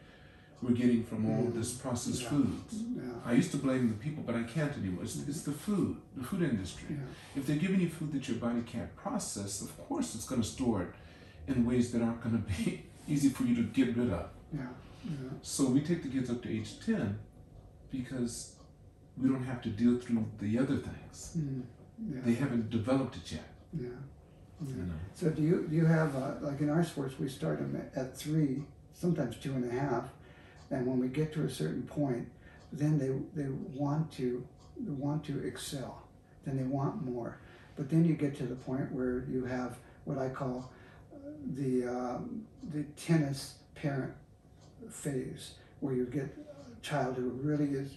we're 0.62 0.72
getting 0.84 1.04
from 1.04 1.30
all 1.30 1.46
this 1.58 1.74
processed 1.74 2.22
Yeah. 2.24 2.30
foods. 2.30 2.74
Yeah. 2.96 3.04
I 3.30 3.34
used 3.34 3.52
to 3.52 3.58
blame 3.58 3.90
the 3.90 4.00
people, 4.06 4.24
but 4.26 4.36
I 4.36 4.44
can't 4.44 4.76
anymore. 4.78 5.04
It's, 5.04 5.18
it's 5.32 5.44
the 5.44 5.52
food, 5.52 5.98
the 6.16 6.24
food 6.24 6.42
industry. 6.42 6.88
Yeah. 6.92 7.38
If 7.40 7.46
they're 7.46 7.58
giving 7.66 7.82
you 7.82 7.90
food 7.90 8.14
that 8.14 8.28
your 8.30 8.38
body 8.38 8.62
can't 8.74 8.96
process, 8.96 9.62
of 9.62 9.72
course 9.88 10.16
it's 10.16 10.26
going 10.26 10.42
to 10.42 10.48
store 10.48 10.82
it 10.84 10.92
in 11.52 11.66
ways 11.66 11.92
that 11.92 12.02
aren't 12.02 12.22
going 12.24 12.38
to 12.42 12.44
be 12.54 12.84
easy 13.08 13.30
for 13.30 13.44
you 13.44 13.54
to 13.56 13.64
get 13.64 13.96
rid 13.98 14.12
of. 14.12 14.28
Yeah. 14.54 14.62
So 15.42 15.66
we 15.76 15.82
take 15.82 16.02
the 16.02 16.10
kids 16.10 16.30
up 16.32 16.42
to 16.44 16.50
age 16.50 16.80
10 16.84 17.20
because 17.92 18.56
we 19.22 19.30
don't 19.30 19.44
have 19.44 19.62
to 19.64 19.70
deal 19.70 20.00
through 20.00 20.26
the 20.40 20.58
other 20.58 20.78
things. 20.78 21.18
Mm. 21.38 21.62
Yeah. 22.12 22.22
They 22.26 22.34
haven't 22.34 22.70
developed 22.70 23.18
it 23.18 23.32
yet. 23.34 23.50
yeah. 23.80 23.90
Know. 24.62 24.94
So 25.14 25.30
do 25.30 25.42
you 25.42 25.68
do 25.70 25.76
you 25.76 25.86
have 25.86 26.16
like 26.42 26.62
in 26.62 26.70
our 26.70 26.84
sports 26.84 27.20
we 27.20 27.28
start 27.28 27.60
them 27.60 27.76
at, 27.76 28.00
at 28.00 28.18
three, 28.18 28.64
sometimes 28.94 29.36
two 29.36 29.52
and 29.52 29.70
a 29.70 29.76
half, 29.80 30.06
and 30.72 30.88
when 30.88 30.98
we 30.98 31.08
get 31.10 31.34
to 31.34 31.44
a 31.44 31.50
certain 31.50 31.84
point, 31.84 32.28
then 32.72 32.98
they 32.98 33.10
they 33.42 33.50
want 33.50 34.12
to 34.14 34.48
they 34.80 34.92
want 34.92 35.26
to 35.26 35.46
excel, 35.46 36.04
then 36.46 36.56
they 36.56 36.64
want 36.64 37.04
more, 37.04 37.38
but 37.76 37.90
then 37.90 38.06
you 38.06 38.14
get 38.14 38.38
to 38.38 38.44
the 38.46 38.56
point 38.56 38.92
where 38.94 39.26
you 39.30 39.44
have 39.44 39.78
what 40.06 40.18
I 40.18 40.30
call 40.30 40.72
uh, 41.14 41.18
the 41.54 41.86
um, 41.86 42.46
the 42.72 42.84
tennis 42.96 43.56
parent 43.76 44.14
phase, 44.90 45.56
where 45.82 45.94
you 45.94 46.06
get 46.06 46.34
a 46.78 46.82
child 46.82 47.18
who 47.18 47.30
really 47.30 47.72
is 47.72 47.92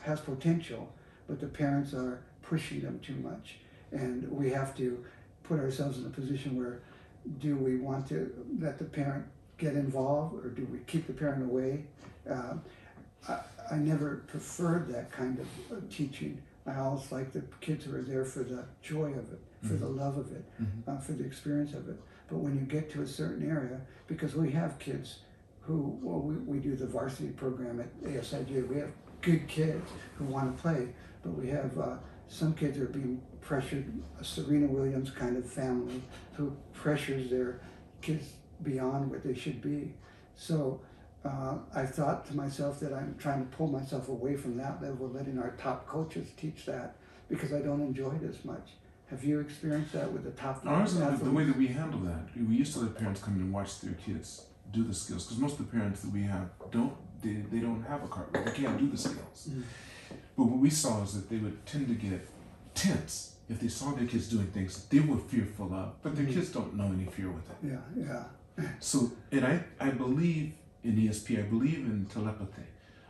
has 0.00 0.20
potential, 0.20 0.90
but 1.28 1.38
the 1.38 1.46
parents 1.46 1.92
are 1.92 2.22
pushing 2.40 2.80
them 2.80 2.98
too 3.00 3.16
much, 3.16 3.58
and 3.92 4.30
we 4.30 4.50
have 4.50 4.74
to 4.78 5.04
put 5.42 5.58
ourselves 5.60 5.98
in 5.98 6.06
a 6.06 6.10
position 6.10 6.56
where 6.56 6.80
do 7.38 7.56
we 7.56 7.76
want 7.76 8.08
to 8.08 8.32
let 8.60 8.78
the 8.78 8.84
parent 8.84 9.24
get 9.58 9.74
involved 9.74 10.34
or 10.44 10.48
do 10.48 10.66
we 10.72 10.78
keep 10.86 11.06
the 11.06 11.12
parent 11.12 11.42
away? 11.44 11.84
Uh, 12.28 12.54
I, 13.28 13.38
I 13.72 13.76
never 13.76 14.24
preferred 14.26 14.92
that 14.92 15.12
kind 15.12 15.38
of 15.38 15.46
uh, 15.76 15.80
teaching. 15.90 16.42
I 16.66 16.76
always 16.76 17.10
like 17.12 17.32
the 17.32 17.42
kids 17.60 17.84
who 17.84 17.94
are 17.96 18.02
there 18.02 18.24
for 18.24 18.42
the 18.44 18.64
joy 18.82 19.10
of 19.12 19.32
it, 19.32 19.40
for 19.62 19.74
the 19.74 19.86
love 19.88 20.16
of 20.16 20.32
it, 20.32 20.44
Mhm. 20.60 20.66
uh, 20.88 20.98
for 20.98 21.12
the 21.12 21.24
experience 21.24 21.74
of 21.74 21.88
it. 21.88 21.96
But 22.28 22.38
when 22.38 22.54
you 22.54 22.62
get 22.62 22.90
to 22.92 23.02
a 23.02 23.06
certain 23.06 23.48
area, 23.48 23.80
because 24.06 24.34
we 24.34 24.50
have 24.52 24.78
kids 24.78 25.20
who, 25.60 25.98
well, 26.02 26.20
we, 26.20 26.34
we 26.36 26.58
do 26.58 26.74
the 26.76 26.86
varsity 26.86 27.28
program 27.30 27.80
at 27.80 28.02
ASIJ, 28.04 28.66
we 28.68 28.76
have 28.78 28.90
good 29.20 29.46
kids 29.48 29.88
who 30.16 30.24
want 30.24 30.56
to 30.56 30.60
play, 30.62 30.88
but 31.22 31.30
we 31.30 31.48
have 31.48 31.76
uh, 31.78 31.96
some 32.32 32.54
kids 32.54 32.78
are 32.78 32.86
being 32.86 33.20
pressured, 33.42 33.92
a 34.18 34.24
Serena 34.24 34.66
Williams 34.66 35.10
kind 35.10 35.36
of 35.36 35.44
family 35.44 36.02
who 36.32 36.56
pressures 36.72 37.30
their 37.30 37.60
kids 38.00 38.32
beyond 38.62 39.10
what 39.10 39.22
they 39.22 39.34
should 39.34 39.60
be. 39.60 39.92
So 40.34 40.80
uh, 41.26 41.58
I 41.74 41.84
thought 41.84 42.24
to 42.28 42.36
myself 42.36 42.80
that 42.80 42.94
I'm 42.94 43.16
trying 43.18 43.46
to 43.46 43.56
pull 43.56 43.68
myself 43.68 44.08
away 44.08 44.36
from 44.36 44.56
that 44.56 44.82
level, 44.82 45.10
letting 45.10 45.38
our 45.38 45.50
top 45.58 45.86
coaches 45.86 46.28
teach 46.38 46.64
that 46.64 46.96
because 47.28 47.52
I 47.52 47.60
don't 47.60 47.82
enjoy 47.82 48.12
it 48.14 48.26
as 48.26 48.42
much. 48.46 48.70
Have 49.10 49.22
you 49.22 49.40
experienced 49.40 49.92
that 49.92 50.10
with 50.10 50.24
the 50.24 50.30
top 50.30 50.66
Ours 50.66 50.94
is 50.94 51.00
the, 51.00 51.24
the 51.24 51.30
way 51.30 51.44
that 51.44 51.56
we 51.56 51.66
handle 51.66 52.00
that. 52.00 52.28
We 52.34 52.56
used 52.56 52.72
to 52.74 52.80
let 52.80 52.96
parents 52.96 53.20
come 53.20 53.34
in 53.36 53.42
and 53.42 53.52
watch 53.52 53.80
their 53.80 53.92
kids 53.92 54.46
do 54.70 54.84
the 54.84 54.94
skills 54.94 55.26
because 55.26 55.38
most 55.38 55.60
of 55.60 55.70
the 55.70 55.76
parents 55.76 56.00
that 56.00 56.10
we 56.10 56.22
have 56.22 56.48
don't 56.70 56.94
they, 57.22 57.34
they 57.52 57.58
don't 57.58 57.82
have 57.84 58.02
a 58.02 58.08
cartwheel. 58.08 58.42
They 58.42 58.52
can't 58.52 58.78
do 58.78 58.88
the 58.88 58.96
skills. 58.96 59.50
Mm. 59.50 59.62
But 60.36 60.44
what 60.44 60.58
we 60.58 60.70
saw 60.70 61.02
is 61.02 61.14
that 61.14 61.28
they 61.30 61.38
would 61.38 61.64
tend 61.66 61.88
to 61.88 61.94
get 61.94 62.26
tense 62.74 63.36
if 63.48 63.60
they 63.60 63.68
saw 63.68 63.92
their 63.92 64.06
kids 64.06 64.28
doing 64.28 64.46
things 64.46 64.86
they 64.86 65.00
were 65.00 65.18
fearful 65.18 65.72
of, 65.74 66.00
but 66.02 66.16
their 66.16 66.24
Mhm. 66.26 66.32
kids 66.34 66.50
don't 66.50 66.74
know 66.74 66.86
any 66.92 67.06
fear 67.06 67.30
with 67.30 67.48
it. 67.50 67.56
Yeah, 67.62 67.80
yeah, 67.96 68.24
So, 68.80 69.12
and 69.30 69.44
I, 69.44 69.64
I 69.80 69.90
believe 69.90 70.54
in 70.84 70.96
ESP, 70.96 71.38
I 71.38 71.42
believe 71.42 71.78
in 71.86 72.06
telepathy. 72.06 72.66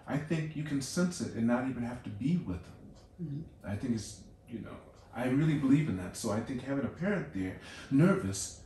I 0.07 0.17
think 0.17 0.57
you 0.57 0.65
can 0.65 0.81
sense 0.81 1.21
it 1.21 1.35
and 1.35 1.47
not 1.47 1.69
even 1.69 1.83
have 1.85 2.03
to 2.05 2.11
be 2.11 2.37
with 2.38 2.62
them. 2.62 2.79
Mhm. 3.23 3.43
I 3.73 3.77
think 3.77 3.95
it's, 3.95 4.23
you 4.49 4.61
know, 4.61 4.77
I 5.15 5.29
really 5.29 5.59
believe 5.59 5.88
in 5.88 5.97
that. 5.99 6.17
So 6.17 6.33
I 6.33 6.41
think 6.41 6.62
having 6.62 6.85
a 6.85 6.88
parent 7.05 7.33
there 7.35 7.57
nervous 7.91 8.61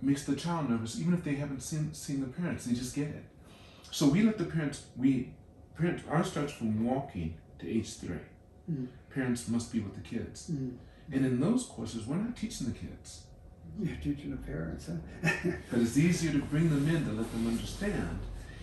makes 0.00 0.24
the 0.24 0.34
child 0.34 0.68
nervous, 0.70 0.98
even 1.00 1.14
if 1.14 1.22
they 1.22 1.34
haven't 1.36 1.60
seen, 1.62 1.92
seen 1.94 2.20
the 2.20 2.26
parents, 2.26 2.64
they 2.64 2.72
just 2.74 2.94
get 2.94 3.08
it. 3.08 3.24
So 3.90 4.08
we 4.08 4.22
let 4.22 4.38
the 4.38 4.44
parents, 4.44 4.86
we, 4.96 5.34
parents, 5.76 6.02
ours 6.10 6.28
starts 6.30 6.52
from 6.52 6.84
walking 6.84 7.34
to 7.62 7.70
age 7.78 7.94
three. 7.96 8.16
Mm. 8.70 8.86
Parents 9.14 9.48
must 9.48 9.72
be 9.72 9.80
with 9.80 9.94
the 9.94 10.00
kids. 10.00 10.50
Mm. 10.50 10.76
And 11.12 11.26
in 11.26 11.40
those 11.40 11.64
courses, 11.64 12.06
we're 12.06 12.16
not 12.16 12.36
teaching 12.36 12.66
the 12.68 12.78
kids. 12.78 13.22
You're 13.80 13.96
teaching 13.96 14.30
the 14.30 14.36
parents, 14.36 14.88
huh? 14.88 15.30
But 15.70 15.80
it's 15.80 15.96
easier 15.96 16.32
to 16.32 16.38
bring 16.38 16.68
them 16.68 16.86
in 16.94 17.04
to 17.06 17.12
let 17.12 17.30
them 17.32 17.46
understand 17.46 18.18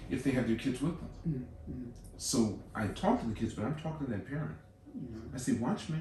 if 0.10 0.24
they 0.24 0.32
have 0.32 0.48
their 0.48 0.56
kids 0.58 0.82
with 0.82 0.96
them. 1.00 1.10
Mm, 1.28 1.74
mm, 1.74 1.92
So 2.18 2.60
I 2.76 2.88
talk 2.88 3.20
to 3.22 3.28
the 3.28 3.34
kids, 3.34 3.54
but 3.56 3.66
I'm 3.66 3.76
talking 3.76 4.06
to 4.08 4.12
that 4.14 4.28
parent. 4.28 4.56
mm, 4.96 5.34
I 5.34 5.38
say, 5.38 5.54
watch 5.54 5.90
me. 5.90 5.98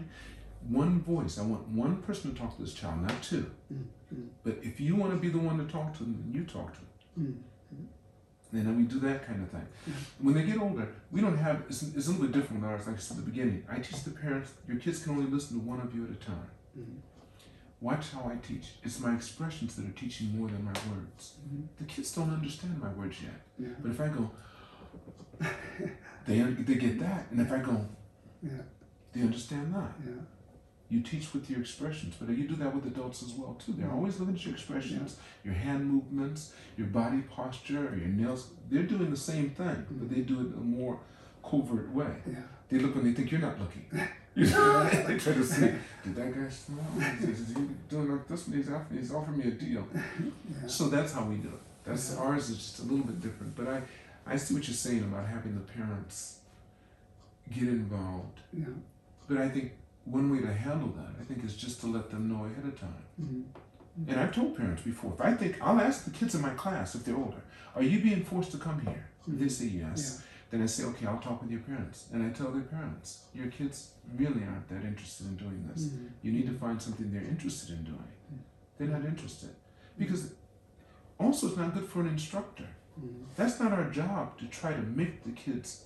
One 0.68 1.00
voice. 1.00 1.38
I 1.38 1.42
want 1.42 1.68
one 1.68 2.02
person 2.02 2.32
to 2.32 2.38
talk 2.38 2.56
to 2.56 2.62
this 2.62 2.74
child, 2.74 3.00
not 3.02 3.22
two. 3.22 3.50
Mm, 3.72 3.84
mm. 4.14 4.28
But 4.44 4.58
if 4.62 4.78
you 4.80 4.94
want 4.96 5.12
to 5.14 5.18
be 5.18 5.28
the 5.30 5.38
one 5.38 5.56
to 5.58 5.64
talk 5.72 5.94
to 5.94 6.00
them, 6.04 6.14
then 6.20 6.34
you 6.34 6.44
talk 6.44 6.74
to 6.74 6.80
them. 6.80 7.44
And 8.52 8.66
then 8.66 8.76
we 8.78 8.84
do 8.84 8.98
that 9.00 9.26
kind 9.26 9.42
of 9.42 9.50
thing. 9.50 9.66
When 10.20 10.34
they 10.34 10.42
get 10.42 10.58
older, 10.58 10.88
we 11.10 11.20
don't 11.20 11.36
have, 11.36 11.64
it's, 11.68 11.82
it's 11.82 12.06
a 12.06 12.10
little 12.12 12.26
bit 12.26 12.32
different 12.32 12.62
with 12.62 12.70
ours, 12.70 12.86
like 12.86 12.96
I 12.96 12.98
said 12.98 13.18
at 13.18 13.24
the 13.24 13.30
beginning. 13.30 13.62
I 13.70 13.76
teach 13.78 14.02
the 14.04 14.10
parents, 14.10 14.52
your 14.66 14.78
kids 14.78 15.02
can 15.02 15.12
only 15.16 15.30
listen 15.30 15.58
to 15.60 15.64
one 15.66 15.80
of 15.80 15.94
you 15.94 16.04
at 16.04 16.10
a 16.10 16.14
time. 16.14 16.50
Mhm. 16.78 16.96
Watch 17.80 18.10
how 18.10 18.24
I 18.32 18.36
teach. 18.36 18.66
It's 18.82 18.98
my 19.00 19.14
expressions 19.14 19.76
that 19.76 19.86
are 19.86 19.92
teaching 19.92 20.36
more 20.36 20.48
than 20.48 20.64
my 20.64 20.72
words. 20.90 21.34
Mhm. 21.46 21.66
The 21.78 21.84
kids 21.84 22.14
don't 22.14 22.30
understand 22.30 22.80
my 22.80 22.90
words 22.92 23.18
yet. 23.22 23.40
Yeah, 23.58 23.68
But 23.82 23.90
if 23.90 24.00
I 24.00 24.08
go, 24.08 24.30
they, 26.26 26.40
they 26.40 26.74
get 26.76 26.98
that. 27.00 27.26
And 27.30 27.40
if 27.40 27.52
I 27.52 27.58
go, 27.58 27.86
yeah, 28.42 28.62
they 29.12 29.20
understand 29.20 29.74
that. 29.74 29.92
yeah. 30.04 30.12
You 30.90 31.00
teach 31.00 31.34
with 31.34 31.50
your 31.50 31.60
expressions, 31.60 32.14
but 32.18 32.34
you 32.34 32.48
do 32.48 32.56
that 32.56 32.74
with 32.74 32.86
adults 32.86 33.22
as 33.22 33.32
well 33.32 33.54
too. 33.64 33.74
They're 33.76 33.90
always 33.90 34.18
looking 34.18 34.34
at 34.36 34.44
your 34.44 34.54
expressions, 34.54 35.16
your 35.44 35.54
hand 35.54 35.90
movements, 35.90 36.52
your 36.78 36.86
body 36.86 37.20
posture, 37.22 37.94
your 37.96 38.08
nails. 38.08 38.48
They're 38.70 38.84
doing 38.84 39.10
the 39.10 39.16
same 39.16 39.50
thing, 39.50 39.86
but 39.90 40.08
they 40.08 40.22
do 40.22 40.36
it 40.40 40.46
in 40.46 40.54
a 40.54 40.64
more 40.64 40.98
covert 41.42 41.92
way. 41.92 42.14
Yeah. 42.26 42.40
They 42.70 42.78
look 42.78 42.94
when 42.94 43.04
they 43.04 43.12
think 43.12 43.30
you're 43.30 43.40
not 43.40 43.58
looking. 43.60 43.86
they 44.38 44.44
try 45.18 45.32
to 45.34 45.44
see, 45.44 45.62
did 46.04 46.14
that 46.14 46.32
guy 46.32 46.48
smile? 46.48 46.78
Is 47.22 47.48
he 47.48 47.54
doing 47.88 48.12
like 48.12 48.28
this? 48.28 48.46
He's 48.46 48.68
offering, 48.70 49.00
he's 49.00 49.12
offering 49.12 49.38
me 49.38 49.48
a 49.48 49.50
deal. 49.50 49.84
Yeah. 49.92 50.68
So 50.68 50.88
that's 50.88 51.12
how 51.12 51.24
we 51.24 51.36
do 51.36 51.48
it. 51.48 51.60
That's 51.84 52.12
Yeah. 52.14 52.20
ours 52.20 52.48
is 52.48 52.58
just 52.58 52.78
a 52.78 52.82
little 52.82 53.04
bit 53.04 53.20
different. 53.20 53.56
But 53.56 53.66
I, 53.66 53.82
I 54.26 54.36
see 54.36 54.54
what 54.54 54.68
you're 54.68 54.76
saying 54.76 55.00
about 55.02 55.26
having 55.26 55.54
the 55.54 55.60
parents 55.60 56.38
get 57.52 57.64
involved. 57.64 58.38
Yeah. 58.52 58.66
But 59.26 59.38
I 59.38 59.48
think 59.48 59.72
one 60.10 60.30
way 60.30 60.40
to 60.40 60.52
handle 60.52 60.88
that, 60.88 61.12
I 61.20 61.24
think, 61.24 61.44
is 61.44 61.56
just 61.56 61.80
to 61.80 61.86
let 61.86 62.10
them 62.10 62.28
know 62.28 62.44
ahead 62.44 62.64
of 62.64 62.78
time. 62.80 63.04
Mhm. 63.20 63.44
And 64.08 64.20
I've 64.20 64.32
told 64.32 64.56
parents 64.56 64.82
before, 64.82 65.12
if 65.14 65.20
I 65.20 65.34
think, 65.34 65.58
I'll 65.60 65.80
ask 65.80 66.04
the 66.04 66.10
kids 66.10 66.34
in 66.34 66.40
my 66.40 66.54
class 66.54 66.94
if 66.94 67.04
they're 67.04 67.16
older, 67.16 67.42
are 67.74 67.82
you 67.82 68.00
being 68.00 68.24
forced 68.24 68.52
to 68.52 68.58
come 68.58 68.80
here? 68.80 69.08
If 69.26 69.38
They 69.38 69.48
say 69.48 69.66
yes. 69.66 70.22
Then 70.50 70.62
I 70.62 70.66
say, 70.66 70.84
okay, 70.84 71.04
I'll 71.06 71.18
talk 71.20 71.42
with 71.42 71.50
your 71.50 71.60
parents. 71.60 72.06
And 72.12 72.22
I 72.22 72.30
tell 72.30 72.50
their 72.50 72.62
parents, 72.62 73.24
your 73.34 73.48
kids 73.48 73.92
really 74.16 74.44
aren't 74.44 74.66
that 74.68 74.82
interested 74.82 75.26
in 75.26 75.36
doing 75.36 75.68
this. 75.68 75.88
Mhm. 75.88 76.08
You 76.22 76.32
need 76.32 76.46
to 76.46 76.54
find 76.54 76.80
something 76.80 77.10
they're 77.12 77.22
interested 77.34 77.76
in 77.78 77.84
doing. 77.84 78.12
They're 78.78 78.88
not 78.88 79.04
interested. 79.04 79.50
Because 79.98 80.32
also, 81.18 81.48
it's 81.48 81.56
not 81.56 81.74
good 81.74 81.84
for 81.86 82.00
an 82.00 82.08
instructor 82.08 82.68
That's 83.36 83.60
not 83.60 83.72
our 83.72 83.88
job 83.90 84.36
to 84.40 84.46
try 84.48 84.72
to 84.72 84.82
make 84.82 85.22
the 85.22 85.30
kids 85.30 85.84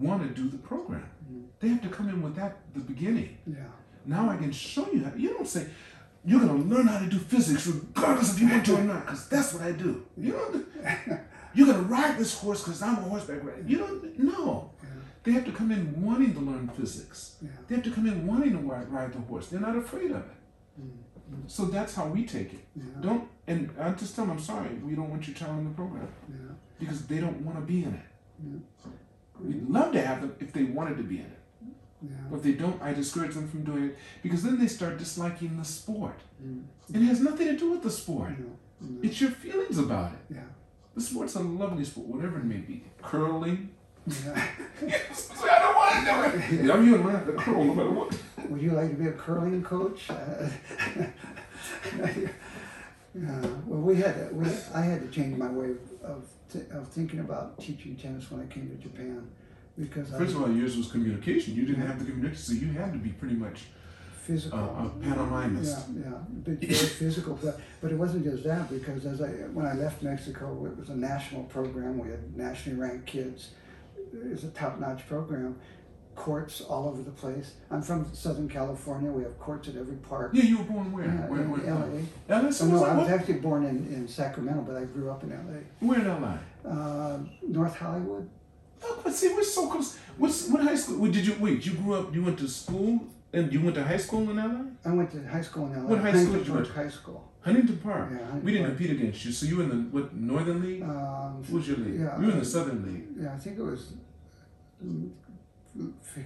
want 0.00 0.22
to 0.22 0.28
do 0.42 0.48
the 0.48 0.58
program. 0.58 1.04
Mhm. 1.30 1.44
They 1.60 1.68
have 1.68 1.82
to 1.82 1.88
come 1.88 2.08
in 2.08 2.22
with 2.22 2.34
that 2.36 2.56
the 2.74 2.80
beginning. 2.80 3.36
Yeah. 3.46 3.56
Now 4.04 4.28
I 4.30 4.36
can 4.36 4.52
show 4.52 4.90
you 4.92 5.04
how. 5.04 5.14
You 5.14 5.30
don't 5.34 5.46
say 5.48 5.66
you're 6.24 6.40
going 6.40 6.62
to 6.62 6.68
learn 6.74 6.86
how 6.86 6.98
to 6.98 7.06
do 7.06 7.18
physics 7.18 7.66
regardless 7.66 8.34
if 8.34 8.40
you 8.40 8.48
want 8.48 8.64
to 8.66 8.76
or 8.76 8.84
not, 8.84 9.04
because 9.06 9.28
that's 9.28 9.52
what 9.54 9.62
I 9.62 9.72
do. 9.72 10.04
You 10.16 10.32
don't. 10.32 10.66
You're 11.54 11.66
going 11.66 11.82
to 11.84 11.84
ride 11.84 12.16
this 12.18 12.38
horse 12.38 12.62
because 12.64 12.80
I'm 12.80 12.96
a 12.96 13.02
horseback 13.02 13.44
rider. 13.44 13.62
You 13.66 13.76
don't. 13.78 14.18
No. 14.18 14.70
Yeah. 14.82 14.88
They 15.22 15.32
have 15.32 15.44
to 15.44 15.52
come 15.52 15.70
in 15.70 16.00
wanting 16.02 16.32
to 16.32 16.40
learn 16.40 16.66
physics. 16.68 17.36
Yeah. 17.42 17.50
They 17.68 17.74
have 17.74 17.84
to 17.84 17.90
come 17.90 18.06
in 18.06 18.26
wanting 18.26 18.52
to 18.52 18.58
ri- 18.58 18.86
ride 18.88 19.12
the 19.12 19.18
horse. 19.18 19.48
They're 19.48 19.60
not 19.60 19.76
afraid 19.76 20.12
of 20.12 20.22
it. 20.32 20.80
Mm. 20.80 20.90
So 21.46 21.66
that's 21.66 21.94
how 21.94 22.06
we 22.06 22.24
take 22.24 22.54
it. 22.54 22.64
Yeah. 22.74 22.84
Don't. 23.02 23.28
And 23.46 23.68
I 23.78 23.90
just 23.90 24.16
tell 24.16 24.24
them, 24.24 24.36
I'm 24.38 24.42
sorry, 24.42 24.70
we 24.82 24.94
don't 24.94 25.10
want 25.10 25.26
your 25.28 25.36
child 25.36 25.58
in 25.58 25.64
the 25.64 25.74
program 25.74 26.08
Yeah. 26.30 26.54
because 26.78 27.06
they 27.06 27.18
don't 27.20 27.42
want 27.44 27.58
to 27.58 27.64
be 27.66 27.84
in 27.84 27.92
it. 27.94 28.06
We'd 29.42 29.68
love 29.68 29.92
to 29.92 30.00
have 30.06 30.20
them 30.20 30.34
if 30.40 30.52
they 30.52 30.64
wanted 30.64 30.96
to 30.98 31.02
be 31.02 31.18
in 31.18 31.24
it. 31.24 31.38
Yeah. 32.02 32.16
But 32.30 32.38
if 32.38 32.42
they 32.42 32.52
don't, 32.52 32.82
I 32.82 32.92
discourage 32.92 33.34
them 33.34 33.48
from 33.48 33.62
doing 33.64 33.84
it 33.84 33.98
because 34.22 34.42
then 34.42 34.58
they 34.58 34.66
start 34.66 34.98
disliking 34.98 35.56
the 35.56 35.64
sport. 35.64 36.18
Mm. 36.44 36.64
It 36.92 37.02
has 37.02 37.20
nothing 37.20 37.46
to 37.46 37.56
do 37.56 37.70
with 37.70 37.82
the 37.82 37.90
sport. 37.90 38.38
No. 38.38 38.46
No. 38.80 38.98
It's 39.02 39.20
your 39.20 39.30
feelings 39.30 39.78
about 39.78 40.12
it. 40.12 40.34
Yeah. 40.34 40.40
The 40.94 41.00
sport's 41.00 41.36
a 41.36 41.40
lovely 41.40 41.84
sport, 41.84 42.08
whatever 42.08 42.38
it 42.38 42.44
may 42.44 42.56
be. 42.56 42.84
Curling. 43.00 43.70
Yeah. 44.06 44.34
I 44.82 45.58
don't 45.58 45.76
want 45.76 46.40
to 46.40 46.48
do 46.48 46.64
it. 46.64 46.74
I'm 46.74 46.90
going 46.90 47.02
to 47.02 47.10
have 47.10 47.26
to 47.26 47.32
curl 47.32 47.64
no 47.64 47.74
matter 47.74 47.90
what. 47.90 48.16
Would 48.50 48.60
you 48.60 48.72
like 48.72 48.90
to 48.90 48.96
be 48.96 49.06
a 49.06 49.12
curling 49.12 49.62
coach? 49.62 50.10
Uh, 50.10 50.14
yeah. 53.14 53.40
Well, 53.66 53.80
we 53.80 53.96
had 53.96 54.34
we 54.34 54.46
I 54.74 54.80
had 54.80 55.02
to 55.02 55.08
change 55.08 55.36
my 55.36 55.48
way 55.48 55.70
of 56.02 56.26
th- 56.52 56.70
of 56.70 56.88
thinking 56.88 57.20
about 57.20 57.58
teaching 57.60 57.96
tennis 57.96 58.30
when 58.30 58.40
I 58.42 58.46
came 58.52 58.68
to 58.68 58.76
Japan 58.76 59.28
because 59.78 60.10
First 60.10 60.34
I 60.34 60.38
of 60.38 60.42
all, 60.42 60.52
yours 60.52 60.76
was 60.76 60.90
communication. 60.90 61.54
You 61.54 61.64
didn't 61.66 61.86
have 61.86 61.98
the 61.98 62.04
communication, 62.04 62.42
so 62.42 62.52
you 62.52 62.72
had 62.72 62.92
to 62.92 62.98
be 62.98 63.10
pretty 63.10 63.34
much 63.36 63.64
physical. 64.22 64.58
uh, 64.58 64.86
a 64.86 64.90
pantomimist. 65.04 65.94
Yeah, 65.94 66.10
yeah, 66.10 66.18
but 66.44 66.54
very 66.60 66.74
physical. 66.74 67.38
But 67.42 67.60
but 67.80 67.90
it 67.92 67.96
wasn't 67.96 68.24
just 68.24 68.44
that 68.44 68.68
because 68.70 69.06
as 69.06 69.20
I 69.22 69.28
when 69.52 69.66
I 69.66 69.72
left 69.74 70.02
Mexico, 70.02 70.66
it 70.66 70.76
was 70.76 70.90
a 70.90 70.96
national 70.96 71.44
program. 71.44 71.98
We 71.98 72.10
had 72.10 72.36
nationally 72.36 72.78
ranked 72.78 73.06
kids. 73.06 73.50
It 74.12 74.30
was 74.30 74.44
a 74.44 74.50
top-notch 74.50 75.08
program. 75.08 75.56
Courts 76.14 76.60
all 76.60 76.88
over 76.88 77.02
the 77.02 77.10
place. 77.10 77.54
I'm 77.70 77.80
from 77.82 78.12
Southern 78.14 78.48
California. 78.48 79.10
We 79.10 79.22
have 79.22 79.38
courts 79.40 79.68
at 79.68 79.76
every 79.76 79.96
park. 79.96 80.32
Yeah, 80.34 80.42
you 80.44 80.58
were 80.58 80.64
born 80.64 80.92
where? 80.92 81.06
Yeah, 81.06 81.26
where, 81.26 81.40
in 81.40 81.50
where? 81.50 81.74
LA. 82.28 82.42
LA. 82.42 82.50
So 82.50 82.66
no, 82.66 82.80
what- 82.80 82.90
I 82.90 82.94
was 82.96 83.08
what- 83.08 83.18
actually 83.18 83.34
born 83.40 83.64
in, 83.64 83.76
in 83.92 84.06
Sacramento, 84.06 84.62
but 84.62 84.76
I 84.76 84.84
grew 84.84 85.10
up 85.10 85.22
in 85.24 85.30
LA. 85.30 85.60
Where 85.80 85.98
in 86.00 86.06
LA? 86.06 86.36
Uh, 86.68 87.18
North 87.48 87.76
Hollywood. 87.76 88.28
Oh, 88.84 89.00
but 89.02 89.12
see, 89.14 89.28
we're 89.34 89.42
so 89.42 89.68
close. 89.68 89.96
What's 90.18 90.48
what 90.48 90.62
high 90.62 90.74
school? 90.74 90.98
What 90.98 91.12
did 91.12 91.26
you 91.26 91.34
wait? 91.40 91.64
You 91.64 91.72
grew 91.74 91.94
up. 91.94 92.14
You 92.14 92.22
went 92.24 92.38
to 92.40 92.48
school, 92.48 93.00
and 93.32 93.52
you 93.52 93.60
went 93.62 93.74
to 93.76 93.84
high 93.84 93.96
school 93.96 94.28
in 94.30 94.36
LA. 94.36 94.64
I 94.84 94.92
went 94.94 95.10
to 95.12 95.26
high 95.26 95.40
school 95.40 95.66
in 95.66 95.72
LA. 95.82 95.88
What 95.88 95.98
high 96.00 96.10
school 96.12 96.32
Huntington 96.32 96.38
did 96.38 96.46
you 96.48 96.54
go 96.54 96.60
Park 96.62 96.74
High 96.76 96.90
School. 96.90 97.28
Huntington 97.40 97.78
Park. 97.78 98.08
Yeah, 98.10 98.18
Huntington 98.18 98.44
we 98.44 98.52
didn't 98.52 98.66
Park. 98.66 98.76
compete 98.78 98.96
against 99.00 99.24
you. 99.24 99.32
So 99.32 99.46
you 99.46 99.56
were 99.56 99.62
in 99.64 99.68
the 99.70 99.76
what 99.96 100.14
Northern 100.14 100.60
League? 100.62 100.82
Um, 100.82 101.38
What 101.38 101.50
was 101.52 101.68
your 101.68 101.78
league? 101.78 102.00
yeah, 102.00 102.16
you 102.20 102.26
were 102.26 102.32
in 102.32 102.36
uh, 102.36 102.40
the 102.40 102.44
Southern 102.44 102.84
League. 102.86 103.06
Yeah, 103.20 103.34
I 103.34 103.38
think 103.38 103.58
it 103.58 103.62
was 103.62 103.94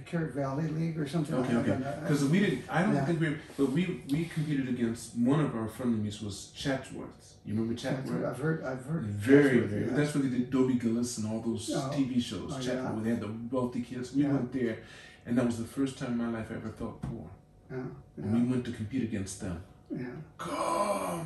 Carrot 0.05 0.33
Valley 0.33 0.67
League 0.67 0.99
or 0.99 1.07
something 1.07 1.35
Okay, 1.35 1.55
like 1.55 1.69
okay. 1.69 1.77
Because 2.01 2.23
uh, 2.23 2.27
we 2.27 2.39
didn't. 2.39 2.63
I 2.69 2.81
don't 2.81 2.95
Yeah. 2.95 3.05
think 3.05 3.19
we. 3.21 3.35
But 3.57 3.71
we 3.71 4.03
we 4.11 4.25
competed 4.25 4.67
against 4.67 5.15
one 5.15 5.39
of 5.39 5.55
our 5.55 5.67
friendlies 5.69 6.21
was 6.21 6.51
Chatsworth. 6.55 7.35
You 7.45 7.53
remember 7.53 7.73
Chatsworth? 7.75 8.25
I've 8.25 8.37
heard, 8.39 8.63
I've 8.65 8.83
heard. 8.85 9.05
Very, 9.05 9.59
very. 9.61 9.85
yeah. 9.85 9.93
That's 9.95 10.13
where 10.13 10.23
they 10.23 10.29
did 10.37 10.49
Dobie 10.51 10.73
Gillis 10.77 11.17
and 11.19 11.27
all 11.31 11.39
those 11.41 11.71
Oh. 11.73 11.89
TV 11.95 12.19
shows. 12.21 12.51
Oh, 12.53 12.59
Chatsworth, 12.59 12.75
yeah. 12.83 12.91
where 12.91 13.03
they 13.05 13.09
had 13.11 13.21
the 13.21 13.31
wealthy 13.55 13.81
kids. 13.81 14.13
We 14.13 14.23
went 14.25 14.51
there, 14.51 14.79
and 15.25 15.37
that 15.37 15.45
was 15.45 15.57
the 15.57 15.63
first 15.77 15.97
time 15.97 16.11
in 16.11 16.17
my 16.17 16.29
life 16.37 16.47
I 16.51 16.55
ever 16.55 16.69
felt 16.69 17.01
poor. 17.01 17.29
Yeah, 17.71 17.77
And 18.17 18.33
we 18.33 18.41
went 18.51 18.65
to 18.65 18.71
compete 18.71 19.03
against 19.03 19.39
them. 19.41 19.61
yeah, 19.89 20.07
God. 20.37 21.25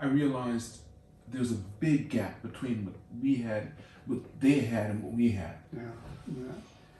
I 0.00 0.06
realized 0.06 0.78
there's 1.28 1.52
a 1.52 1.60
big 1.80 2.08
gap 2.10 2.42
between 2.42 2.84
what 2.86 2.94
we 3.22 3.36
had, 3.36 3.72
what 4.06 4.18
they 4.40 4.60
had, 4.60 4.90
and 4.90 5.02
what 5.04 5.12
we 5.14 5.30
had. 5.30 5.56
yeah, 5.72 5.82
yeah. 6.28 6.52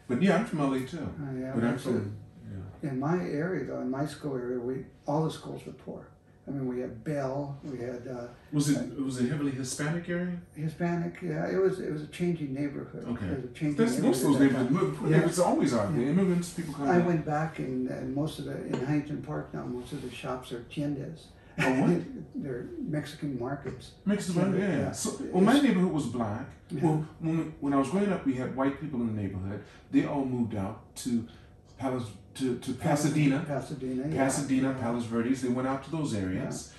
But 0.09 0.23
yeah, 0.23 0.37
I'm 0.37 0.45
from 0.47 0.59
LA 0.61 0.87
too. 0.87 0.99
Uh, 0.99 1.33
yeah, 1.39 1.53
but 1.55 1.65
I'm 1.65 1.79
from. 1.79 2.17
Yeah. 2.51 2.91
In 2.91 3.01
my 3.01 3.17
area, 3.19 3.65
though, 3.65 3.81
in 3.81 3.91
my 3.91 4.07
school 4.07 4.37
area, 4.37 4.59
we 4.59 4.85
all 5.07 5.25
the 5.25 5.31
schools 5.31 5.65
were 5.67 5.73
poor. 5.73 6.07
I 6.49 6.53
mean, 6.53 6.69
we 6.69 6.79
had 6.81 7.03
Bell, 7.03 7.59
we 7.65 7.79
had 7.79 8.07
uh, 8.07 8.29
Was 8.53 8.69
it 8.69 9.03
was 9.03 9.21
it 9.21 9.29
heavily 9.29 9.51
Hispanic 9.51 10.09
area? 10.09 10.39
Hispanic. 10.55 11.17
Yeah, 11.21 11.49
it 11.49 11.61
was 11.61 11.81
it 11.81 11.93
was 11.93 12.03
a 12.03 12.07
changing 12.07 12.55
neighborhood. 12.55 13.05
Okay. 13.05 13.27
It 13.27 13.37
was 13.37 13.45
a 13.47 13.49
changing 13.49 13.85
That's 13.85 13.99
most 13.99 14.23
of 14.23 14.33
those 14.33 14.41
neighborhood 14.41 14.67
at 14.67 14.73
that 14.73 14.73
neighborhoods. 14.73 15.01
time. 15.01 15.11
Yeah. 15.11 15.27
It's 15.27 15.39
always 15.41 15.75
are. 15.75 15.87
The 15.89 16.03
immigrants, 16.07 16.51
people 16.51 16.75
come. 16.75 16.89
I 16.89 16.99
went 16.99 17.27
back 17.27 17.59
and, 17.59 17.89
and 17.89 18.15
most 18.15 18.39
of 18.39 18.45
the 18.45 18.65
in 18.65 18.75
Huntington 18.75 19.23
Park 19.23 19.53
now. 19.53 19.65
Most 19.65 19.93
of 19.93 20.03
the 20.03 20.11
shops 20.15 20.53
are 20.53 20.65
tiendas. 20.71 21.25
Oh, 21.59 21.73
what? 21.83 22.03
They're 22.35 22.67
Mexican 22.87 23.39
markets. 23.39 23.93
Around, 24.07 24.59
Yeah, 24.59 24.69
yeah. 24.69 24.79
yeah. 24.79 24.93
So, 24.93 25.19
well, 25.33 25.43
my 25.43 25.59
neighborhood 25.59 25.93
was 25.93 26.07
black. 26.07 26.47
Yeah. 26.71 26.83
Well, 26.85 27.07
when, 27.21 27.39
we, 27.39 27.45
when 27.61 27.73
I 27.73 27.77
was 27.79 27.89
growing 27.89 28.13
up, 28.13 28.27
we 28.27 28.35
had 28.35 28.55
white 28.55 28.81
people 28.81 29.01
in 29.01 29.15
the 29.15 29.23
neighborhood. 29.23 29.65
They 29.91 30.05
all 30.05 30.25
moved 30.25 30.55
out 30.55 30.95
to 30.97 31.27
Palos, 31.79 32.09
to, 32.35 32.59
to 32.59 32.73
Pasadena, 32.75 33.45
Pasadena. 33.47 34.09
yeah. 34.09 34.17
Pasadena, 34.17 34.69
yeah. 34.73 34.79
Palos 34.83 35.05
Verdes. 35.05 35.41
They 35.43 35.49
went 35.49 35.67
out 35.67 35.83
to 35.85 35.91
those 35.91 36.15
areas. 36.15 36.73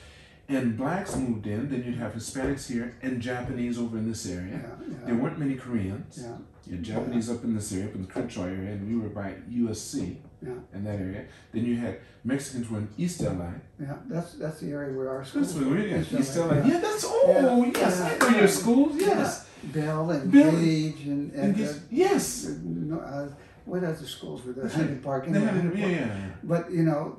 And 0.50 0.78
blacks 0.78 1.16
moved 1.16 1.46
in. 1.48 1.70
Then 1.70 1.84
you'd 1.84 1.96
have 1.98 2.14
Hispanics 2.14 2.68
here 2.72 2.96
and 3.02 3.20
Japanese 3.22 3.78
over 3.78 3.98
in 3.98 4.08
this 4.08 4.26
area. 4.30 4.78
There 5.06 5.16
weren't 5.16 5.38
many 5.40 5.56
Koreans. 5.56 6.20
Yeah, 6.22 6.38
You 6.66 6.76
had 6.76 6.84
Japanese 6.84 7.30
up 7.30 7.44
in 7.44 7.54
this 7.56 7.74
area, 7.74 7.88
up 7.88 7.96
in 7.96 8.02
the 8.04 8.08
Crenshaw 8.08 8.44
area, 8.46 8.72
and 8.72 8.88
we 8.88 8.96
were 9.02 9.10
by 9.10 9.34
USC 9.52 10.18
yeah, 10.42 10.52
in 10.74 10.84
that 10.84 11.00
area. 11.00 11.26
Then 11.52 11.66
you 11.66 11.78
had 11.78 12.00
Mexicans 12.24 12.70
were 12.70 12.80
in 12.80 12.90
East 12.98 13.22
LA. 13.22 13.52
yeah. 13.80 13.96
That's 14.08 14.34
that's 14.34 14.60
the 14.60 14.72
area 14.72 14.96
where 14.98 15.10
our 15.10 15.26
school. 15.26 15.42
That's 15.42 15.54
where 15.56 15.68
we 15.70 15.90
yeah, 15.92 16.00
East 16.02 16.14
East 16.14 16.38
LA, 16.38 16.46
LA. 16.46 16.54
yeah. 16.56 16.68
Yeah, 16.68 16.80
that's 16.80 17.04
oh 17.08 17.64
Yeah. 17.66 17.72
yes, 17.82 18.02
I 18.02 18.18
know 18.18 18.28
Yeah. 18.30 18.38
your 18.40 18.48
schools. 18.48 18.96
Yes, 19.00 19.48
Bell 19.64 20.12
and 20.12 20.32
Bell- 20.32 20.52
Gage 20.52 21.02
and, 21.06 21.32
and 21.34 21.56
and 21.58 21.68
uh, 21.68 21.74
yes. 21.90 22.48
uh, 22.48 23.30
what 23.66 23.84
other 23.84 24.06
schools 24.06 24.46
were 24.46 24.54
there? 24.54 24.68
Huntington. 24.68 25.02
Park. 25.04 25.26
They 25.26 25.32
anyway, 25.32 25.46
Huntington 25.52 25.78
yeah, 25.80 25.86
Park. 25.88 26.08
yeah, 26.08 26.18
yeah. 26.18 26.30
But 26.44 26.72
you 26.72 26.84
know, 26.84 27.18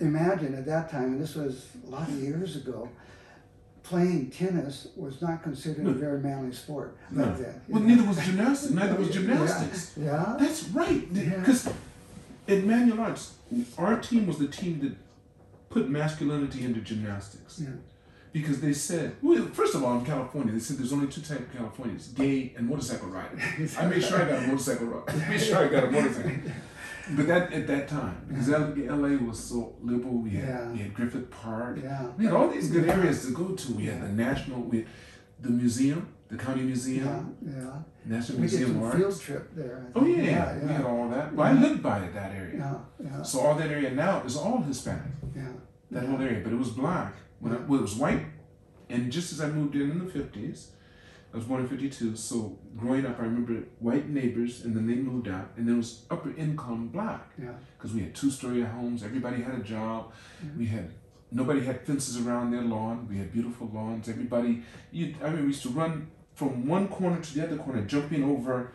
imagine 0.00 0.54
at 0.54 0.66
that 0.66 0.90
time, 0.90 1.04
and 1.14 1.20
this 1.22 1.34
was 1.34 1.68
a 1.86 1.90
lot 1.90 2.08
of 2.08 2.14
years 2.22 2.56
ago, 2.56 2.88
playing 3.82 4.30
tennis 4.30 4.88
was 4.96 5.20
not 5.22 5.42
considered 5.42 5.84
No. 5.84 5.90
a 5.90 5.94
very 5.94 6.20
manly 6.20 6.52
sport 6.52 6.96
No. 7.10 7.24
back 7.24 7.38
then. 7.38 7.60
Well, 7.68 7.80
know. 7.82 7.88
neither 7.88 8.04
was 8.08 8.18
gymnastics. 8.24 8.72
Neither 8.74 8.94
was 8.96 9.10
gymnastics. 9.16 9.92
Yeah. 9.98 10.36
That's 10.38 10.64
right. 10.68 11.02
Yeah. 11.10 11.42
In 12.46 12.66
manual 12.66 13.00
arts, 13.00 13.34
our 13.78 14.00
team 14.00 14.26
was 14.26 14.38
the 14.38 14.48
team 14.48 14.80
that 14.80 14.94
put 15.70 15.88
masculinity 15.88 16.64
into 16.64 16.80
gymnastics. 16.80 17.60
Yeah. 17.62 17.70
Because 18.32 18.60
they 18.60 18.72
said, 18.72 19.16
well, 19.20 19.44
first 19.48 19.74
of 19.74 19.84
all, 19.84 19.98
in 19.98 20.04
California, 20.06 20.52
they 20.52 20.58
said 20.58 20.78
there's 20.78 20.92
only 20.92 21.06
two 21.06 21.20
types 21.20 21.42
of 21.42 21.52
Californians: 21.52 22.08
gay 22.08 22.54
and 22.56 22.66
motorcycle 22.66 23.08
rider. 23.08 23.38
I 23.78 23.86
made 23.86 24.02
sure 24.02 24.22
I 24.22 24.28
got 24.28 24.42
a 24.42 24.46
motorcycle 24.46 24.86
ride. 24.86 25.08
I 25.14 25.28
made 25.28 25.40
sure 25.40 25.58
I 25.58 25.68
got 25.68 25.84
a 25.84 25.90
motorcycle. 25.90 26.30
But 27.14 27.26
that 27.26 27.52
at 27.52 27.66
that 27.66 27.88
time, 27.88 28.24
because 28.28 28.48
LA 28.48 29.16
was 29.28 29.38
so 29.38 29.74
liberal, 29.82 30.14
we 30.14 30.30
had 30.30 30.48
Yeah. 30.48 30.72
we 30.72 30.78
had 30.78 30.94
Griffith 30.94 31.30
Park, 31.30 31.78
Yeah. 31.82 32.06
we 32.16 32.24
had 32.24 32.32
all 32.32 32.48
these 32.48 32.70
good 32.70 32.88
areas 32.88 33.26
to 33.26 33.32
go 33.32 33.48
to. 33.48 33.72
We 33.72 33.84
had 33.86 34.02
the 34.02 34.08
national, 34.08 34.62
we 34.62 34.78
had 34.78 34.86
the 35.40 35.50
museum, 35.50 36.08
the 36.32 36.38
county 36.38 36.62
museum, 36.62 37.36
Yeah. 37.46 37.52
Yeah. 37.56 37.76
National 38.06 38.36
We 38.38 38.46
Museum 38.46 38.82
of 38.82 38.94
field 38.94 39.20
trip 39.20 39.44
there. 39.54 39.76
I 39.94 39.98
Oh 39.98 40.02
think. 40.04 40.16
yeah, 40.16 40.22
Yeah. 40.56 40.64
we 40.66 40.72
had 40.78 40.84
all 40.92 41.08
that. 41.10 41.34
Well, 41.34 41.46
I 41.46 41.52
lived 41.64 41.82
by 41.82 41.98
it, 42.06 42.12
that 42.20 42.32
area. 42.42 42.56
Yeah. 42.64 42.78
Yeah. 43.06 43.22
So 43.22 43.40
all 43.40 43.54
that 43.60 43.70
area 43.70 43.90
now 44.06 44.22
is 44.28 44.34
all 44.36 44.60
Hispanic. 44.62 45.12
Yeah. 45.36 45.52
That 45.90 46.04
whole 46.08 46.20
area, 46.28 46.40
but 46.42 46.52
it 46.54 46.58
was 46.64 46.70
black. 46.70 47.12
When 47.40 47.52
I, 47.54 47.56
well, 47.68 47.78
it 47.80 47.82
was 47.90 47.96
white, 47.96 48.24
and 48.88 49.12
just 49.12 49.28
as 49.32 49.38
I 49.42 49.48
moved 49.58 49.74
in 49.76 49.90
in 49.94 49.98
the 50.04 50.10
fifties, 50.18 50.58
I 51.32 51.36
was 51.36 51.44
born 51.44 51.60
in 51.64 51.68
fifty 51.68 51.90
two. 51.90 52.16
So 52.16 52.58
growing 52.82 53.04
up, 53.04 53.16
I 53.20 53.24
remember 53.30 53.54
white 53.88 54.08
neighbors, 54.08 54.64
and 54.64 54.74
then 54.76 54.86
they 54.86 54.94
moved 55.10 55.28
out, 55.28 55.48
and 55.56 55.68
there 55.68 55.76
was 55.76 55.90
upper 56.14 56.30
income 56.44 56.88
black 56.88 57.24
Yeah. 57.38 57.52
because 57.76 57.92
we 57.96 58.00
had 58.06 58.14
two 58.14 58.30
story 58.30 58.62
homes. 58.62 59.02
Everybody 59.10 59.42
had 59.42 59.54
a 59.62 59.64
job. 59.74 60.12
We 60.56 60.66
had 60.66 60.86
nobody 61.30 61.60
had 61.68 61.76
fences 61.86 62.14
around 62.26 62.46
their 62.52 62.62
lawn. 62.74 63.06
We 63.10 63.16
had 63.18 63.28
beautiful 63.32 63.66
lawns. 63.72 64.08
Everybody, 64.08 64.62
you, 64.92 65.14
I 65.24 65.28
mean, 65.30 65.40
we 65.42 65.46
used 65.48 65.62
to 65.68 65.70
run 65.82 65.94
from 66.50 66.66
one 66.66 66.88
corner 66.88 67.20
to 67.20 67.34
the 67.34 67.44
other 67.44 67.56
corner, 67.56 67.82
jumping 67.82 68.24
over 68.24 68.72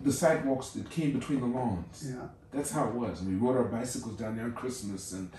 the 0.00 0.12
sidewalks 0.12 0.70
that 0.70 0.88
came 0.90 1.12
between 1.18 1.40
the 1.40 1.46
lawns. 1.46 2.06
Yeah. 2.08 2.28
That's 2.52 2.70
how 2.70 2.88
it 2.88 2.94
was. 2.94 3.20
And 3.20 3.28
we 3.28 3.34
rode 3.46 3.56
our 3.56 3.64
bicycles 3.64 4.16
down 4.18 4.36
there 4.36 4.44
on 4.46 4.52
Christmas, 4.52 5.12
and 5.12 5.30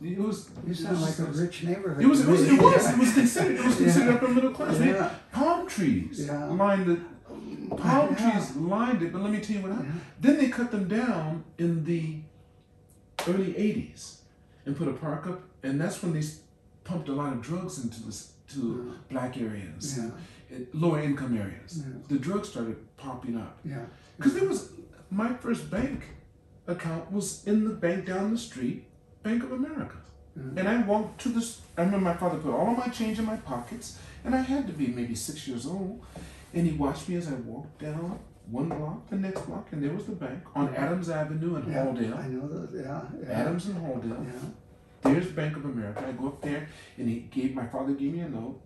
it 0.00 0.18
was. 0.18 0.50
You 0.66 0.72
it 0.72 0.76
sound 0.76 1.00
was 1.00 1.18
like 1.18 1.28
a 1.28 1.30
rich 1.32 1.62
neighborhood. 1.64 2.02
It 2.02 2.06
was, 2.08 2.20
it 2.20 2.28
was, 2.28 2.42
it 2.48 2.60
was, 2.60 2.92
it 2.92 2.98
was 2.98 3.14
considered, 3.14 3.56
it 3.60 3.64
was 3.66 3.76
considered 3.84 4.08
Yeah. 4.08 4.14
upper 4.14 4.28
middle 4.28 4.52
class. 4.52 4.78
Yeah. 4.80 5.10
palm 5.32 5.66
trees 5.68 6.26
Yeah. 6.26 6.46
lined 6.46 6.86
the, 6.86 6.96
palm 7.76 8.16
Yeah. 8.18 8.30
trees 8.32 8.56
lined 8.56 9.02
it, 9.02 9.12
but 9.12 9.22
let 9.22 9.32
me 9.32 9.40
tell 9.40 9.56
you 9.56 9.62
what 9.62 9.72
happened. 9.72 9.92
Yeah. 9.94 10.00
Then 10.20 10.38
they 10.38 10.48
cut 10.48 10.70
them 10.70 10.88
down 10.88 11.44
in 11.58 11.84
the 11.84 12.20
early 13.28 13.52
80s 13.54 14.20
and 14.64 14.76
put 14.76 14.88
a 14.88 14.92
park 14.94 15.26
up, 15.26 15.40
and 15.62 15.80
that's 15.80 16.02
when 16.02 16.12
they 16.12 16.22
pumped 16.84 17.08
a 17.08 17.12
lot 17.12 17.32
of 17.34 17.42
drugs 17.42 17.82
into 17.84 18.02
this 18.04 18.32
to 18.54 18.94
black 19.10 19.36
areas, 19.36 19.96
Yeah. 19.98 20.04
and 20.04 20.12
lower 20.72 21.00
income 21.00 21.36
areas. 21.36 21.78
Yeah. 21.78 21.92
The 22.08 22.18
drugs 22.18 22.48
started 22.48 22.76
popping 22.96 23.36
up 23.36 23.58
Yeah. 23.64 23.84
because 24.16 24.34
there 24.34 24.48
was 24.48 24.70
my 25.10 25.32
first 25.34 25.70
bank 25.70 26.02
account 26.66 27.10
was 27.12 27.44
in 27.46 27.64
the 27.64 27.74
bank 27.74 28.06
down 28.06 28.30
the 28.30 28.38
street, 28.38 28.84
Bank 29.22 29.42
of 29.42 29.52
America. 29.52 29.96
Mhm. 30.38 30.56
And 30.58 30.68
I 30.68 30.82
walked 30.82 31.20
to 31.22 31.28
this. 31.30 31.60
I 31.76 31.82
remember 31.82 32.04
my 32.04 32.14
father 32.16 32.38
put 32.38 32.52
all 32.52 32.70
of 32.72 32.78
my 32.78 32.88
change 32.88 33.18
in 33.18 33.24
my 33.24 33.36
pockets, 33.36 33.98
and 34.24 34.34
I 34.34 34.40
had 34.40 34.66
to 34.66 34.72
be 34.72 34.86
maybe 34.88 35.14
six 35.14 35.48
years 35.48 35.66
old. 35.66 36.00
And 36.54 36.66
he 36.66 36.76
watched 36.76 37.08
me 37.08 37.16
as 37.16 37.28
I 37.28 37.34
walked 37.34 37.78
down 37.80 38.18
one 38.50 38.68
block, 38.68 39.08
the 39.10 39.16
next 39.16 39.42
block, 39.42 39.68
and 39.72 39.82
there 39.82 39.92
was 39.92 40.06
the 40.06 40.12
bank 40.12 40.42
on 40.54 40.74
Adams 40.74 41.08
Avenue 41.10 41.56
in 41.56 41.70
Yeah, 41.70 41.84
Halldale. 41.84 42.16
I 42.18 42.28
know 42.28 42.46
those. 42.48 42.70
Yeah. 42.74 43.02
yeah. 43.22 43.40
Adams 43.40 43.66
and 43.66 43.76
Halldale. 43.76 44.24
Yeah. 44.24 44.48
There's 45.12 45.30
Bank 45.32 45.56
of 45.56 45.64
America. 45.64 46.04
I 46.06 46.12
go 46.12 46.28
up 46.28 46.40
there, 46.42 46.66
and 46.96 47.08
he 47.08 47.20
gave 47.30 47.54
my 47.54 47.66
father 47.66 47.92
gave 47.94 48.12
me 48.12 48.20
a 48.20 48.28
note. 48.28 48.60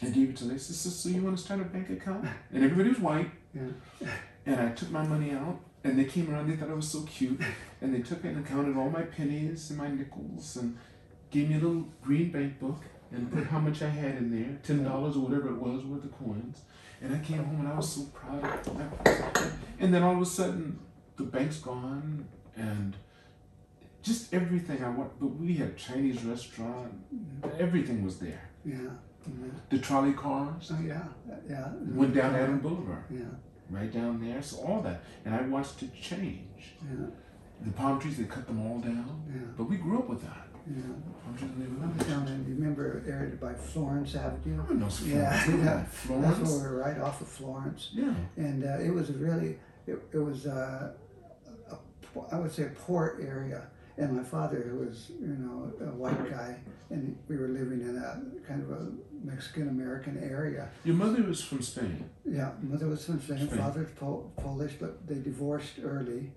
And 0.00 0.14
gave 0.14 0.30
it 0.30 0.36
to 0.36 0.44
Lisa. 0.44 0.72
Says, 0.72 0.94
"So 0.96 1.08
you 1.08 1.22
want 1.22 1.36
to 1.36 1.42
start 1.42 1.60
a 1.60 1.64
bank 1.64 1.90
account?" 1.90 2.26
And 2.52 2.64
everybody 2.64 2.90
was 2.90 3.00
white. 3.00 3.30
Yeah. 3.54 4.08
And 4.44 4.60
I 4.60 4.68
took 4.70 4.90
my 4.90 5.06
money 5.06 5.32
out, 5.32 5.60
and 5.82 5.98
they 5.98 6.04
came 6.04 6.30
around. 6.30 6.48
They 6.48 6.56
thought 6.56 6.70
I 6.70 6.74
was 6.74 6.88
so 6.88 7.02
cute, 7.02 7.40
and 7.80 7.94
they 7.94 8.00
took 8.00 8.24
it 8.24 8.34
and 8.34 8.46
counted 8.46 8.76
all 8.76 8.90
my 8.90 9.02
pennies 9.02 9.70
and 9.70 9.78
my 9.78 9.88
nickels, 9.88 10.56
and 10.56 10.76
gave 11.30 11.48
me 11.48 11.56
a 11.56 11.58
little 11.58 11.88
green 12.02 12.30
bank 12.30 12.60
book 12.60 12.82
and 13.10 13.30
put 13.32 13.44
how 13.44 13.58
much 13.58 13.82
I 13.82 13.88
had 13.88 14.16
in 14.16 14.30
there, 14.30 14.58
ten 14.62 14.84
dollars 14.84 15.16
or 15.16 15.20
whatever 15.20 15.48
it 15.48 15.56
was 15.56 15.84
worth 15.84 16.04
of 16.04 16.12
coins. 16.18 16.62
And 17.00 17.14
I 17.14 17.18
came 17.18 17.44
home 17.44 17.60
and 17.60 17.68
I 17.68 17.76
was 17.76 17.88
so 17.92 18.04
proud 18.06 18.42
of 18.44 18.80
it. 18.80 19.52
And 19.78 19.92
then 19.92 20.02
all 20.02 20.16
of 20.16 20.22
a 20.22 20.26
sudden, 20.26 20.78
the 21.16 21.24
bank's 21.24 21.58
gone, 21.58 22.26
and 22.56 22.96
just 24.02 24.32
everything 24.32 24.82
I 24.82 24.90
want. 24.90 25.18
But 25.20 25.28
we 25.28 25.54
had 25.54 25.68
a 25.68 25.74
Chinese 25.74 26.24
restaurant. 26.24 26.94
Everything 27.58 28.04
was 28.04 28.18
there. 28.18 28.48
Yeah. 28.64 28.90
Yeah. 29.26 29.48
The 29.70 29.78
trolley 29.78 30.12
cars 30.12 30.70
Oh 30.74 30.80
yeah. 30.82 31.02
Yeah. 31.48 31.68
went 31.90 32.14
down 32.14 32.34
Adam 32.34 32.58
Boulevard, 32.60 33.04
Yeah. 33.10 33.20
right 33.70 33.92
down 33.92 34.20
there. 34.20 34.40
So 34.42 34.58
all 34.58 34.80
that, 34.82 35.02
and 35.24 35.34
I 35.34 35.42
watched 35.42 35.82
it 35.82 35.92
change. 36.00 36.74
Yeah. 36.88 37.06
The 37.64 37.70
palm 37.72 37.98
trees, 37.98 38.18
they 38.18 38.24
cut 38.24 38.46
them 38.46 38.60
all 38.66 38.78
down. 38.78 39.22
Yeah. 39.28 39.40
But 39.56 39.64
we 39.64 39.76
grew 39.76 39.98
up 39.98 40.08
with 40.08 40.22
that. 40.22 40.46
Yeah. 40.68 40.82
Palm 41.24 41.36
trees, 41.38 41.50
they 41.58 41.64
I 41.84 41.86
was 41.96 42.06
down 42.06 42.28
in, 42.28 42.46
you 42.48 42.54
remember 42.54 43.02
area 43.08 43.34
by 43.36 43.54
Florence 43.54 44.14
Avenue? 44.14 44.62
I 44.68 44.72
know 44.74 44.88
Florence. 44.88 45.00
Yeah, 45.02 45.56
yeah. 45.64 45.84
That's 46.20 46.38
where 46.50 46.58
we 46.58 46.68
were 46.68 46.78
right 46.78 46.98
off 47.00 47.20
of 47.20 47.28
Florence. 47.28 47.90
Yeah. 47.92 48.12
And 48.36 48.64
uh, 48.64 48.78
it 48.78 48.90
was 48.92 49.10
really, 49.12 49.58
it, 49.86 49.98
it 50.12 50.18
was 50.18 50.46
uh, 50.46 50.92
a, 51.70 51.76
I 52.32 52.38
would 52.38 52.52
say 52.52 52.64
a 52.64 52.68
poor 52.70 53.18
area. 53.22 53.62
And 53.98 54.16
my 54.16 54.22
father, 54.22 54.58
who 54.60 54.86
was, 54.86 55.10
you 55.20 55.26
know, 55.26 55.72
a 55.80 55.90
white 55.94 56.30
guy, 56.30 56.56
and 56.90 57.16
we 57.28 57.36
were 57.38 57.48
living 57.48 57.80
in 57.80 57.96
a 57.96 58.20
kind 58.46 58.62
of 58.62 58.70
a 58.70 58.92
Mexican 59.24 59.68
American 59.68 60.22
area. 60.22 60.68
Your 60.84 60.96
mother 60.96 61.22
was 61.22 61.42
from 61.42 61.62
Spain. 61.62 62.04
Yeah, 62.24 62.52
mother 62.62 62.88
was 62.88 63.04
from 63.06 63.20
Spain, 63.20 63.46
Spain. 63.46 63.58
father's 63.58 63.90
Pol- 63.92 64.30
Polish, 64.36 64.74
but 64.78 65.06
they 65.08 65.16
divorced 65.20 65.74
early. 65.82 66.32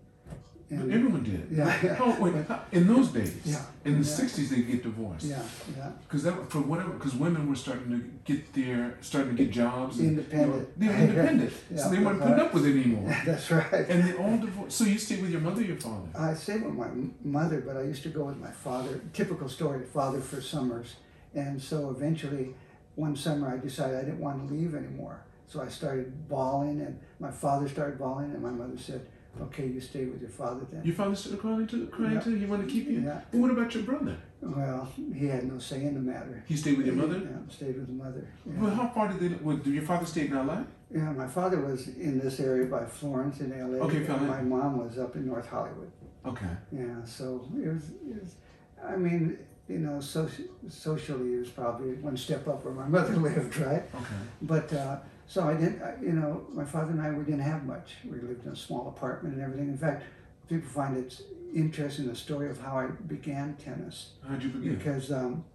But 0.69 0.79
And 0.81 0.93
everyone 0.93 1.23
did. 1.23 1.47
yeah, 1.51 1.75
yeah, 1.83 1.97
Oh 1.99 2.15
wait, 2.21 2.35
in 2.71 2.85
those 2.87 3.07
days, 3.07 3.33
Yeah. 3.43 3.63
in 3.85 3.93
the 3.93 4.05
Yeah. 4.07 4.15
'60s, 4.19 4.49
they 4.51 4.61
get 4.61 4.83
divorced. 4.83 5.25
yeah, 5.25 5.41
yeah. 5.75 5.89
Because 6.03 6.21
that 6.23 6.35
for 6.51 6.59
whatever, 6.61 6.91
because 6.91 7.15
women 7.15 7.49
were 7.49 7.55
starting 7.55 7.89
to 7.89 7.99
get 8.23 8.53
their 8.53 8.95
starting 9.01 9.35
to 9.35 9.43
get 9.43 9.51
jobs. 9.51 9.97
and, 9.99 10.09
Independent. 10.09 10.51
You 10.51 10.61
know, 10.61 10.67
they 10.77 10.87
were 10.87 10.93
independent, 11.09 11.53
Yeah, 11.71 11.77
so 11.77 11.89
they 11.89 11.97
weren't 11.97 12.19
right. 12.19 12.27
putting 12.29 12.43
up 12.45 12.53
with 12.53 12.65
it 12.67 12.75
anymore. 12.79 13.09
That's 13.25 13.49
right. 13.49 13.85
And 13.89 14.03
they 14.03 14.13
all 14.15 14.37
divorced. 14.37 14.77
So 14.77 14.83
you 14.83 14.99
stayed 14.99 15.21
with 15.23 15.31
your 15.31 15.41
mother, 15.41 15.61
or 15.61 15.65
your 15.65 15.77
father. 15.77 16.07
I 16.15 16.33
stayed 16.35 16.63
with 16.63 16.75
my 16.75 16.89
mother, 17.23 17.61
but 17.61 17.75
I 17.75 17.81
used 17.83 18.03
to 18.03 18.09
go 18.09 18.25
with 18.25 18.37
my 18.37 18.51
father. 18.51 19.01
Typical 19.13 19.49
story, 19.49 19.83
father 19.85 20.21
for 20.21 20.39
summers. 20.39 20.97
And 21.33 21.59
so 21.59 21.89
eventually, 21.89 22.53
one 22.95 23.15
summer, 23.15 23.47
I 23.51 23.57
decided 23.57 23.97
I 23.97 24.03
didn't 24.03 24.19
want 24.19 24.47
to 24.47 24.53
leave 24.53 24.75
anymore. 24.75 25.21
So 25.47 25.61
I 25.63 25.67
started 25.67 26.29
bawling, 26.29 26.81
and 26.81 26.99
my 27.19 27.31
father 27.31 27.67
started 27.67 27.97
bawling, 27.97 28.31
and 28.33 28.41
my 28.43 28.51
mother 28.51 28.77
said, 28.77 29.01
"Okay, 29.41 29.67
you 29.67 29.79
stay 29.81 30.05
with 30.05 30.21
your 30.21 30.29
father 30.29 30.65
then." 30.71 30.83
Your 30.83 30.95
father 30.95 31.15
started 31.15 31.39
crying 31.41 31.67
to 31.67 31.87
crying 31.87 32.13
Yeah. 32.13 32.19
too. 32.21 32.35
He 32.35 32.45
wanted 32.45 32.67
to 32.67 32.73
keep 32.73 32.87
you. 32.89 32.99
Yeah. 33.01 33.21
But 33.31 33.39
what 33.41 33.51
about 33.51 33.73
your 33.75 33.83
brother? 33.83 34.17
Well, 34.41 34.87
he 35.13 35.27
had 35.27 35.43
no 35.51 35.59
say 35.59 35.83
in 35.83 35.93
the 35.95 35.99
matter. 35.99 36.43
He 36.47 36.55
stayed 36.55 36.77
with 36.77 36.85
your 36.85 36.95
mother. 36.95 37.17
Yeah, 37.19 37.37
stayed 37.53 37.75
with 37.75 37.87
the 37.87 37.93
mother. 37.93 38.25
Well, 38.45 38.71
how 38.71 38.87
far 38.87 39.07
did 39.09 39.19
they? 39.19 39.35
Well, 39.43 39.57
did 39.57 39.73
your 39.73 39.83
father 39.83 40.05
stay 40.05 40.27
in 40.27 40.33
L.A.? 40.33 40.65
yeah, 40.91 41.11
my 41.11 41.27
father 41.27 41.59
was 41.59 41.89
in 41.89 42.19
this 42.19 42.39
area 42.39 42.65
by 42.65 42.85
Florence 42.85 43.41
in 43.41 43.51
L.A. 43.51 43.77
Okay, 43.85 44.05
and 44.05 44.27
my 44.27 44.41
mom 44.41 44.77
was 44.77 44.97
up 44.97 45.15
in 45.15 45.25
North 45.27 45.47
Hollywood. 45.47 45.91
Okay. 46.25 46.53
Yeah, 46.71 47.03
so 47.05 47.47
it 47.63 47.67
was, 47.67 47.89
it 48.09 48.21
was 48.21 48.35
I 48.83 48.95
mean, 48.95 49.37
you 49.67 49.79
know, 49.79 49.97
soci- 49.99 50.47
socially 50.69 51.33
it 51.35 51.39
was 51.39 51.49
probably 51.49 51.93
one 51.95 52.17
step 52.17 52.47
up 52.47 52.63
where 52.65 52.73
my 52.73 52.87
mother 52.97 53.15
lived, 53.15 53.57
right? 53.57 53.83
Okay. 53.93 54.21
But 54.41 54.71
uh, 54.73 54.97
so 55.29 55.47
I 55.47 55.53
didn't, 55.53 55.81
I- 55.81 55.95
you 56.01 56.13
know, 56.13 56.45
my 56.51 56.65
father 56.65 56.91
and 56.91 57.01
I, 57.01 57.11
we 57.11 57.23
didn't 57.23 57.41
have 57.53 57.63
much. 57.65 57.97
We 58.03 58.19
lived 58.19 58.45
in 58.45 58.51
a 58.51 58.55
small 58.55 58.87
apartment 58.89 59.35
and 59.35 59.43
everything. 59.43 59.69
In 59.69 59.77
fact, 59.77 60.03
people 60.49 60.67
find 60.69 60.97
it 60.97 61.21
interesting 61.53 62.07
the 62.07 62.15
story 62.15 62.49
of 62.49 62.59
how 62.59 62.77
I 62.79 62.87
began 62.87 63.55
tennis 63.55 64.13
How'd 64.27 64.41
you 64.43 64.49
begin? 64.49 64.75
because 64.75 65.11
um, 65.11 65.45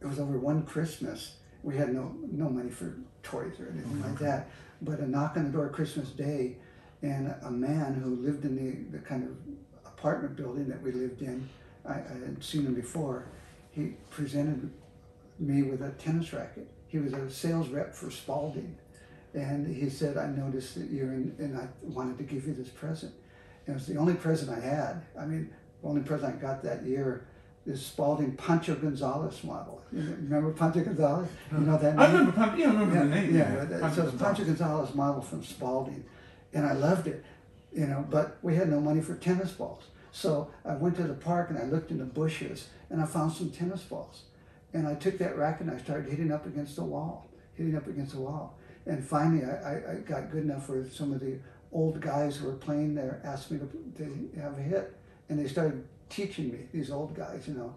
it 0.00 0.06
was 0.06 0.18
over 0.18 0.36
one 0.38 0.64
Christmas. 0.64 1.36
We 1.62 1.76
had 1.76 1.94
no 1.94 2.14
no 2.30 2.48
money 2.50 2.70
for 2.70 2.96
toys 3.22 3.54
or 3.60 3.68
anything 3.72 4.02
like 4.02 4.18
that. 4.18 4.48
But 4.82 4.98
a 4.98 5.06
knock 5.08 5.36
on 5.36 5.44
the 5.44 5.50
door 5.50 5.68
Christmas 5.68 6.10
Day, 6.10 6.56
and 7.02 7.32
a 7.42 7.50
man 7.52 7.94
who 7.94 8.16
lived 8.16 8.44
in 8.44 8.56
the, 8.56 8.98
the 8.98 9.04
kind 9.04 9.22
of 9.22 9.30
apartment 9.86 10.34
building 10.34 10.66
that 10.68 10.82
we 10.82 10.90
lived 10.90 11.22
in, 11.22 11.48
I, 11.86 11.92
I 11.94 12.14
had 12.26 12.42
seen 12.42 12.66
him 12.66 12.74
before. 12.74 13.26
He 13.70 13.92
presented 14.10 14.70
me 15.38 15.62
with 15.62 15.82
a 15.82 15.90
tennis 15.92 16.32
racket. 16.32 16.68
He 16.92 16.98
was 16.98 17.14
a 17.14 17.30
sales 17.30 17.68
rep 17.68 17.94
for 17.94 18.10
Spalding, 18.10 18.76
and 19.32 19.66
he 19.66 19.88
said, 19.88 20.18
"I 20.18 20.26
noticed 20.26 20.74
that 20.74 20.90
you're 20.90 21.14
in, 21.14 21.34
and 21.38 21.56
I 21.56 21.66
wanted 21.82 22.18
to 22.18 22.24
give 22.24 22.46
you 22.46 22.52
this 22.52 22.68
present." 22.68 23.14
And 23.66 23.74
it 23.74 23.78
was 23.78 23.86
the 23.86 23.96
only 23.96 24.12
present 24.12 24.50
I 24.50 24.60
had. 24.60 25.00
I 25.18 25.24
mean, 25.24 25.48
the 25.80 25.88
only 25.88 26.02
present 26.02 26.36
I 26.36 26.38
got 26.38 26.62
that 26.64 26.82
year 26.82 27.24
this 27.64 27.86
Spalding 27.86 28.32
Pancho 28.36 28.74
Gonzalez 28.74 29.42
model. 29.42 29.80
You 29.90 30.00
remember 30.02 30.52
Pancho 30.52 30.82
Gonzalez? 30.84 31.28
You 31.52 31.58
know 31.60 31.78
that 31.78 31.92
name? 31.96 32.00
I 32.00 32.06
remember. 32.06 32.32
Pon- 32.32 32.58
Yeah, 32.58 32.66
I 32.66 32.72
remember 32.72 32.94
yeah, 32.94 33.02
the 33.04 33.08
name. 33.08 33.36
Yeah, 33.36 33.66
Yeah. 33.70 33.80
Poncho 33.80 34.02
so 34.02 34.08
it's. 34.08 34.22
Pancho 34.22 34.44
Gonzalez 34.44 34.94
model 34.94 35.22
from 35.22 35.42
Spalding, 35.42 36.04
and 36.52 36.66
I 36.66 36.74
loved 36.74 37.06
it, 37.06 37.24
you 37.72 37.86
know. 37.86 38.04
But 38.10 38.36
we 38.42 38.54
had 38.56 38.68
no 38.68 38.80
money 38.80 39.00
for 39.00 39.14
tennis 39.14 39.52
balls, 39.52 39.84
so 40.10 40.50
I 40.64 40.74
went 40.74 40.96
to 40.96 41.04
the 41.04 41.14
park 41.14 41.48
and 41.48 41.58
I 41.58 41.64
looked 41.64 41.90
in 41.90 41.96
the 41.96 42.04
bushes 42.04 42.68
and 42.90 43.00
I 43.00 43.06
found 43.06 43.32
some 43.32 43.48
tennis 43.48 43.80
balls, 43.82 44.24
and 44.74 44.86
I 44.86 44.94
took 44.94 45.18
that 45.18 45.36
racket 45.36 45.66
and 45.66 45.76
I 45.76 45.82
started 45.82 46.08
hitting 46.10 46.32
up 46.32 46.46
against 46.46 46.76
the 46.76 46.84
wall, 46.84 47.28
hitting 47.54 47.76
up 47.76 47.86
against 47.86 48.14
the 48.14 48.20
wall, 48.20 48.58
and 48.86 49.04
finally 49.04 49.44
I, 49.44 49.92
I, 49.92 49.94
got 49.96 50.30
good 50.30 50.42
enough 50.44 50.68
where 50.68 50.88
some 50.88 51.12
of 51.12 51.20
the 51.20 51.38
old 51.72 52.00
guys 52.00 52.36
who 52.36 52.46
were 52.46 52.54
playing 52.54 52.94
there 52.94 53.20
asked 53.24 53.50
me 53.50 53.58
to, 53.58 54.02
to 54.04 54.40
have 54.40 54.58
a 54.58 54.62
hit, 54.62 54.96
and 55.28 55.38
they 55.38 55.46
started 55.48 55.84
teaching 56.08 56.50
me 56.52 56.58
these 56.72 56.90
old 56.90 57.14
guys, 57.14 57.46
you 57.48 57.54
know. 57.54 57.74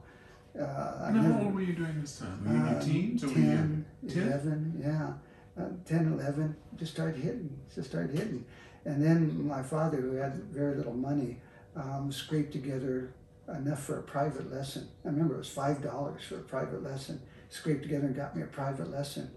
Uh, 0.60 1.06
And 1.08 1.18
how 1.18 1.24
never- 1.24 1.44
old 1.46 1.56
were 1.56 1.62
you 1.62 1.74
during 1.74 2.00
this 2.02 2.20
time? 2.20 2.44
Were 2.46 2.54
you 2.54 2.60
in 2.66 2.72
your 2.72 2.82
teens 2.82 3.24
or 3.24 3.28
were 3.28 3.34
you? 3.34 3.46
10, 3.46 3.86
10? 4.08 4.24
11, 4.28 4.82
yeah. 4.84 5.14
Uh, 5.62 5.70
10, 5.86 6.14
11, 6.14 6.56
just 6.78 6.94
started 6.94 7.16
hitting, 7.22 7.58
just 7.74 7.90
started 7.90 8.18
hitting. 8.18 8.46
And 8.86 9.02
then 9.04 9.48
my 9.48 9.64
father, 9.64 9.98
who 10.02 10.14
had 10.16 10.36
very 10.46 10.76
little 10.76 10.94
money, 10.94 11.38
um, 11.76 12.12
scraped 12.12 12.52
together 12.54 13.14
enough 13.48 13.84
for 13.84 14.00
a 14.00 14.04
private 14.04 14.52
lesson. 14.52 14.88
I 15.04 15.10
remember 15.10 15.36
it 15.36 15.40
was 15.40 15.50
$5 15.50 16.22
for 16.24 16.36
a 16.36 16.44
private 16.44 16.84
lesson. 16.84 17.22
Scraped 17.50 17.84
together 17.84 18.08
and 18.08 18.16
got 18.16 18.36
me 18.36 18.42
a 18.42 18.48
private 18.48 18.90
lesson. 18.90 19.32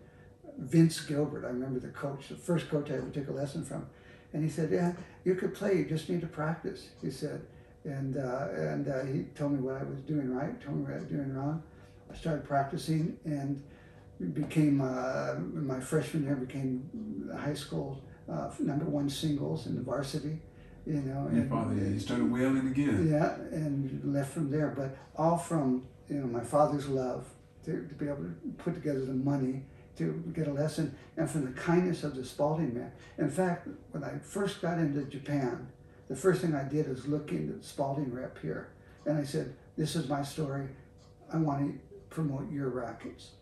Vince 0.57 1.01
Gilbert, 1.01 1.45
I 1.45 1.51
remember 1.51 1.79
the 1.79 1.89
coach, 1.89 2.29
the 2.29 2.37
first 2.37 2.69
coach 2.69 2.91
I 2.91 2.95
ever 2.95 3.11
took 3.11 3.29
a 3.29 3.33
lesson 3.33 3.65
from. 3.65 3.87
And 4.33 4.43
he 4.43 4.51
said, 4.51 4.71
Yeah, 4.71 4.95
you 5.25 5.35
could 5.35 5.55
play, 5.55 5.77
you 5.77 5.85
just 5.85 6.09
need 6.09 6.21
to 6.23 6.27
practice, 6.27 6.89
he 7.03 7.11
said. 7.11 7.43
And, 7.85 8.17
uh, 8.17 8.49
and 8.53 8.89
uh, 8.89 9.05
he 9.05 9.23
told 9.35 9.53
me 9.53 9.61
what 9.61 9.77
I 9.77 9.85
was 9.85 10.01
doing 10.01 10.35
right, 10.35 10.61
told 10.61 10.79
me 10.79 10.83
what 10.85 10.95
I 10.95 10.97
was 10.97 11.07
doing 11.07 11.33
wrong. 11.33 11.63
I 12.11 12.17
started 12.17 12.45
practicing 12.45 13.19
and 13.25 13.63
became 14.35 14.81
uh, 14.81 15.35
my 15.39 15.79
freshman 15.79 16.25
year 16.25 16.35
became 16.35 17.31
high 17.39 17.55
school 17.55 18.03
uh, 18.29 18.51
number 18.59 18.85
one 18.85 19.09
singles 19.09 19.67
in 19.67 19.75
the 19.77 19.83
varsity. 19.83 20.41
You 20.89 21.03
know, 21.03 21.27
and- 21.31 21.51
father, 21.51 21.75
yeah, 21.75 21.91
he 21.93 21.99
started 21.99 22.33
wailing 22.33 22.67
again. 22.67 23.09
yeah, 23.11 23.35
and 23.53 24.15
left 24.15 24.33
from 24.33 24.51
there. 24.51 24.73
But 24.75 24.97
all 25.17 25.37
from 25.37 25.87
you 26.09 26.17
know 26.17 26.27
my 26.27 26.43
father's 26.43 26.89
love 26.89 27.27
to, 27.67 27.87
to 27.87 27.95
be 27.95 28.07
able 28.07 28.25
to 28.25 28.35
put 28.57 28.75
together 28.75 29.05
the 29.05 29.13
money 29.13 29.65
to 29.99 30.23
get 30.33 30.49
a 30.49 30.53
lesson, 30.53 30.97
and 31.17 31.29
from 31.31 31.45
the 31.45 31.53
kindness 31.61 32.05
of 32.05 32.15
the 32.17 32.25
Spalding 32.25 32.73
man. 32.73 32.91
In 33.19 33.29
fact, 33.29 33.69
when 33.91 34.03
I 34.03 34.13
first 34.23 34.63
got 34.63 34.79
into 34.79 35.03
Japan, 35.03 35.69
the 36.09 36.17
first 36.17 36.41
thing 36.41 36.55
I 36.55 36.63
did 36.65 36.89
was 36.89 37.07
look 37.07 37.33
into 37.33 37.55
the 37.55 37.63
Spalding 37.65 38.11
rep 38.15 38.39
here, 38.41 38.69
and 39.05 39.19
I 39.19 39.25
said, 39.25 39.55
"This 39.77 39.95
is 39.95 40.09
my 40.09 40.23
story. 40.23 40.69
I 41.31 41.37
want 41.37 41.61
to 41.71 41.79
promote 42.09 42.51
your 42.51 42.71
rackets." 42.71 43.33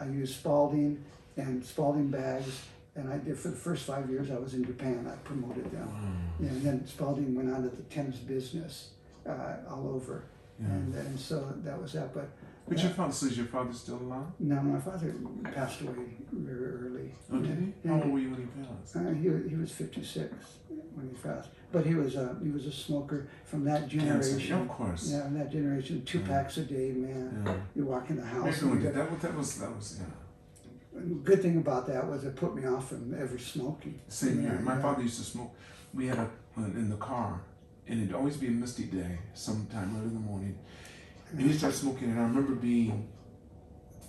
I 0.00 0.06
used 0.06 0.34
Spalding 0.34 1.04
and 1.36 1.64
Spalding 1.64 2.10
bags, 2.10 2.62
and 2.98 3.12
I 3.12 3.18
did 3.18 3.38
for 3.38 3.48
the 3.48 3.56
first 3.56 3.84
five 3.86 4.10
years 4.10 4.30
I 4.30 4.38
was 4.38 4.54
in 4.54 4.64
Japan. 4.64 5.06
I 5.10 5.16
promoted 5.30 5.70
them. 5.70 5.86
Wow. 5.86 6.10
Yeah, 6.40 6.48
and 6.50 6.62
then 6.62 6.86
Spalding 6.86 7.34
went 7.34 7.52
on 7.54 7.62
to 7.62 7.68
the 7.70 7.82
tennis 7.84 8.16
business 8.16 8.90
uh, 9.26 9.56
all 9.70 9.88
over. 9.96 10.24
Yeah. 10.60 10.66
and 10.74 10.94
and 10.94 11.18
so 11.18 11.36
that 11.64 11.80
was 11.80 11.92
that. 11.92 12.12
But 12.12 12.28
But 12.68 12.78
your 12.82 12.90
father, 12.90 13.12
so 13.12 13.26
is 13.26 13.36
your 13.36 13.46
father 13.46 13.72
still 13.72 13.96
alive? 14.06 14.26
no, 14.40 14.56
my 14.60 14.80
father 14.80 15.14
passed 15.54 15.80
away 15.82 16.16
very 16.32 16.66
early. 16.82 17.08
Oh, 17.32 17.38
did 17.38 17.58
he? 17.58 17.72
Yeah. 17.84 17.96
How 17.96 18.02
old 18.02 18.12
were 18.12 18.18
you 18.18 18.30
when 18.32 18.40
he 18.46 18.62
passed? 18.62 18.96
Uh, 18.96 19.12
he, 19.22 19.28
he 19.50 19.56
was 19.56 19.70
56 19.70 20.34
when 20.96 21.08
he 21.08 21.14
passed, 21.28 21.50
but 21.70 21.86
he 21.86 21.94
was 21.94 22.16
a 22.16 22.36
he 22.42 22.50
was 22.50 22.66
a 22.66 22.72
smoker 22.72 23.28
from 23.44 23.64
that 23.70 23.82
generation. 23.88 24.38
Cancer. 24.38 24.54
Of 24.62 24.68
course. 24.68 25.02
Yeah, 25.12 25.22
from 25.22 25.38
that 25.38 25.50
generation, 25.52 26.02
two 26.04 26.18
Yeah. 26.20 26.26
packs 26.32 26.56
a 26.56 26.64
day, 26.64 26.90
man. 27.06 27.42
Yeah. 27.46 27.54
You 27.76 27.84
walk 27.86 28.10
in 28.10 28.16
the 28.16 28.24
house. 28.34 28.48
Everyone 28.48 28.76
and 28.78 28.82
you 28.84 28.90
did. 28.90 28.98
That 28.98 29.10
was, 29.12 29.20
that 29.22 29.34
was, 29.38 29.58
that 29.60 29.76
was, 29.76 29.88
yeah. 30.00 30.06
Good 31.24 31.42
thing 31.42 31.56
about 31.56 31.86
that 31.86 32.06
was 32.08 32.24
it 32.24 32.36
put 32.36 32.54
me 32.54 32.66
off 32.66 32.88
from 32.90 33.14
ever 33.14 33.38
smoking. 33.38 34.00
Same 34.08 34.42
Yeah, 34.42 34.50
here. 34.50 34.60
My 34.60 34.74
yeah. 34.74 34.82
father 34.82 35.02
used 35.02 35.18
to 35.18 35.24
smoke. 35.24 35.54
We 35.94 36.06
had 36.06 36.18
a 36.18 36.28
in 36.56 36.90
the 36.90 36.96
car, 36.96 37.40
and 37.86 38.02
it'd 38.02 38.14
always 38.14 38.36
be 38.36 38.48
a 38.48 38.50
misty 38.50 38.84
day, 38.84 39.18
sometime 39.34 39.94
early 39.96 40.08
in 40.08 40.14
the 40.14 40.20
morning. 40.20 40.58
And 41.30 41.40
he 41.40 41.52
started 41.52 41.76
smoking, 41.76 42.10
and 42.10 42.18
I 42.18 42.24
remember 42.24 42.54
being 42.54 43.08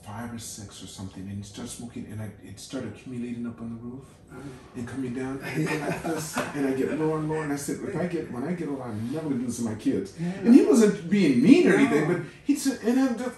five 0.03 0.33
or 0.33 0.39
six 0.39 0.81
or 0.83 0.87
something, 0.87 1.23
and 1.23 1.37
he 1.37 1.43
started 1.43 1.69
smoking, 1.69 2.07
and 2.11 2.21
I, 2.21 2.31
it 2.43 2.59
started 2.59 2.93
accumulating 2.93 3.45
up 3.45 3.61
on 3.61 3.69
the 3.75 3.81
roof 3.81 4.05
uh-huh. 4.31 4.39
and 4.75 4.87
coming 4.87 5.13
down, 5.13 5.39
like 5.41 6.03
this, 6.03 6.37
and 6.37 6.67
I 6.67 6.71
get 6.71 6.97
lower 6.99 7.19
and 7.19 7.29
lower. 7.29 7.43
And 7.43 7.53
I 7.53 7.57
said, 7.57 7.79
if 7.87 7.95
I 7.95 8.07
get 8.07 8.31
when 8.31 8.43
I 8.43 8.53
get 8.53 8.69
old, 8.69 8.81
I'm 8.81 9.13
never 9.13 9.29
gonna 9.29 9.41
do 9.41 9.45
this 9.45 9.57
to 9.57 9.63
my 9.63 9.75
kids. 9.75 10.13
And 10.17 10.53
he 10.55 10.63
wasn't 10.63 11.09
being 11.09 11.43
mean 11.43 11.67
or 11.69 11.75
anything, 11.75 12.07
but 12.07 12.21
he'd 12.45 12.57
sit 12.57 12.81
and 12.83 12.99
I'm 12.99 13.17
just, 13.17 13.35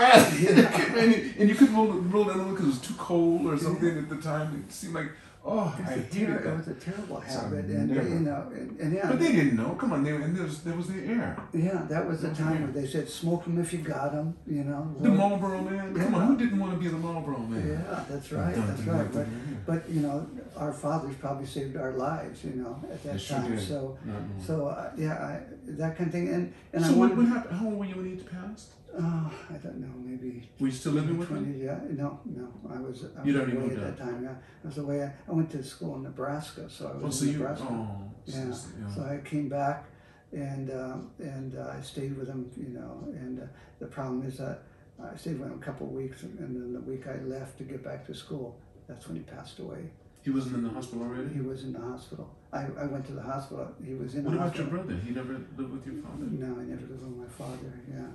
and, 0.00 1.12
you- 1.12 1.32
and 1.38 1.48
you 1.48 1.54
couldn't 1.54 1.74
roll, 1.74 1.86
roll 1.86 2.24
down 2.24 2.38
the 2.38 2.44
window 2.44 2.50
because 2.56 2.66
it 2.66 2.80
was 2.80 2.88
too 2.88 2.94
cold 2.98 3.46
or 3.46 3.58
something 3.58 3.98
at 3.98 4.08
the 4.08 4.16
time. 4.16 4.64
It 4.68 4.72
seemed 4.72 4.94
like, 4.94 5.10
oh, 5.44 5.74
It's 5.78 5.90
a 6.16 6.18
ter- 6.26 6.38
it 6.38 6.56
was 6.58 6.68
a 6.68 6.74
terrible 6.74 7.20
habit, 7.20 7.64
and 7.66 7.90
never- 7.90 8.08
you 8.08 8.20
know, 8.20 8.48
and, 8.52 8.80
and 8.80 8.92
yeah, 8.94 9.06
But 9.08 9.20
they 9.20 9.32
didn't 9.32 9.56
know. 9.56 9.70
Come 9.80 9.92
on, 9.92 10.02
they, 10.04 10.10
and 10.10 10.36
there 10.36 10.44
was, 10.44 10.62
there 10.62 10.74
was 10.76 10.88
the 10.88 11.04
air. 11.06 11.36
yeah, 11.52 11.82
that 11.88 12.06
was 12.06 12.22
the 12.22 12.28
Okay. 12.30 12.38
time 12.42 12.62
where 12.62 12.72
they 12.72 12.86
said 12.86 13.08
smoke 13.08 13.44
them 13.44 13.58
if 13.60 13.72
you 13.72 13.78
got 13.80 14.12
them, 14.12 14.34
you 14.46 14.64
know. 14.64 14.94
The 15.00 15.08
Marlboro 15.08 15.60
man. 15.62 15.94
Come 15.94 16.14
on, 16.14 16.26
who 16.26 16.36
didn't 16.36 16.58
want 16.58 16.72
to 16.72 16.78
be 16.78 16.88
the 16.88 16.96
Marlboro 16.98 17.38
man? 17.38 17.66
Yeah, 17.68 18.04
that's 18.08 18.32
right, 18.32 18.54
that's 18.54 18.82
right. 18.82 19.12
But 19.12 19.26
but 19.66 19.88
you 19.88 20.00
know, 20.00 20.26
our 20.56 20.72
fathers 20.72 21.14
probably 21.20 21.46
saved 21.46 21.76
our 21.76 21.92
lives, 21.92 22.44
you 22.44 22.52
know, 22.56 22.80
at 22.92 23.02
that 23.04 23.20
sure 23.20 23.38
time. 23.38 23.60
So 23.60 23.96
so 24.44 24.66
uh, 24.66 24.90
yeah, 24.96 25.14
I, 25.14 25.40
that 25.80 25.96
kind 25.96 26.08
of 26.08 26.12
thing, 26.12 26.28
and 26.28 26.52
and 26.72 26.84
so 26.84 26.92
I 26.92 26.96
what, 26.96 27.16
what 27.16 27.26
happened? 27.26 27.58
How 27.58 27.66
old 27.66 27.78
were 27.78 27.84
you 27.84 27.94
when 27.96 28.06
he 28.16 28.22
passed? 28.22 28.70
Oh, 28.98 29.32
I 29.50 29.54
don't 29.58 29.78
know, 29.78 29.92
maybe 30.04 30.48
Were 30.58 30.68
you 30.68 30.72
still 30.72 30.92
living 30.92 31.18
with 31.18 31.28
him? 31.28 31.60
yeah, 31.62 31.78
no, 31.90 32.18
no, 32.24 32.48
I 32.70 32.80
was, 32.80 33.04
I 33.04 33.18
was 33.20 33.26
You'd 33.26 33.36
already 33.36 33.56
away 33.56 33.74
at 33.74 33.80
that 33.80 33.98
time, 33.98 34.22
yeah. 34.24 34.34
I 34.64 34.66
was 34.66 34.78
away, 34.78 35.02
I 35.28 35.32
went 35.32 35.50
to 35.50 35.62
school 35.62 35.96
in 35.96 36.02
Nebraska, 36.04 36.68
so 36.70 36.86
I 36.88 36.90
Oh, 36.92 37.06
was 37.06 37.18
so 37.18 37.24
in 37.26 37.32
you. 37.32 37.38
Nebraska. 37.38 37.66
Oh, 37.70 38.10
so- 38.26 38.38
Yeah, 38.38 38.52
so- 38.52 38.68
yeah. 38.80 38.94
So 38.94 39.02
I 39.04 39.18
came 39.28 39.48
back 39.50 39.84
and, 40.32 40.70
um, 40.70 41.10
and 41.18 41.56
uh, 41.58 41.74
I 41.78 41.82
stayed 41.82 42.16
with 42.16 42.28
him, 42.28 42.50
you 42.56 42.68
know, 42.78 43.04
and 43.12 43.40
uh, 43.40 43.46
the 43.80 43.86
problem 43.86 44.26
is 44.26 44.38
that 44.38 44.62
I 45.02 45.14
stayed 45.16 45.38
with 45.38 45.48
him 45.50 45.58
a 45.60 45.64
couple 45.64 45.86
of 45.88 45.92
weeks 45.92 46.22
and 46.22 46.38
then 46.38 46.72
the 46.72 46.80
week 46.80 47.06
I 47.06 47.18
left 47.24 47.58
to 47.58 47.64
get 47.64 47.84
back 47.84 48.06
to 48.06 48.14
school, 48.14 48.58
that's 48.88 49.06
when 49.08 49.16
he 49.18 49.22
passed 49.24 49.58
away. 49.58 49.90
He 50.22 50.30
wasn't 50.30 50.56
in 50.56 50.64
the 50.64 50.70
hospital 50.70 51.02
already. 51.04 51.34
He 51.34 51.40
was 51.40 51.62
in 51.64 51.72
the 51.74 51.80
hospital. 51.80 52.34
I, 52.52 52.62
I 52.80 52.86
went 52.86 53.04
to 53.06 53.12
the 53.12 53.22
hospital, 53.22 53.68
he 53.84 53.94
was 53.94 54.14
in 54.14 54.24
What 54.24 54.30
the 54.32 54.36
about 54.38 54.56
your 54.56 54.64
hospital. 54.64 54.84
brother? 54.86 55.00
He 55.04 55.10
never 55.12 55.32
lived 55.34 55.72
with 55.72 55.86
your 55.86 56.02
father. 56.02 56.24
No, 56.30 56.46
I 56.60 56.64
never 56.64 56.86
lived 56.86 57.02
with 57.04 57.16
my 57.24 57.28
father, 57.28 57.72
yeah. 57.92 58.06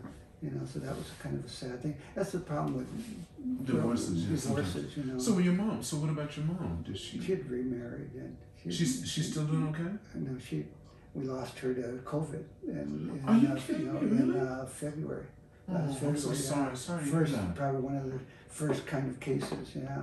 You 0.44 0.50
know, 0.52 0.62
so 0.66 0.80
that 0.80 0.96
was 0.96 1.06
kind 1.22 1.38
of 1.38 1.46
a 1.46 1.50
sad 1.50 1.82
thing. 1.84 1.96
That's 2.16 2.32
the 2.32 2.40
problem 2.40 2.78
with 2.78 3.66
Divorces, 3.66 4.08
sometimes. 4.24 4.44
divorces, 4.44 4.98
you 4.98 5.04
know. 5.04 5.20
So 5.20 5.38
your 5.38 5.54
mom. 5.54 5.84
So 5.84 5.98
what 5.98 6.10
about 6.10 6.36
your 6.36 6.46
mom? 6.48 6.84
Did 6.86 6.98
she? 6.98 7.20
She 7.22 7.32
had 7.34 7.50
remarried 7.50 8.12
and 8.16 8.36
she, 8.64 8.72
She's 8.72 9.08
she's 9.08 9.32
still 9.32 9.44
doing 9.46 9.68
okay. 9.70 9.92
No, 10.16 10.38
she. 10.40 10.66
We 11.14 11.26
lost 11.26 11.60
her 11.60 11.74
to 11.74 11.82
COVID, 12.06 12.44
and 12.68 13.12
in, 13.20 13.24
Are 13.28 13.36
you 13.38 13.48
uh, 13.50 13.56
kidding 13.60 13.86
know, 13.94 14.00
me? 14.00 14.12
in 14.22 14.32
Really? 14.34 14.40
uh, 14.40 14.66
February. 14.66 15.26
Oh, 15.70 15.74
Last 15.74 16.02
I'm 16.04 16.18
so 16.18 16.34
sorry. 16.34 16.76
Sorry. 16.76 17.04
First, 17.04 17.36
probably 17.54 17.82
one 17.82 17.98
of 17.98 18.06
the 18.12 18.20
first 18.48 18.86
kind 18.88 19.10
of 19.10 19.20
cases. 19.20 19.76
Yeah. 19.76 20.02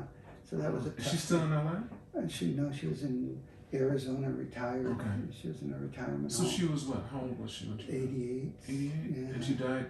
So 0.49 0.57
that 0.57 0.72
was 0.72 0.86
a. 0.86 0.95
Is 0.97 1.11
she 1.11 1.16
still 1.16 1.41
in 1.41 1.51
LA? 1.51 1.76
And 2.14 2.30
she 2.30 2.49
no, 2.49 2.70
she 2.70 2.86
was 2.89 3.03
in 3.05 3.41
Arizona, 3.72 4.30
retired. 4.30 4.86
Okay. 4.86 5.09
She 5.41 5.49
was 5.49 5.62
in 5.62 5.72
a 5.72 5.78
retirement 5.78 6.30
So 6.30 6.43
home. 6.43 6.51
she 6.53 6.64
was 6.66 6.84
what? 6.84 7.05
How 7.11 7.20
old 7.20 7.39
was 7.41 7.51
she? 7.51 7.72
Eighty-eight. 7.89 8.53
88? 8.68 8.93
Yeah. 9.16 9.34
And 9.34 9.45
she 9.45 9.55
died 9.55 9.86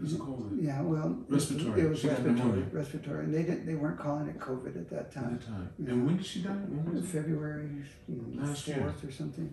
because 0.00 0.14
of 0.14 0.20
COVID 0.20 0.62
Yeah, 0.62 0.82
well, 0.82 1.16
Respiratory. 1.28 1.80
It 1.82 1.90
was 1.90 2.04
respiratory. 2.04 2.62
Respiratory, 2.72 3.24
and 3.24 3.34
they 3.34 3.42
didn't. 3.42 3.66
They 3.66 3.74
weren't 3.74 3.98
calling 3.98 4.28
it 4.28 4.38
COVID 4.38 4.76
at 4.76 4.88
that 4.90 4.98
at 5.00 5.12
time. 5.12 5.38
time. 5.38 5.68
Yeah. 5.78 5.90
And 5.92 6.06
when 6.06 6.16
did 6.16 6.26
she 6.26 6.42
die? 6.42 6.50
When 6.50 6.94
was? 6.94 7.04
February 7.06 7.68
Last 8.34 8.66
year. 8.68 8.78
fourth 8.78 9.04
or 9.04 9.12
something. 9.12 9.52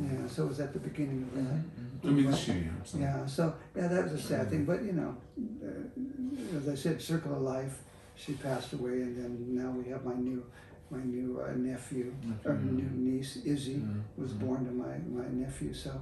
Yeah, 0.00 0.26
so 0.28 0.44
it 0.44 0.48
was 0.48 0.60
at 0.60 0.72
the 0.72 0.80
beginning 0.80 1.22
of 1.22 1.34
that. 1.36 1.54
Mhm. 1.54 2.04
I 2.04 2.08
mean 2.12 2.30
this 2.30 2.48
year, 2.48 2.56
yeah. 2.58 2.84
So. 2.84 2.98
Yeah, 2.98 3.26
so 3.26 3.54
yeah, 3.76 3.88
that 3.88 4.04
was 4.04 4.12
a 4.14 4.18
sad 4.22 4.50
thing. 4.50 4.64
But 4.64 4.82
you 4.84 4.92
know, 4.92 5.16
uh, 5.64 6.56
as 6.58 6.68
I 6.68 6.74
said, 6.74 7.00
circle 7.00 7.34
of 7.34 7.42
life. 7.42 7.82
She 8.18 8.32
passed 8.32 8.72
away, 8.72 9.02
and 9.02 9.14
then 9.16 9.32
now 9.62 9.70
we 9.70 9.90
have 9.90 10.02
my 10.02 10.14
new, 10.14 10.42
my 10.90 11.02
new 11.04 11.38
uh, 11.38 11.52
nephew, 11.54 12.14
or 12.46 12.54
new 12.54 12.88
niece, 13.10 13.36
Izzy, 13.44 13.72
Yeah. 13.72 14.22
was 14.22 14.32
born 14.32 14.64
to 14.64 14.72
my 14.72 14.94
my 15.20 15.28
nephew. 15.28 15.72
So 15.74 15.92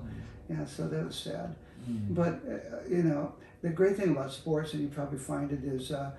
yeah, 0.49 0.65
so 0.65 0.87
that 0.89 1.05
was 1.05 1.17
sad. 1.17 1.55
Mhm. 1.91 2.15
But 2.15 2.33
uh, 2.49 2.89
you 2.89 3.03
know, 3.03 3.33
the 3.63 3.71
great 3.71 3.97
thing 3.97 4.11
about 4.11 4.33
sports, 4.33 4.73
and 4.75 4.83
you 4.83 4.89
probably 4.89 5.19
find 5.19 5.51
it, 5.53 5.65
is 5.65 5.91
uh, 5.91 6.11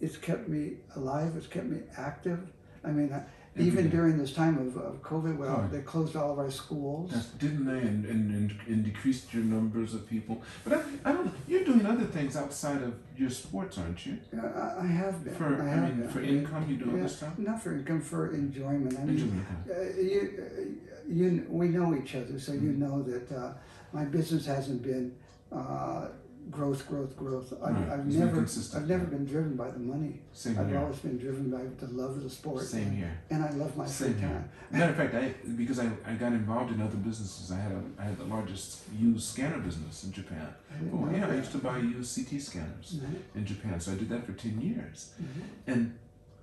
it's 0.00 0.16
kept 0.16 0.48
me 0.48 0.72
alive. 0.96 1.32
It's 1.36 1.46
kept 1.46 1.66
me 1.66 1.78
active. 1.96 2.40
I 2.84 2.90
mean, 2.90 3.12
uh, 3.12 3.22
even 3.56 3.88
during 3.88 4.18
this 4.18 4.32
time 4.34 4.58
of, 4.58 4.76
of 4.76 5.00
COVID, 5.00 5.36
well, 5.38 5.62
Oh. 5.64 5.68
they 5.72 5.80
closed 5.80 6.16
all 6.16 6.32
of 6.32 6.38
our 6.38 6.50
schools. 6.50 7.12
That's, 7.12 7.26
didn't 7.44 7.64
they? 7.64 7.78
And, 7.78 8.04
and, 8.04 8.22
and, 8.34 8.54
and 8.66 8.84
decreased 8.84 9.32
your 9.32 9.44
numbers 9.44 9.94
of 9.94 10.06
people. 10.08 10.42
But 10.64 10.72
I, 10.78 10.82
I 11.10 11.12
don't. 11.12 11.32
You're 11.46 11.64
doing 11.64 11.86
other 11.86 12.04
things 12.04 12.36
outside 12.36 12.82
of 12.82 12.94
your 13.16 13.30
sports, 13.30 13.78
aren't 13.78 14.04
you? 14.06 14.18
Yeah, 14.34 14.44
I, 14.78 14.82
I 14.84 14.86
have 14.86 15.24
been. 15.24 15.34
For 15.34 15.62
I 15.62 15.66
I, 15.66 15.68
have 15.70 15.84
mean, 15.88 16.00
been. 16.00 16.08
for 16.10 16.20
income, 16.20 16.66
you 16.68 16.76
do 16.76 16.86
Yeah, 16.90 16.98
other 16.98 17.08
stuff. 17.08 17.38
Not 17.38 17.62
for 17.62 17.72
income, 17.72 18.00
for 18.02 18.34
enjoyment. 18.34 18.98
I 18.98 19.04
mean, 19.04 19.18
Enjoyment, 19.18 19.46
uh, 19.70 20.00
you, 20.00 20.20
uh, 20.42 21.12
you, 21.18 21.46
we 21.48 21.68
know 21.68 21.94
each 21.96 22.14
other, 22.16 22.38
so 22.38 22.52
you 22.52 22.70
Mhm. 22.72 22.78
know 22.78 23.02
that 23.04 23.32
uh, 23.32 23.52
my 23.94 24.04
business 24.04 24.44
hasn't 24.46 24.82
been 24.82 25.06
uh, 25.52 26.08
growth, 26.50 26.86
growth, 26.90 27.16
growth. 27.16 27.48
I've, 27.64 27.74
Right, 27.74 27.90
I've 27.92 28.06
it's 28.06 28.16
never. 28.16 28.40
I've 28.76 28.88
never 28.94 29.04
been 29.14 29.24
driven 29.24 29.54
by 29.56 29.70
the 29.70 29.78
money. 29.78 30.14
Same 30.32 30.58
I've 30.58 30.68
here. 30.68 30.78
always 30.80 30.98
been 30.98 31.16
driven 31.16 31.50
by 31.56 31.62
the 31.82 31.90
love 32.00 32.12
of 32.18 32.22
the 32.24 32.28
sport. 32.40 32.62
Same 32.64 32.90
here. 32.90 33.14
And 33.30 33.42
I 33.48 33.50
love 33.62 33.72
my 33.76 33.86
Same 33.86 34.12
free 34.12 34.20
here. 34.20 34.28
time. 34.30 34.48
Matter 34.70 34.90
of 34.92 34.96
fact, 34.96 35.14
I 35.14 35.24
because 35.62 35.78
I, 35.78 35.88
I 36.10 36.12
got 36.24 36.32
involved 36.32 36.70
in 36.74 36.80
other 36.82 36.96
businesses. 37.08 37.50
I 37.52 37.60
had 37.66 37.72
a 37.72 37.82
I 37.98 38.04
had 38.10 38.18
the 38.18 38.24
largest 38.36 38.82
used 38.98 39.24
scanner 39.32 39.58
business 39.68 40.04
in 40.04 40.12
Japan. 40.12 40.48
I 40.70 40.74
Oh 40.92 41.08
yeah, 41.16 41.28
I 41.28 41.36
used 41.36 41.52
to 41.52 41.58
buy 41.58 41.78
used 41.78 42.10
CT 42.16 42.40
scanners 42.42 42.88
Mhm, 42.96 43.16
in 43.38 43.46
Japan. 43.46 43.80
So 43.80 43.92
I 43.92 43.94
did 43.94 44.08
that 44.10 44.26
for 44.26 44.32
ten 44.32 44.60
years. 44.60 44.98
mhm. 45.22 45.42
And 45.72 45.80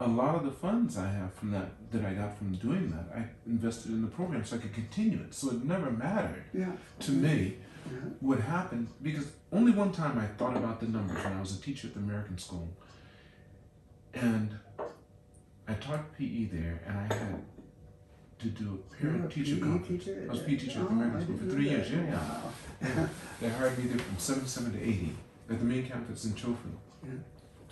a 0.02 0.08
lot 0.08 0.34
of 0.36 0.44
the 0.44 0.52
funds 0.52 0.98
I 0.98 1.08
have 1.08 1.34
from 1.34 1.52
that 1.52 1.70
that 1.92 2.04
I 2.04 2.14
got 2.14 2.38
from 2.38 2.54
doing 2.56 2.90
that, 2.92 3.06
I 3.16 3.26
invested 3.46 3.92
in 3.92 4.02
the 4.02 4.08
program 4.08 4.44
so 4.44 4.56
I 4.56 4.60
could 4.60 4.74
continue 4.74 5.20
it. 5.22 5.34
So 5.34 5.52
it 5.52 5.64
never 5.64 5.92
mattered 5.92 6.44
Yeah. 6.54 6.72
to 7.02 7.12
me 7.12 7.58
Yeah. 7.92 7.98
what 8.20 8.40
happened 8.40 8.88
because 9.02 9.28
only 9.52 9.72
one 9.72 9.92
time 9.92 10.18
I 10.18 10.26
thought 10.38 10.58
about 10.58 10.80
the 10.80 10.88
numbers 10.88 11.24
when 11.24 11.34
I 11.34 11.40
was 11.40 11.56
a 11.58 11.62
teacher 11.62 11.88
at 11.88 11.94
the 11.94 12.00
American 12.00 12.38
school. 12.38 12.70
And 14.14 14.56
I 15.68 15.74
taught 15.76 16.12
PE 16.18 16.46
there 16.46 16.82
and 16.86 16.98
I 16.98 17.14
had 17.14 17.44
to 18.40 18.48
do 18.50 18.66
a 18.66 19.04
You 19.04 19.10
were 19.10 19.16
a 19.16 19.18
parent 19.20 19.32
teacher 19.32 19.56
PE 19.56 19.62
conference. 19.62 20.04
teacher? 20.06 20.26
I 20.28 20.32
was 20.32 20.42
a 20.42 20.44
PE 20.46 20.56
teacher 20.58 20.80
at 20.80 20.86
the 20.86 20.92
Oh, 20.92 20.96
American 20.98 21.20
I 21.20 21.24
School 21.24 21.38
for 21.38 21.46
three 21.46 21.70
years, 21.70 21.92
yeah, 21.92 22.04
yeah. 22.04 22.16
Wow. 22.96 23.10
They 23.40 23.50
hired 23.50 23.78
me 23.78 23.86
there 23.86 24.00
from 24.00 24.18
77 24.18 24.74
to 24.74 24.82
80 24.82 25.16
at 25.50 25.60
the 25.60 25.66
main 25.66 25.86
campus 25.88 26.26
in 26.26 26.32
Chofu. 26.34 26.72
Yeah. 27.04 27.12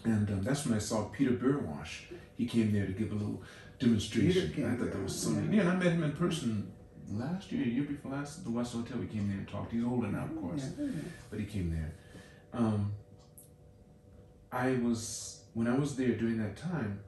And 0.06 0.30
um, 0.30 0.42
that's 0.44 0.66
when 0.66 0.76
I 0.76 0.80
saw 0.80 1.06
Peter 1.06 1.32
Burwash. 1.32 2.04
He 2.38 2.46
came 2.46 2.72
there 2.72 2.86
to 2.86 2.94
give 2.94 3.12
a 3.12 3.16
little 3.16 3.42
demonstration. 3.80 4.52
I 4.66 4.76
thought 4.76 4.92
that 4.94 5.04
was 5.04 5.18
so 5.20 5.32
yeah. 5.32 5.42
neat. 5.42 5.54
Yeah, 5.56 5.62
and 5.62 5.70
I 5.72 5.76
met 5.76 5.92
him 5.94 6.04
in 6.04 6.14
person 6.14 6.72
last 7.12 7.52
year, 7.52 7.66
year 7.66 7.84
before 7.84 8.12
last, 8.14 8.40
at 8.40 8.44
the 8.46 8.52
West 8.52 8.74
Hotel. 8.74 8.98
We 8.98 9.08
came 9.08 9.28
there 9.28 9.38
and 9.38 9.48
talked. 9.48 9.72
He's 9.74 9.84
older 9.84 10.08
now, 10.08 10.26
of 10.26 10.40
course, 10.42 10.70
Yeah, 10.78 10.86
yeah. 10.86 10.92
but 11.30 11.40
he 11.40 11.46
came 11.46 11.72
there. 11.72 11.94
Um, 12.54 12.94
I 14.52 14.74
was, 14.76 15.44
when 15.54 15.68
I 15.68 15.78
was 15.78 15.96
there 15.96 16.16
during 16.16 16.38
that 16.40 16.56
time, 16.58 17.02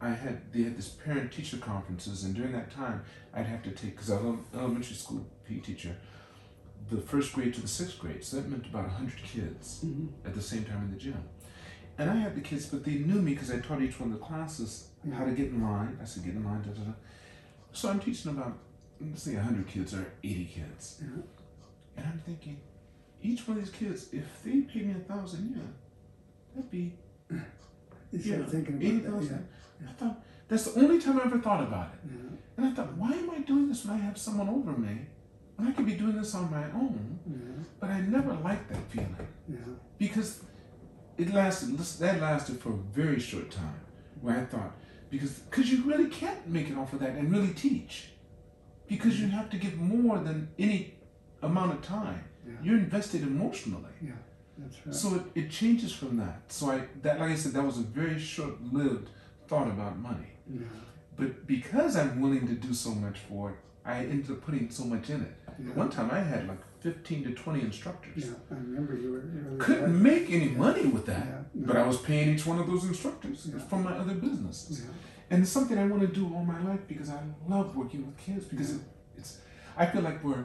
I 0.00 0.10
had, 0.10 0.52
they 0.52 0.62
had 0.62 0.78
this 0.78 0.88
parent 0.90 1.32
teacher 1.32 1.56
conferences, 1.58 2.24
and 2.24 2.34
during 2.34 2.52
that 2.52 2.70
time, 2.70 3.02
I'd 3.34 3.46
have 3.46 3.62
to 3.64 3.70
take, 3.72 3.92
because 3.96 4.10
I 4.10 4.14
was 4.14 4.24
an 4.24 4.44
elementary 4.54 4.94
school 4.94 5.26
PE 5.46 5.56
teacher, 5.58 5.96
the 6.88 6.98
first 6.98 7.32
grade 7.32 7.52
to 7.54 7.60
the 7.60 7.68
sixth 7.68 7.98
grade. 7.98 8.24
So 8.24 8.36
that 8.36 8.48
meant 8.48 8.66
about 8.66 8.84
100 8.86 9.16
kids 9.22 9.84
Mhm. 9.84 10.08
at 10.24 10.34
the 10.34 10.40
same 10.40 10.64
time 10.64 10.84
in 10.84 10.90
the 10.92 10.96
gym. 10.96 11.20
And 11.98 12.10
I 12.10 12.14
had 12.16 12.34
the 12.36 12.40
kids, 12.40 12.66
but 12.66 12.84
they 12.84 12.92
knew 12.92 13.20
me 13.20 13.32
because 13.34 13.50
I 13.50 13.58
taught 13.58 13.82
each 13.82 13.98
one 13.98 14.12
of 14.12 14.18
the 14.18 14.24
classes 14.24 14.88
how 15.12 15.24
to 15.24 15.32
get 15.32 15.46
in 15.48 15.62
line. 15.62 15.98
I 16.00 16.04
said, 16.04 16.24
get 16.24 16.34
in 16.34 16.44
line, 16.44 16.62
da 16.62 16.70
da 16.70 16.82
da. 16.84 16.92
So 17.72 17.88
I'm 17.90 17.98
teaching 18.00 18.30
about, 18.32 18.56
let's 19.00 19.22
say 19.22 19.34
100 19.34 19.66
kids 19.66 19.94
or 19.94 20.06
80 20.22 20.44
kids. 20.44 21.00
Yeah. 21.00 21.22
And 21.96 22.06
I'm 22.06 22.18
thinking, 22.24 22.60
each 23.22 23.48
one 23.48 23.58
of 23.58 23.64
these 23.64 23.72
kids, 23.74 24.08
if 24.12 24.42
they 24.44 24.60
paid 24.60 24.86
me 24.86 24.94
a 24.94 25.12
thousand, 25.12 25.54
yeah, 25.56 25.62
that'd 26.54 26.70
be 26.70 26.94
You 27.30 27.40
yeah, 28.12 28.20
started 28.22 28.48
thinking 28.50 28.74
about 28.76 28.84
eighty 28.86 28.98
that, 28.98 29.10
thousand. 29.12 29.48
I 29.88 29.92
thought 29.92 30.24
that's 30.46 30.64
the 30.72 30.80
only 30.80 31.00
time 31.00 31.18
I 31.20 31.24
ever 31.24 31.38
thought 31.40 31.62
about 31.64 31.94
it. 31.94 32.10
yeah. 32.12 32.36
And 32.56 32.66
I 32.66 32.70
thought, 32.74 32.92
why 32.96 33.12
am 33.12 33.30
I 33.30 33.38
doing 33.40 33.68
this 33.68 33.84
when 33.84 33.96
I 33.96 33.98
have 33.98 34.16
someone 34.16 34.48
over 34.48 34.72
me 34.72 35.06
When 35.56 35.66
I 35.68 35.72
could 35.72 35.86
be 35.86 35.94
doing 35.94 36.14
this 36.16 36.34
on 36.36 36.48
my 36.50 36.64
own, 36.66 37.18
Yeah. 37.28 37.64
but 37.80 37.90
I 37.90 38.00
never 38.02 38.32
liked 38.34 38.68
that 38.70 38.88
feeling 38.90 39.16
Yeah. 39.48 39.56
because 39.98 40.44
it 41.18 41.32
lasted. 41.34 41.76
That 41.78 42.20
lasted 42.20 42.60
for 42.60 42.70
a 42.70 42.76
very 42.76 43.20
short 43.20 43.50
time, 43.50 43.80
where 44.20 44.36
I 44.38 44.44
thought 44.44 44.72
because 45.10 45.32
because 45.50 45.70
you 45.70 45.82
really 45.84 46.08
can't 46.08 46.46
make 46.48 46.68
it 46.70 46.76
off 46.78 46.92
of 46.92 47.00
that 47.00 47.10
and 47.10 47.30
really 47.30 47.52
teach, 47.52 48.10
because 48.86 49.20
you 49.20 49.28
have 49.28 49.50
to 49.50 49.56
give 49.56 49.76
more 49.76 50.18
than 50.18 50.48
any 50.58 50.94
amount 51.42 51.72
of 51.72 51.82
time. 51.82 52.24
Yeah. 52.46 52.54
You're 52.62 52.78
invested 52.78 53.22
emotionally. 53.22 53.92
Yeah, 54.00 54.12
That's 54.56 54.76
right. 54.86 54.94
So 54.94 55.14
it, 55.16 55.22
it 55.44 55.50
changes 55.50 55.92
from 55.92 56.16
that. 56.18 56.42
So 56.48 56.70
I 56.70 56.82
that 57.02 57.20
like 57.20 57.30
I 57.30 57.34
said, 57.36 57.52
that 57.52 57.64
was 57.64 57.78
a 57.78 57.82
very 57.82 58.18
short 58.18 58.54
lived 58.72 59.10
thought 59.48 59.68
about 59.68 59.98
money. 59.98 60.32
yeah. 60.50 60.60
But 61.16 61.46
because 61.46 61.96
I'm 61.96 62.20
willing 62.20 62.46
to 62.46 62.54
do 62.54 62.72
so 62.72 62.90
much 62.90 63.18
for 63.28 63.50
it, 63.50 63.56
I 63.84 64.00
ended 64.04 64.30
up 64.30 64.40
putting 64.40 64.70
so 64.70 64.84
much 64.84 65.10
in 65.10 65.22
it. 65.22 65.34
Yeah. 65.58 65.72
One 65.74 65.90
time 65.90 66.10
I 66.12 66.20
had 66.20 66.46
like 66.46 66.60
fifteen 66.80 67.24
to 67.24 67.30
twenty 67.34 67.60
instructors. 67.62 68.24
Yeah, 68.26 68.32
I 68.50 68.54
remember 68.54 68.94
you 68.94 69.12
were 69.12 69.20
really 69.20 69.58
Couldn't 69.58 70.02
make 70.02 70.30
any 70.30 70.48
money 70.48 70.86
with 70.86 71.06
that. 71.06 71.26
Yeah, 71.26 71.38
no. 71.54 71.66
But 71.66 71.76
I 71.76 71.86
was 71.86 71.98
paying 71.98 72.28
each 72.34 72.46
one 72.46 72.58
of 72.58 72.66
those 72.66 72.84
instructors 72.84 73.46
Yeah. 73.52 73.58
from 73.68 73.84
my 73.84 73.92
other 73.92 74.14
businesses. 74.14 74.80
Yeah. 74.82 74.90
And 75.30 75.42
it's 75.42 75.52
something 75.52 75.76
I 75.78 75.86
want 75.86 76.02
to 76.02 76.08
do 76.08 76.24
all 76.34 76.44
my 76.44 76.60
life 76.62 76.80
because 76.88 77.10
I 77.10 77.20
love 77.46 77.76
working 77.76 78.06
with 78.06 78.16
kids 78.16 78.44
because 78.46 78.70
it, 78.76 78.80
it's 79.16 79.38
I 79.76 79.86
feel 79.86 80.02
like 80.02 80.22
we're 80.24 80.44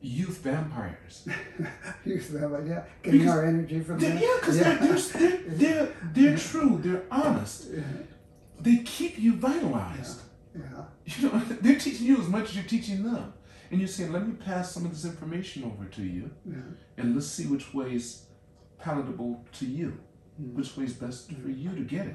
youth 0.00 0.38
vampires. 0.38 1.26
Youth 2.04 2.30
rabbi, 2.30 2.68
yeah, 2.68 2.84
getting 3.02 3.20
Because- 3.20 3.34
our 3.36 3.44
energy 3.46 3.80
from 3.80 3.98
that. 3.98 4.20
yeah, 4.22 4.36
because 4.38 4.60
they're, 4.60 4.78
they're, 4.78 5.38
they're, 5.48 5.88
they're, 6.14 6.36
true, 6.38 6.78
they're 6.82 7.02
honest. 7.10 7.68
yeah, 7.72 7.82
They 8.60 8.76
keep 8.78 9.18
you 9.18 9.34
vitalized. 9.36 10.20
yeah, 10.56 10.84
You 11.04 11.28
know, 11.28 11.38
they're 11.62 11.78
teaching 11.80 12.06
you 12.06 12.20
as 12.20 12.28
much 12.28 12.50
as 12.50 12.54
you're 12.56 12.64
teaching 12.64 13.02
them. 13.02 13.32
And 13.70 13.80
you're 13.80 13.88
saying, 13.88 14.12
let 14.12 14.26
me 14.26 14.34
pass 14.34 14.72
some 14.72 14.84
of 14.86 14.90
this 14.92 15.04
information 15.04 15.64
over 15.64 15.84
to 15.86 16.02
you 16.02 16.30
yeah, 16.46 16.56
and 16.96 17.14
let's 17.14 17.26
see 17.26 17.46
which 17.46 17.74
way's 17.74 18.24
palatable 18.78 19.44
to 19.58 19.66
you, 19.66 19.98
Mm. 20.40 20.54
which 20.54 20.76
way's 20.76 20.92
best 20.92 21.32
for 21.32 21.48
you 21.48 21.70
to 21.74 21.82
get 21.82 22.06
it. 22.06 22.14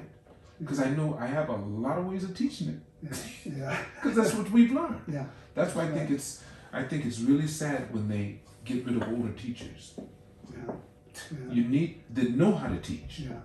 Because 0.58 0.80
I 0.80 0.88
know 0.90 1.14
I 1.20 1.26
have 1.26 1.50
a 1.50 1.56
lot 1.56 1.98
of 1.98 2.06
ways 2.06 2.24
of 2.24 2.34
teaching 2.34 2.68
it. 3.02 3.16
yeah, 3.44 3.76
Because 3.96 4.16
that's 4.18 4.34
what 4.34 4.50
we've 4.50 4.72
learned. 4.72 5.00
yeah, 5.06 5.26
That's 5.54 5.74
why 5.74 5.84
I 5.84 5.90
think 5.92 6.10
it's 6.10 6.42
I 6.72 6.82
think 6.84 7.04
it's 7.04 7.20
really 7.20 7.46
sad 7.46 7.92
when 7.94 8.08
they 8.08 8.40
get 8.64 8.84
rid 8.86 8.96
of 8.96 9.06
older 9.08 9.32
teachers. 9.32 9.94
yeah, 10.50 10.74
yeah. 11.30 11.52
You 11.52 11.64
need 11.64 12.02
that 12.14 12.30
know 12.34 12.54
how 12.54 12.68
to 12.68 12.78
teach. 12.80 13.20
Yeah, 13.20 13.42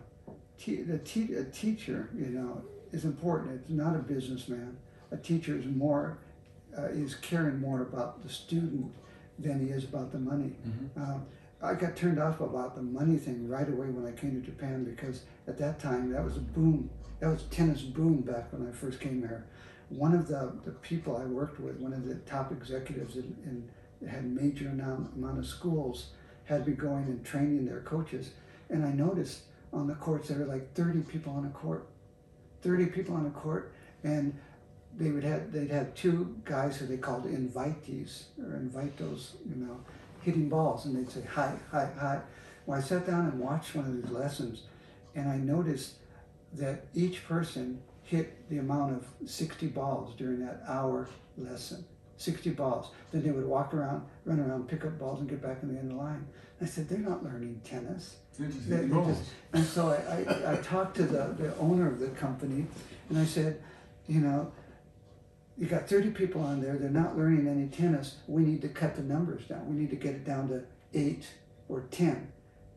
Te- 0.58 0.84
the 0.84 0.98
te- 1.00 1.34
a 1.36 1.44
teacher, 1.44 2.10
you 2.16 2.28
know, 2.28 2.64
is 2.94 3.04
important. 3.06 3.52
It's 3.60 3.70
not 3.70 3.96
a 3.96 4.00
businessman. 4.00 4.78
A 5.12 5.18
teacher 5.18 5.58
is 5.60 5.66
more, 5.66 6.20
uh, 6.80 6.88
is 6.88 7.16
caring 7.16 7.60
more 7.60 7.82
about 7.82 8.22
the 8.24 8.30
student 8.30 8.92
than 9.38 9.66
he 9.66 9.72
is 9.72 9.84
about 9.84 10.12
the 10.12 10.20
money. 10.20 10.56
Mhm. 10.68 11.02
Um, 11.02 11.26
I 11.62 11.74
got 11.74 11.96
turned 11.96 12.20
off 12.20 12.40
about 12.40 12.76
the 12.76 12.82
money 12.82 13.18
thing 13.18 13.48
right 13.48 13.68
away 13.68 13.90
when 13.90 14.06
I 14.06 14.12
came 14.12 14.40
to 14.40 14.46
Japan 14.46 14.84
because 14.86 15.24
at 15.48 15.58
that 15.58 15.80
time 15.80 16.12
that 16.12 16.24
was 16.24 16.38
a 16.38 16.42
boom. 16.42 16.90
That 17.20 17.30
was 17.30 17.44
tennis 17.44 17.82
boom 17.82 18.22
back 18.22 18.54
when 18.54 18.68
I 18.68 18.72
first 18.72 19.00
came 19.00 19.20
here. 19.20 19.46
One 19.90 20.14
of 20.14 20.28
the, 20.28 20.54
the 20.64 20.72
people 20.72 21.18
I 21.18 21.26
worked 21.26 21.60
with, 21.60 21.78
one 21.78 21.92
of 21.94 22.06
the 22.06 22.16
top 22.16 22.52
executives 22.52 23.18
in, 23.18 23.36
in 24.02 24.08
had 24.08 24.24
major 24.26 24.70
amount, 24.70 25.14
amount 25.16 25.40
of 25.40 25.46
schools, 25.46 26.12
had 26.46 26.66
me 26.66 26.74
going 26.74 27.06
and 27.06 27.26
training 27.26 27.66
their 27.66 27.82
coaches. 27.82 28.32
And 28.70 28.86
I 28.86 28.92
noticed 28.94 29.42
on 29.74 29.88
the 29.88 29.96
courts 29.96 30.30
there 30.30 30.40
were 30.40 30.46
like 30.46 30.74
30 30.76 31.02
people 31.02 31.34
on 31.34 31.46
a 31.46 31.50
court. 31.50 31.88
30 32.62 32.88
people 32.88 33.16
on 33.16 33.26
a 33.26 33.32
court 33.32 33.74
and 34.04 34.34
they 35.00 35.10
would 35.12 35.24
have 35.24 35.52
they'd 35.52 35.72
have 35.72 35.94
two 35.96 36.36
guys 36.46 36.78
who 36.78 36.86
they 36.86 36.98
called 36.98 37.26
invitees 37.26 38.24
or 38.38 38.60
invitos, 38.60 39.32
you 39.50 39.56
know, 39.56 39.80
hitting 40.22 40.50
balls 40.50 40.86
and 40.86 40.96
they'd 40.96 41.10
say 41.12 41.22
hi, 41.34 41.54
hi, 41.72 41.90
hi. 42.00 42.20
Well 42.66 42.78
I 42.78 42.82
sat 42.82 43.08
down 43.08 43.26
and 43.26 43.40
watched 43.40 43.74
one 43.76 43.86
of 43.86 43.96
these 44.02 44.12
lessons 44.12 44.64
and 45.16 45.30
I 45.30 45.38
noticed 45.38 45.96
that 46.54 46.86
each 46.94 47.26
person 47.28 47.82
hit 48.04 48.50
the 48.50 48.58
amount 48.58 48.96
of 48.96 49.30
60 49.30 49.68
balls 49.68 50.16
during 50.18 50.40
that 50.46 50.62
hour 50.68 51.08
lesson. 51.38 51.86
60 52.18 52.50
balls. 52.52 52.92
Then 53.12 53.24
they 53.24 53.32
would 53.32 53.46
walk 53.46 53.74
around, 53.74 54.02
run 54.26 54.40
around, 54.42 54.68
pick 54.68 54.84
up 54.84 54.98
balls, 55.00 55.20
and 55.22 55.30
get 55.30 55.42
back 55.42 55.60
in 55.64 55.72
the 55.74 55.80
end 55.80 55.92
of 55.92 55.98
the 55.98 56.04
line. 56.04 56.28
I 56.62 56.66
said, 56.66 56.90
they're 56.90 56.98
not 56.98 57.24
learning 57.24 57.62
tennis. 57.64 58.18
They 58.38 58.48
just 58.48 58.68
They- 58.70 58.76
hit 58.78 58.90
they 58.90 58.94
balls. 58.96 59.18
just- 59.20 59.30
and 59.54 59.64
so 59.66 59.90
I, 59.90 60.50
I, 60.50 60.54
I 60.54 60.56
talked 60.58 60.96
to 60.98 61.04
the, 61.04 61.34
the 61.38 61.56
owner 61.58 61.88
of 61.88 62.00
the 62.00 62.08
company 62.10 62.66
and 63.10 63.18
I 63.18 63.24
said, 63.26 63.62
you 64.08 64.20
know, 64.22 64.52
you 65.60 65.68
got 65.68 65.88
30 65.90 66.12
people 66.12 66.42
on 66.42 66.62
there, 66.62 66.78
they're 66.78 66.90
not 66.90 67.18
learning 67.18 67.48
any 67.48 67.68
tennis. 67.68 68.16
We 68.28 68.44
need 68.44 68.62
to 68.62 68.70
cut 68.70 68.96
the 68.96 69.04
numbers 69.04 69.46
down. 69.46 69.68
We 69.70 69.76
need 69.76 69.90
to 69.90 69.98
get 69.98 70.16
it 70.16 70.24
down 70.26 70.48
to 70.50 70.64
eight 70.94 71.28
or 71.68 71.82
10. 71.92 72.32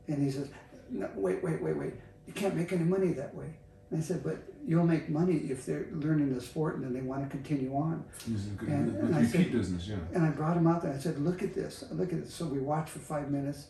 And 0.08 0.22
he 0.22 0.30
says, 0.30 0.48
no, 0.90 1.08
wait, 1.14 1.42
wait, 1.44 1.62
wait, 1.62 1.76
wait. 1.76 1.94
You 2.26 2.32
can't 2.32 2.56
make 2.56 2.72
any 2.72 2.84
money 2.84 3.12
that 3.12 3.34
way. 3.34 3.54
And 3.90 4.00
I 4.00 4.02
said, 4.04 4.24
but 4.24 4.38
you'll 4.66 4.86
make 4.86 5.08
money 5.08 5.36
if 5.48 5.64
they're 5.64 5.86
learning 5.92 6.34
the 6.34 6.40
sport 6.40 6.74
and 6.76 6.84
then 6.84 6.92
they 6.92 7.02
want 7.02 7.22
to 7.24 7.30
continue 7.30 7.72
on. 7.76 8.04
This 8.26 8.40
is 8.40 8.46
good 8.46 8.68
And- 8.68 8.92
good 8.92 9.04
and 9.04 9.14
I 9.14 9.24
said- 9.24 9.52
business, 9.52 9.86
yeah. 9.86 9.96
And 10.12 10.24
I 10.24 10.30
brought 10.30 10.56
him 10.56 10.66
out 10.66 10.82
there. 10.82 10.92
I 10.92 10.98
said, 10.98 11.18
"Look 11.20 11.42
at 11.42 11.54
this. 11.54 11.84
Look 11.92 12.12
at 12.12 12.22
this." 12.24 12.32
So 12.34 12.46
we 12.46 12.58
watched 12.58 12.88
for 12.90 13.00
five 13.00 13.30
minutes, 13.30 13.66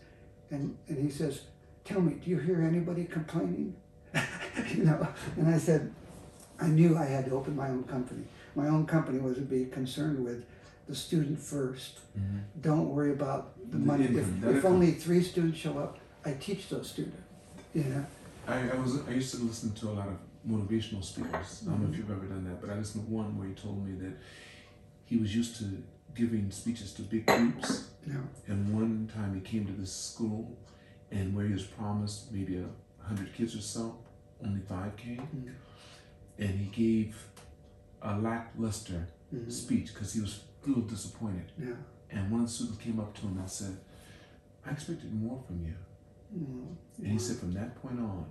and 0.50 0.76
and 0.88 0.96
he 0.98 1.10
says, 1.10 1.42
"Tell 1.84 2.00
me, 2.00 2.14
do 2.22 2.30
you 2.30 2.38
hear 2.38 2.62
anybody 2.62 3.04
complaining?" 3.04 3.74
you 4.76 4.84
know. 4.84 5.08
And 5.36 5.48
I 5.52 5.58
said, 5.58 5.92
I 6.60 6.68
knew 6.68 6.96
I 6.96 7.04
had 7.06 7.24
to 7.26 7.32
open 7.32 7.56
my 7.56 7.68
own 7.68 7.82
company. 7.84 8.22
My 8.54 8.68
own 8.68 8.86
company 8.86 9.18
was 9.18 9.36
to 9.36 9.42
be 9.42 9.64
concerned 9.66 10.24
with 10.24 10.44
the 10.88 10.94
student 10.94 11.38
1st 11.38 11.98
Mhm. 12.18 12.40
Don't 12.60 12.88
worry 12.94 13.12
about 13.12 13.54
the 13.70 13.78
The 13.78 13.84
money. 13.86 14.06
income, 14.06 14.42
If, 14.44 14.56
if 14.56 14.64
only 14.64 14.92
three 14.92 15.22
students 15.22 15.58
show 15.58 15.78
up, 15.78 15.98
I 16.24 16.32
teach 16.34 16.68
those 16.68 16.90
students. 16.90 17.16
You 17.74 17.84
know. 17.84 18.06
I, 18.46 18.70
I 18.70 18.74
was 18.74 19.00
I 19.08 19.12
used 19.12 19.34
to 19.36 19.42
listen 19.44 19.72
to 19.72 19.88
a 19.90 19.94
lot 20.00 20.08
of 20.08 20.18
motivational 20.46 21.02
speakers. 21.02 21.32
I 21.32 21.70
don't 21.70 21.74
Mm-hmm. 21.74 21.82
know 21.84 21.90
if 21.90 21.96
you've 21.98 22.10
ever 22.10 22.26
done 22.26 22.44
that, 22.44 22.60
but 22.60 22.68
I 22.70 22.76
listened 22.78 23.06
to 23.06 23.10
one 23.10 23.38
where 23.38 23.48
he 23.48 23.54
told 23.54 23.86
me 23.86 23.94
that 24.04 24.14
he 25.06 25.16
was 25.16 25.34
used 25.34 25.56
to 25.60 25.64
giving 26.14 26.50
speeches 26.50 26.92
to 26.94 27.02
big 27.02 27.24
groups, 27.26 27.88
You 28.06 28.12
know. 28.14 28.24
and 28.48 28.74
one 28.74 29.08
time 29.14 29.34
he 29.34 29.40
came 29.40 29.64
to 29.66 29.72
this 29.72 29.92
school, 29.92 30.58
and 31.10 31.34
where 31.34 31.46
he 31.46 31.54
was 31.54 31.64
promised 31.64 32.30
maybe 32.32 32.56
a 32.58 32.68
hundred 33.08 33.32
kids 33.32 33.54
or 33.56 33.62
so, 33.62 33.96
only 34.44 34.60
five 34.60 34.94
came, 34.96 35.26
Mm. 35.34 35.54
and 36.38 36.50
he 36.60 36.66
gave 36.66 37.16
a 38.02 38.18
lackluster 38.18 39.08
Mhm. 39.32 39.50
speech 39.50 39.92
because 39.94 40.12
he 40.12 40.20
was 40.20 40.44
a 40.64 40.68
little 40.68 40.82
disappointed. 40.84 41.50
Yeah. 41.58 41.74
And 42.10 42.30
one 42.30 42.42
of 42.42 42.46
the 42.48 42.52
students 42.52 42.82
came 42.82 43.00
up 43.00 43.14
to 43.14 43.22
him 43.22 43.38
and 43.38 43.48
said, 43.50 43.78
"I 44.66 44.70
expected 44.70 45.12
more 45.14 45.42
from 45.46 45.64
you." 45.64 45.74
Mm. 46.36 46.76
And 46.98 47.06
he 47.06 47.18
said, 47.18 47.36
from 47.38 47.52
that 47.54 47.74
point 47.76 47.98
on, 48.00 48.26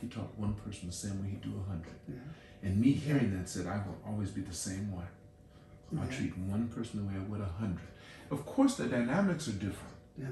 he 0.00 0.08
taught 0.08 0.36
one 0.38 0.54
person 0.54 0.86
the 0.88 0.92
same 0.94 1.22
way 1.22 1.30
he'd 1.30 1.40
do 1.42 1.54
a 1.58 1.62
hundred. 1.68 1.94
Yeah. 2.08 2.14
And 2.62 2.80
me 2.80 2.92
hearing 2.92 3.36
that 3.36 3.48
said, 3.48 3.66
I 3.66 3.76
will 3.86 3.98
always 4.06 4.30
be 4.30 4.40
the 4.42 4.52
same 4.54 4.90
way. 4.92 5.04
I'll 5.98 6.06
treat 6.08 6.36
one 6.38 6.68
person 6.68 7.00
the 7.00 7.06
way 7.06 7.14
I 7.16 7.24
would 7.28 7.40
a 7.40 7.46
hundred. 7.46 7.88
Of 8.30 8.46
course, 8.46 8.76
the 8.76 8.86
dynamics 8.88 9.48
are 9.48 9.52
different. 9.52 9.94
Yeah. 10.16 10.30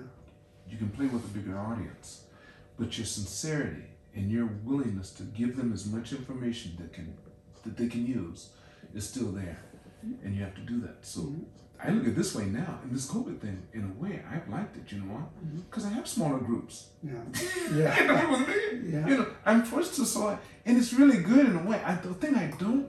You 0.68 0.76
can 0.78 0.90
play 0.90 1.06
with 1.06 1.24
a 1.24 1.28
bigger 1.28 1.58
audience, 1.58 2.24
but 2.76 2.96
your 2.96 3.06
sincerity 3.06 3.84
and 4.14 4.30
your 4.30 4.46
willingness 4.64 5.10
to 5.14 5.24
give 5.24 5.56
them 5.56 5.72
as 5.72 5.86
much 5.86 6.12
information 6.12 6.76
that 6.78 6.92
can 6.92 7.14
that 7.64 7.76
they 7.76 7.88
can 7.88 8.06
use 8.06 8.50
is 8.94 9.08
still 9.08 9.30
there, 9.32 9.58
and 10.24 10.34
you 10.34 10.42
have 10.42 10.54
to 10.54 10.60
do 10.62 10.80
that. 10.80 10.96
So. 11.02 11.20
Mhm. 11.20 11.44
I 11.80 11.90
look 11.92 12.02
at 12.02 12.08
it 12.08 12.16
this 12.16 12.34
way 12.34 12.46
now, 12.46 12.80
and 12.82 12.90
this 12.92 13.06
COVID 13.08 13.38
thing, 13.40 13.62
in 13.72 13.84
a 13.84 14.02
way, 14.02 14.20
I've 14.28 14.48
liked 14.48 14.76
it. 14.76 14.90
You 14.90 14.98
know 15.02 15.12
why? 15.14 15.22
Because 15.70 15.84
I 15.86 15.90
have 15.90 16.08
smaller 16.08 16.40
groups. 16.40 16.88
Yeah. 17.04 17.22
You 17.70 17.82
Yeah. 17.82 18.04
know 18.06 18.14
I 18.16 18.46
mean? 18.46 18.92
Yeah. 18.92 19.06
You 19.08 19.16
know, 19.18 19.26
I'm 19.46 19.62
forced 19.62 19.94
to 19.94 20.04
so, 20.04 20.26
I, 20.26 20.38
and 20.66 20.76
it's 20.76 20.92
really 20.92 21.18
good 21.22 21.46
in 21.50 21.54
a 21.56 21.62
way. 21.62 21.80
I, 21.84 21.94
the 21.94 22.14
thing 22.14 22.34
I 22.34 22.48
don't, 22.58 22.88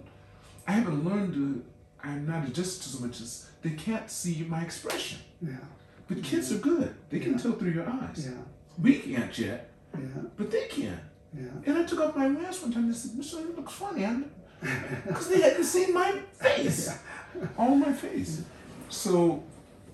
I 0.68 0.72
haven't 0.72 1.06
learned 1.06 1.34
to. 1.36 1.64
I'm 2.04 2.26
not 2.26 2.48
adjusted 2.48 2.82
to 2.84 2.90
so 2.90 3.06
much 3.06 3.22
as 3.22 3.30
they 3.62 3.72
can't 3.86 4.10
see 4.10 4.44
my 4.50 4.62
expression. 4.64 5.20
Yeah. 5.40 5.64
But 6.08 6.24
kids 6.24 6.52
are 6.52 6.58
good; 6.72 6.96
they 7.12 7.20
can 7.20 7.34
Yeah. 7.34 7.38
tell 7.44 7.52
through 7.60 7.74
your 7.80 7.88
eyes. 7.88 8.26
Yeah. 8.28 8.42
We 8.86 8.92
can't 8.98 9.38
yet, 9.38 9.70
Yeah. 9.94 10.24
but 10.36 10.50
they 10.50 10.66
can. 10.68 11.00
Yeah. 11.42 11.52
And 11.68 11.78
I 11.78 11.84
took 11.84 12.00
off 12.00 12.16
my 12.16 12.28
mask 12.28 12.64
one 12.64 12.72
time. 12.74 12.86
and 12.86 12.94
They 12.94 12.98
said, 12.98 13.16
"Mister, 13.16 13.38
you 13.42 13.54
look 13.56 13.70
funny," 13.70 14.04
because 15.08 15.28
they 15.30 15.42
hadn't 15.42 15.64
seen 15.64 15.94
my 15.94 16.12
face, 16.34 16.98
all 17.58 17.76
my 17.88 17.94
face. 17.94 18.44
So 18.90 19.44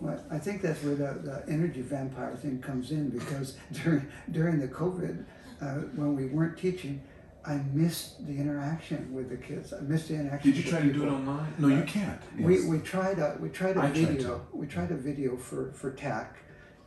Well, 0.01 0.19
I 0.31 0.37
think 0.37 0.61
that's 0.61 0.81
where 0.83 0.95
the, 0.95 1.19
the 1.23 1.43
energy 1.51 1.81
vampire 1.81 2.35
thing 2.35 2.61
comes 2.61 2.91
in 2.91 3.09
because 3.09 3.57
during 3.83 4.07
during 4.31 4.59
the 4.59 4.67
COVID, 4.67 5.23
uh, 5.61 5.65
when 5.95 6.15
we 6.15 6.25
weren't 6.25 6.57
teaching, 6.57 7.01
I 7.45 7.55
missed 7.73 8.25
the 8.25 8.33
interaction 8.37 9.13
with 9.13 9.29
the 9.29 9.37
kids. 9.37 9.71
I 9.73 9.81
missed 9.81 10.07
the 10.09 10.15
interaction. 10.15 10.51
Did 10.51 10.57
you 10.57 10.63
with 10.63 10.71
try 10.73 10.81
to 10.87 10.93
do 10.93 11.03
it 11.03 11.09
online? 11.09 11.53
No, 11.59 11.67
you 11.67 11.83
can't. 11.83 12.19
We, 12.39 12.55
Yes. 12.55 12.65
we 12.65 12.79
tried 12.79 13.19
a 13.19 13.37
we 13.39 13.49
tried 13.49 13.77
a 13.77 13.81
I 13.81 13.91
tried 13.91 13.93
video 13.95 14.37
to. 14.39 14.57
we 14.57 14.65
tried 14.67 14.91
a 14.91 14.95
video 15.09 15.37
for 15.37 15.71
for 15.73 15.91
TAC, 15.91 16.35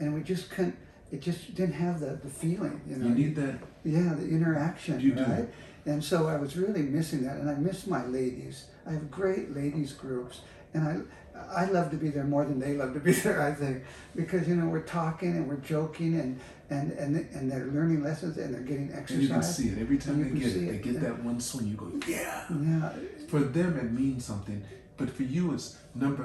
and 0.00 0.14
we 0.14 0.22
just 0.22 0.50
couldn't. 0.50 0.76
It 1.10 1.22
just 1.22 1.54
didn't 1.54 1.74
have 1.76 2.00
the, 2.00 2.18
the 2.22 2.28
feeling, 2.28 2.82
you 2.86 2.96
know. 2.96 3.08
you 3.08 3.14
need 3.14 3.34
that. 3.36 3.54
Yeah, 3.82 4.12
the 4.14 4.28
interaction, 4.28 5.00
You 5.00 5.12
do. 5.14 5.48
And 5.88 6.02
so 6.04 6.16
I 6.28 6.36
was 6.44 6.56
really 6.56 6.82
missing 6.82 7.20
that, 7.26 7.36
and 7.40 7.48
I 7.50 7.54
miss 7.68 7.86
my 7.86 8.04
ladies. 8.18 8.56
I 8.86 8.90
have 8.92 9.06
great 9.10 9.46
ladies 9.60 9.92
groups, 10.02 10.36
and 10.74 10.82
I 10.90 10.94
I 11.62 11.64
love 11.76 11.90
to 11.92 11.96
be 12.04 12.08
there 12.10 12.24
more 12.34 12.44
than 12.44 12.58
they 12.64 12.74
love 12.82 12.92
to 12.94 13.00
be 13.00 13.12
there. 13.26 13.40
I 13.50 13.52
think 13.60 13.76
because 14.14 14.46
you 14.48 14.56
know 14.58 14.68
we're 14.74 14.88
talking 15.00 15.30
and 15.38 15.48
we're 15.48 15.64
joking 15.74 16.12
and 16.22 16.30
and 16.76 16.92
and 17.02 17.10
and 17.36 17.44
they're 17.50 17.68
learning 17.76 18.02
lessons 18.08 18.36
and 18.36 18.48
they're 18.52 18.68
getting 18.72 18.90
And 18.92 19.10
you 19.10 19.28
can 19.28 19.36
exercise. 19.38 19.56
see 19.56 19.68
it 19.72 19.78
every 19.84 19.98
time 20.04 20.16
they 20.22 20.38
get 20.38 20.52
see 20.52 20.66
it. 20.68 20.72
They 20.72 20.92
get 20.92 21.00
that 21.06 21.16
one 21.24 21.40
swing. 21.40 21.68
You 21.68 21.76
go, 21.76 21.88
yeah. 22.06 22.44
Yeah, 22.50 22.92
For 23.32 23.40
them, 23.40 23.78
it 23.78 23.90
means 24.02 24.24
something, 24.26 24.62
but 24.98 25.08
for 25.16 25.22
you, 25.22 25.54
it's 25.54 25.78
number 25.94 26.24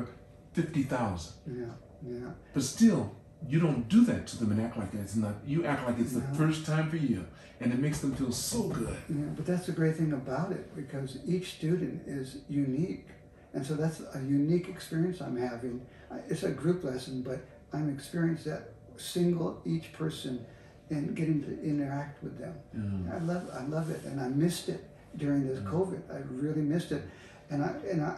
fifty 0.53 0.83
thousand. 0.83 1.33
yeah, 1.47 1.73
yeah. 2.05 2.31
But 2.53 2.63
still, 2.63 3.15
you 3.47 3.59
don't 3.59 3.87
do 3.89 4.05
that 4.05 4.27
to 4.27 4.37
them 4.37 4.51
and 4.51 4.61
act 4.61 4.77
like 4.77 4.93
it's 4.93 5.15
not. 5.15 5.35
You 5.45 5.65
act 5.65 5.87
like 5.87 5.99
it's 5.99 6.13
the 6.13 6.21
first 6.35 6.65
time 6.65 6.89
for 6.89 6.97
you, 6.97 7.25
and 7.59 7.73
it 7.73 7.79
makes 7.79 7.99
them 7.99 8.15
feel 8.15 8.31
so 8.31 8.63
good. 8.63 8.97
Yeah, 9.09 9.25
but 9.35 9.45
that's 9.45 9.65
the 9.65 9.71
great 9.71 9.97
thing 9.97 10.13
about 10.13 10.51
it 10.51 10.75
because 10.75 11.19
each 11.25 11.53
student 11.53 12.03
is 12.07 12.37
unique. 12.49 13.07
And 13.53 13.65
so 13.65 13.75
that's 13.75 14.01
a 14.15 14.19
unique 14.19 14.67
experience 14.67 15.21
I'm 15.21 15.37
having. 15.37 15.85
It's 16.27 16.43
a 16.43 16.51
group 16.51 16.83
lesson, 16.83 17.21
but 17.21 17.41
I'm 17.71 17.89
experiencing 17.89 18.51
that 18.51 18.73
single 18.97 19.61
each 19.65 19.93
person 19.93 20.45
and 20.89 21.15
getting 21.15 21.41
to 21.43 21.63
interact 21.63 22.23
with 22.23 22.39
them. 22.39 22.55
Mm. 22.75 23.13
I 23.13 23.23
love 23.23 23.49
I 23.53 23.63
love 23.65 23.89
it 23.89 24.03
and 24.03 24.19
I 24.19 24.27
missed 24.27 24.69
it 24.69 24.83
during 25.17 25.47
this 25.47 25.59
COVID. 25.59 26.01
I 26.13 26.21
really 26.29 26.61
missed 26.61 26.91
it. 26.91 27.03
And 27.49 27.63
I 27.63 27.73
and 27.89 28.01
I 28.01 28.17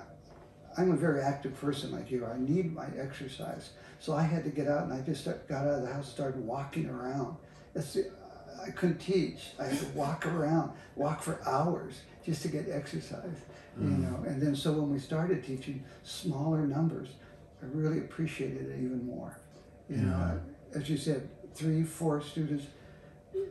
I'm 0.78 0.92
a 0.92 0.96
very 0.96 1.22
active 1.22 1.60
person 1.60 1.92
like 1.92 2.12
you. 2.12 2.26
I 2.26 2.38
need 2.38 2.74
my 2.74 2.88
exercise. 2.98 3.72
So 4.00 4.14
I 4.14 4.24
had 4.24 4.44
to 4.44 4.50
get 4.50 4.68
out 4.68 4.84
and 4.84 4.94
I 4.94 5.02
just 5.02 5.26
got 5.26 5.66
out 5.66 5.76
of 5.76 5.82
the 5.82 5.92
house, 5.92 6.10
started 6.10 6.46
walking 6.46 6.90
around. 6.90 7.38
The, 7.74 8.12
I 8.66 8.72
couldn't 8.72 9.00
teach. 9.00 9.50
I 9.60 9.66
had 9.66 9.80
to 9.80 9.86
walk 9.88 10.26
around, 10.34 10.72
walk 10.96 11.22
for 11.22 11.42
hours 11.48 12.02
just 12.26 12.42
to 12.44 12.48
get 12.48 12.70
exercise. 12.70 13.38
You 13.80 13.88
mm. 13.88 14.00
know, 14.00 14.30
and 14.30 14.42
then 14.42 14.56
so 14.56 14.72
when 14.72 14.92
we 14.92 15.00
started 15.00 15.44
teaching 15.44 15.84
smaller 16.04 16.66
numbers, 16.66 17.10
I 17.62 17.66
really 17.74 18.00
appreciated 18.00 18.70
it 18.70 18.76
even 18.78 19.06
more. 19.06 19.38
You 19.90 19.98
know, 19.98 20.40
as 20.74 20.90
you 20.90 20.98
said, 20.98 21.30
three, 21.54 21.84
four 21.84 22.22
students. 22.22 22.66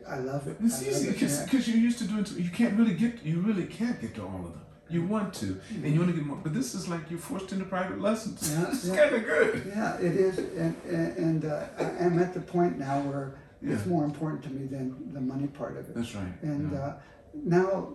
I 0.08 0.18
love 0.18 0.48
it. 0.48 0.56
It's 0.62 0.82
I 0.82 0.88
easy 0.88 1.12
because 1.12 1.68
you're 1.68 1.76
used 1.76 1.98
to 1.98 2.04
doing. 2.04 2.26
You 2.36 2.50
can't 2.50 2.74
really 2.74 2.94
get. 2.94 3.22
You 3.22 3.40
really 3.40 3.66
can't 3.66 4.00
get 4.00 4.14
to 4.14 4.22
all 4.22 4.46
of 4.46 4.52
them. 4.52 4.63
You 4.90 5.02
want 5.06 5.32
to, 5.34 5.60
and 5.70 5.86
you 5.94 5.98
want 6.00 6.10
to 6.12 6.16
get 6.16 6.26
more. 6.26 6.36
But 6.36 6.52
this 6.52 6.74
is 6.74 6.88
like 6.88 7.10
you're 7.10 7.18
forced 7.18 7.52
into 7.52 7.64
private 7.64 8.00
lessons. 8.00 8.52
Yeah, 8.52 8.66
it's 8.72 8.84
yeah. 8.86 8.96
kind 8.96 9.14
of 9.16 9.24
good. 9.24 9.72
Yeah, 9.74 9.96
it 9.96 10.14
is, 10.14 10.38
and 10.38 10.76
and, 10.86 11.16
and 11.16 11.44
uh, 11.46 11.64
I- 11.78 12.04
I'm 12.04 12.18
at 12.18 12.34
the 12.34 12.40
point 12.40 12.78
now 12.78 13.00
where 13.00 13.38
it's 13.62 13.86
more 13.86 14.04
important 14.04 14.42
to 14.44 14.50
me 14.50 14.66
than 14.66 15.12
the 15.14 15.20
money 15.22 15.46
part 15.46 15.78
of 15.78 15.88
it. 15.88 15.94
That's 15.94 16.14
right. 16.14 16.34
And 16.42 16.72
yeah. 16.72 16.78
uh, 16.78 16.94
now, 17.34 17.94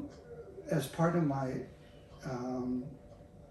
as 0.71 0.87
part 0.87 1.15
of 1.15 1.23
my 1.25 1.53
um, 2.25 2.83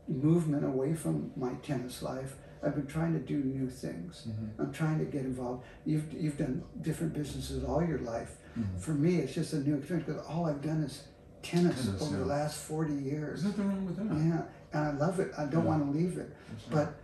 movement 0.08 0.64
away 0.64 0.94
from 0.94 1.30
my 1.36 1.52
tennis 1.62 2.02
life, 2.02 2.34
I've 2.62 2.74
been 2.74 2.86
trying 2.86 3.12
to 3.12 3.20
do 3.20 3.36
new 3.38 3.68
things. 3.70 4.26
Mm-hmm. 4.28 4.60
I'm 4.62 4.72
trying 4.72 4.98
to 4.98 5.04
get 5.04 5.22
involved. 5.24 5.64
You've 5.84 6.12
you've 6.12 6.38
done 6.38 6.64
different 6.82 7.12
businesses 7.14 7.62
all 7.62 7.84
your 7.86 8.00
life. 8.00 8.36
Mhm. 8.58 8.80
For 8.80 8.90
me, 8.92 9.16
it's 9.16 9.34
just 9.34 9.52
a 9.52 9.60
new 9.60 9.76
experience 9.76 10.08
because 10.08 10.26
all 10.26 10.46
I've 10.46 10.60
done 10.62 10.82
is 10.82 11.04
tennis, 11.42 11.88
over 12.00 12.12
yeah. 12.12 12.18
the 12.18 12.26
last 12.26 12.58
40 12.62 12.92
years. 12.94 13.42
There's 13.42 13.56
nothing 13.56 13.68
wrong 13.68 13.86
with 13.86 13.96
that. 13.96 14.14
Yeah, 14.16 14.78
and 14.78 14.88
I 14.88 15.06
love 15.06 15.20
it. 15.20 15.32
I 15.36 15.44
don't 15.44 15.64
Yeah. 15.64 15.70
want 15.70 15.92
to 15.92 15.98
leave 15.98 16.18
it. 16.18 16.34
Right. 16.70 16.70
But 16.70 16.94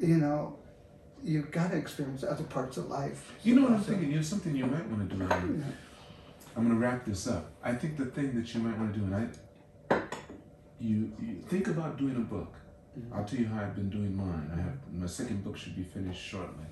you 0.00 0.16
know, 0.16 0.56
you've 1.22 1.50
got 1.50 1.70
to 1.72 1.76
experience 1.76 2.24
other 2.24 2.44
parts 2.44 2.76
of 2.76 2.86
life. 2.88 3.32
you 3.42 3.54
know 3.54 3.62
what 3.62 3.72
I'm 3.72 3.82
thinking? 3.82 4.10
You 4.10 4.16
know 4.16 4.22
something 4.22 4.54
you 4.56 4.66
might 4.66 4.86
want 4.88 5.08
to 5.10 5.16
do. 5.16 5.22
I'm 6.56 6.66
going 6.66 6.80
to 6.80 6.84
wrap 6.84 7.04
this 7.04 7.28
up. 7.28 7.52
I 7.62 7.72
think 7.74 7.96
the 7.96 8.06
thing 8.06 8.34
that 8.34 8.52
you 8.54 8.60
might 8.60 8.76
want 8.78 8.92
to 8.92 8.98
do, 8.98 9.04
and 9.06 9.14
I, 9.90 10.00
you, 10.80 11.12
you 11.20 11.36
think 11.48 11.68
about 11.68 11.96
doing 11.98 12.16
a 12.16 12.20
book. 12.20 12.54
Mhm. 12.98 13.12
I'll 13.12 13.24
tell 13.24 13.38
you 13.38 13.46
how 13.46 13.62
I've 13.62 13.74
been 13.74 13.88
doing 13.90 14.16
mine. 14.16 14.50
I 14.52 14.56
have 14.60 14.76
my 14.92 15.06
second 15.06 15.44
book 15.44 15.56
should 15.56 15.76
be 15.76 15.82
finished 15.84 16.20
shortly. 16.20 16.64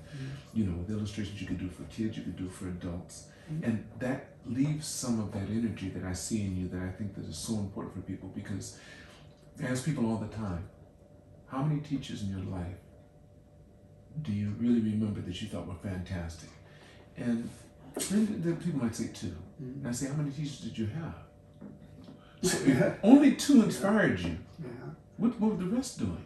You 0.53 0.65
know, 0.65 0.77
with 0.77 0.89
illustrations 0.89 1.39
you 1.41 1.47
could 1.47 1.59
do 1.59 1.69
for 1.69 1.83
kids, 1.83 2.17
you 2.17 2.23
could 2.23 2.35
do 2.37 2.49
for 2.49 2.67
adults, 2.67 3.27
Mhm. 3.49 3.63
and 3.63 3.85
that 3.99 4.35
leaves 4.45 4.85
some 4.87 5.19
of 5.19 5.31
that 5.31 5.49
energy 5.49 5.89
that 5.89 6.03
I 6.03 6.13
see 6.13 6.45
in 6.45 6.55
you 6.55 6.67
that 6.69 6.81
I 6.81 6.91
think 6.91 7.13
that 7.15 7.25
is 7.25 7.37
so 7.37 7.57
important 7.59 7.93
for 7.95 8.01
people 8.01 8.29
because 8.35 8.77
I 9.61 9.63
ask 9.67 9.85
people 9.85 10.05
all 10.05 10.17
the 10.17 10.27
time, 10.27 10.63
how 11.47 11.63
many 11.63 11.79
teachers 11.81 12.23
in 12.23 12.29
your 12.29 12.43
life 12.59 12.77
do 14.21 14.31
you 14.33 14.49
really 14.59 14.81
remember 14.81 15.21
that 15.21 15.41
you 15.41 15.47
thought 15.47 15.67
were 15.67 15.75
fantastic? 15.75 16.49
And 17.17 17.49
then 18.09 18.41
the 18.41 18.53
people 18.53 18.81
might 18.83 18.95
say 18.95 19.07
two. 19.13 19.35
Mhm. 19.61 19.75
And 19.77 19.87
I 19.87 19.91
say, 19.91 20.07
how 20.07 20.15
many 20.15 20.31
teachers 20.31 20.59
did 20.61 20.77
you 20.77 20.87
have? 20.87 21.15
So 22.41 22.57
only 23.03 23.35
two 23.35 23.63
inspired 23.63 24.17
you. 24.19 24.37
Yeah. 24.63 24.69
What, 25.19 25.39
what 25.39 25.51
were 25.51 25.57
the 25.65 25.69
rest 25.77 25.99
doing? 25.99 26.25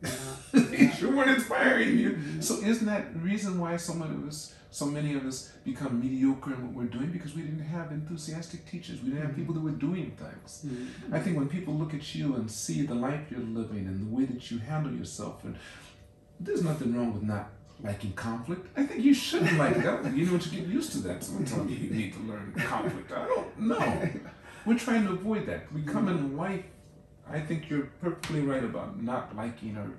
They 0.52 0.90
sure 0.90 1.14
weren't 1.14 1.30
inspiring 1.30 1.98
you. 1.98 2.18
So 2.40 2.54
isn't 2.62 2.86
that 2.86 3.12
the 3.12 3.18
reason 3.18 3.58
why 3.58 3.76
so 3.76 3.94
many 3.94 4.14
of 4.14 4.26
us, 4.26 4.54
so 4.70 4.86
many 4.86 5.14
of 5.14 5.26
us 5.26 5.50
become 5.64 6.00
mediocre 6.00 6.52
in 6.54 6.60
what 6.64 6.72
we're 6.72 6.90
doing? 6.98 7.10
Because 7.10 7.34
we 7.34 7.42
didn't 7.42 7.66
have 7.76 7.90
enthusiastic 7.90 8.64
teachers. 8.64 9.02
We 9.02 9.10
didn't 9.10 9.26
have 9.26 9.36
people 9.36 9.54
that 9.54 9.60
were 9.60 9.78
doing 9.88 10.12
things. 10.22 10.64
Mhm. 10.66 11.12
I 11.12 11.18
think 11.20 11.36
when 11.36 11.48
people 11.48 11.74
look 11.74 11.92
at 11.94 12.14
you 12.14 12.36
and 12.36 12.48
see 12.50 12.82
the 12.86 12.94
life 12.94 13.22
you're 13.30 13.40
living 13.60 13.86
and 13.88 13.96
the 14.04 14.10
way 14.16 14.24
that 14.24 14.50
you 14.50 14.58
handle 14.58 14.92
yourself, 14.92 15.44
and 15.44 15.56
there's 16.38 16.62
nothing 16.62 16.94
wrong 16.94 17.12
with 17.12 17.24
not 17.24 17.50
liking 17.82 18.12
conflict. 18.12 18.62
I 18.76 18.84
think 18.86 19.04
you 19.04 19.14
shouldn't 19.14 19.58
like 19.58 19.76
it. 19.76 19.80
I 19.80 19.82
don't 19.90 20.02
think 20.04 20.16
you 20.16 20.26
know 20.26 20.32
what 20.34 20.46
you 20.46 20.52
get 20.60 20.68
used 20.68 20.92
to 20.92 20.98
that. 21.08 21.24
Someone 21.24 21.44
telling 21.44 21.68
you 21.70 21.76
you 21.76 21.90
need 21.90 22.12
to 22.14 22.20
learn 22.20 22.52
conflict. 22.56 23.10
I 23.12 23.26
don't 23.26 23.58
know. 23.70 24.10
We're 24.66 24.78
trying 24.78 25.04
to 25.06 25.12
avoid 25.12 25.46
that. 25.46 25.72
We 25.72 25.82
come 25.82 26.06
in 26.08 26.36
life. 26.36 26.64
I 27.30 27.40
think 27.40 27.68
you're 27.68 27.90
perfectly 28.00 28.40
right 28.40 28.64
about 28.64 29.02
not 29.02 29.36
liking 29.36 29.74
her. 29.74 29.90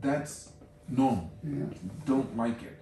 that's 0.00 0.52
normal. 0.88 1.30
Yeah. 1.42 1.64
Don't 2.04 2.36
like 2.36 2.62
it. 2.62 2.76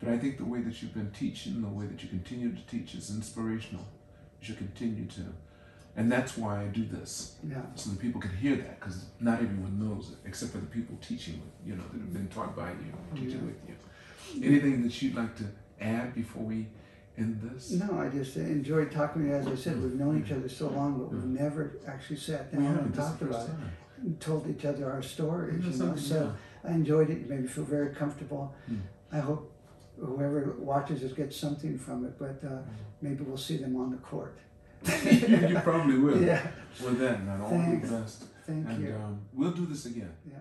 But 0.00 0.10
I 0.10 0.18
think 0.18 0.36
the 0.38 0.44
way 0.44 0.60
that 0.62 0.82
you've 0.82 0.94
been 0.94 1.10
teaching, 1.10 1.62
the 1.62 1.68
way 1.68 1.86
that 1.86 2.02
you 2.02 2.08
continue 2.08 2.52
to 2.54 2.62
teach 2.66 2.94
is 2.94 3.10
inspirational. 3.10 3.86
You 4.40 4.48
should 4.48 4.58
continue 4.58 5.06
to. 5.06 5.22
And 5.96 6.12
that's 6.12 6.36
why 6.36 6.62
I 6.62 6.66
do 6.66 6.84
this 6.84 7.36
Yeah. 7.48 7.62
so 7.74 7.90
that 7.90 7.98
people 8.00 8.20
can 8.20 8.36
hear 8.36 8.56
that 8.56 8.78
because 8.78 9.06
not 9.20 9.40
everyone 9.40 9.78
knows 9.78 10.10
it 10.10 10.18
except 10.28 10.52
for 10.52 10.58
the 10.58 10.66
people 10.66 10.96
teaching 11.00 11.40
with 11.40 11.52
you 11.66 11.74
know 11.76 11.84
that 11.90 11.98
have 12.00 12.12
been 12.12 12.28
taught 12.28 12.54
by 12.54 12.70
you 12.72 12.92
teaching 13.14 13.40
Yeah. 13.40 13.46
with 13.46 14.38
you 14.38 14.46
anything 14.46 14.82
that 14.82 15.00
you'd 15.00 15.14
like 15.14 15.34
to 15.36 15.44
add 15.80 16.14
before 16.14 16.42
we 16.42 16.66
end 17.18 17.40
this 17.42 17.70
No, 17.72 17.98
I 17.98 18.08
just 18.08 18.36
enjoyed 18.36 18.90
talking 18.90 19.22
to 19.22 19.28
you. 19.28 19.34
As 19.34 19.46
I 19.46 19.54
said, 19.54 19.82
we've 19.82 19.94
known 19.94 20.22
each 20.24 20.32
other 20.32 20.48
so 20.48 20.68
long, 20.68 20.98
but 20.98 21.12
we've 21.12 21.24
never 21.24 21.78
actually 21.86 22.16
sat 22.16 22.52
down 22.52 22.64
and 22.78 22.94
talked 22.94 23.22
about 23.22 23.48
it 23.48 23.54
and 24.02 24.20
told 24.20 24.48
each 24.48 24.64
other 24.64 24.90
our 24.90 25.02
stories. 25.02 25.64
You 25.64 25.84
know? 25.84 25.96
So 25.96 26.34
I 26.64 26.70
enjoyed 26.72 27.10
it. 27.10 27.18
You 27.18 27.26
made 27.26 27.42
me 27.42 27.48
feel 27.48 27.64
very 27.64 27.94
comfortable. 27.94 28.54
Mm. 28.70 28.80
I 29.12 29.18
hope 29.20 29.52
whoever 29.98 30.56
watches 30.58 31.00
this 31.00 31.12
gets 31.12 31.36
something 31.36 31.78
from 31.78 32.04
it, 32.04 32.18
but 32.18 32.42
uh, 32.46 32.58
maybe 33.00 33.24
we'll 33.24 33.38
see 33.38 33.56
them 33.56 33.76
on 33.76 33.90
the 33.90 33.96
court. 33.98 34.38
you, 35.04 35.58
probably 35.64 35.98
will 35.98 36.22
Yeah. 36.30 36.46
with 36.84 36.98
that 36.98 37.20
and 37.20 37.42
all 37.42 37.48
Thanks. 37.48 37.88
the 37.88 37.96
best 37.96 38.24
Thank 38.46 38.68
and 38.68 38.84
you. 38.84 38.94
um, 38.94 39.20
we'll 39.32 39.52
do 39.52 39.64
this 39.66 39.86
again 39.86 40.12
Yeah. 40.30 40.36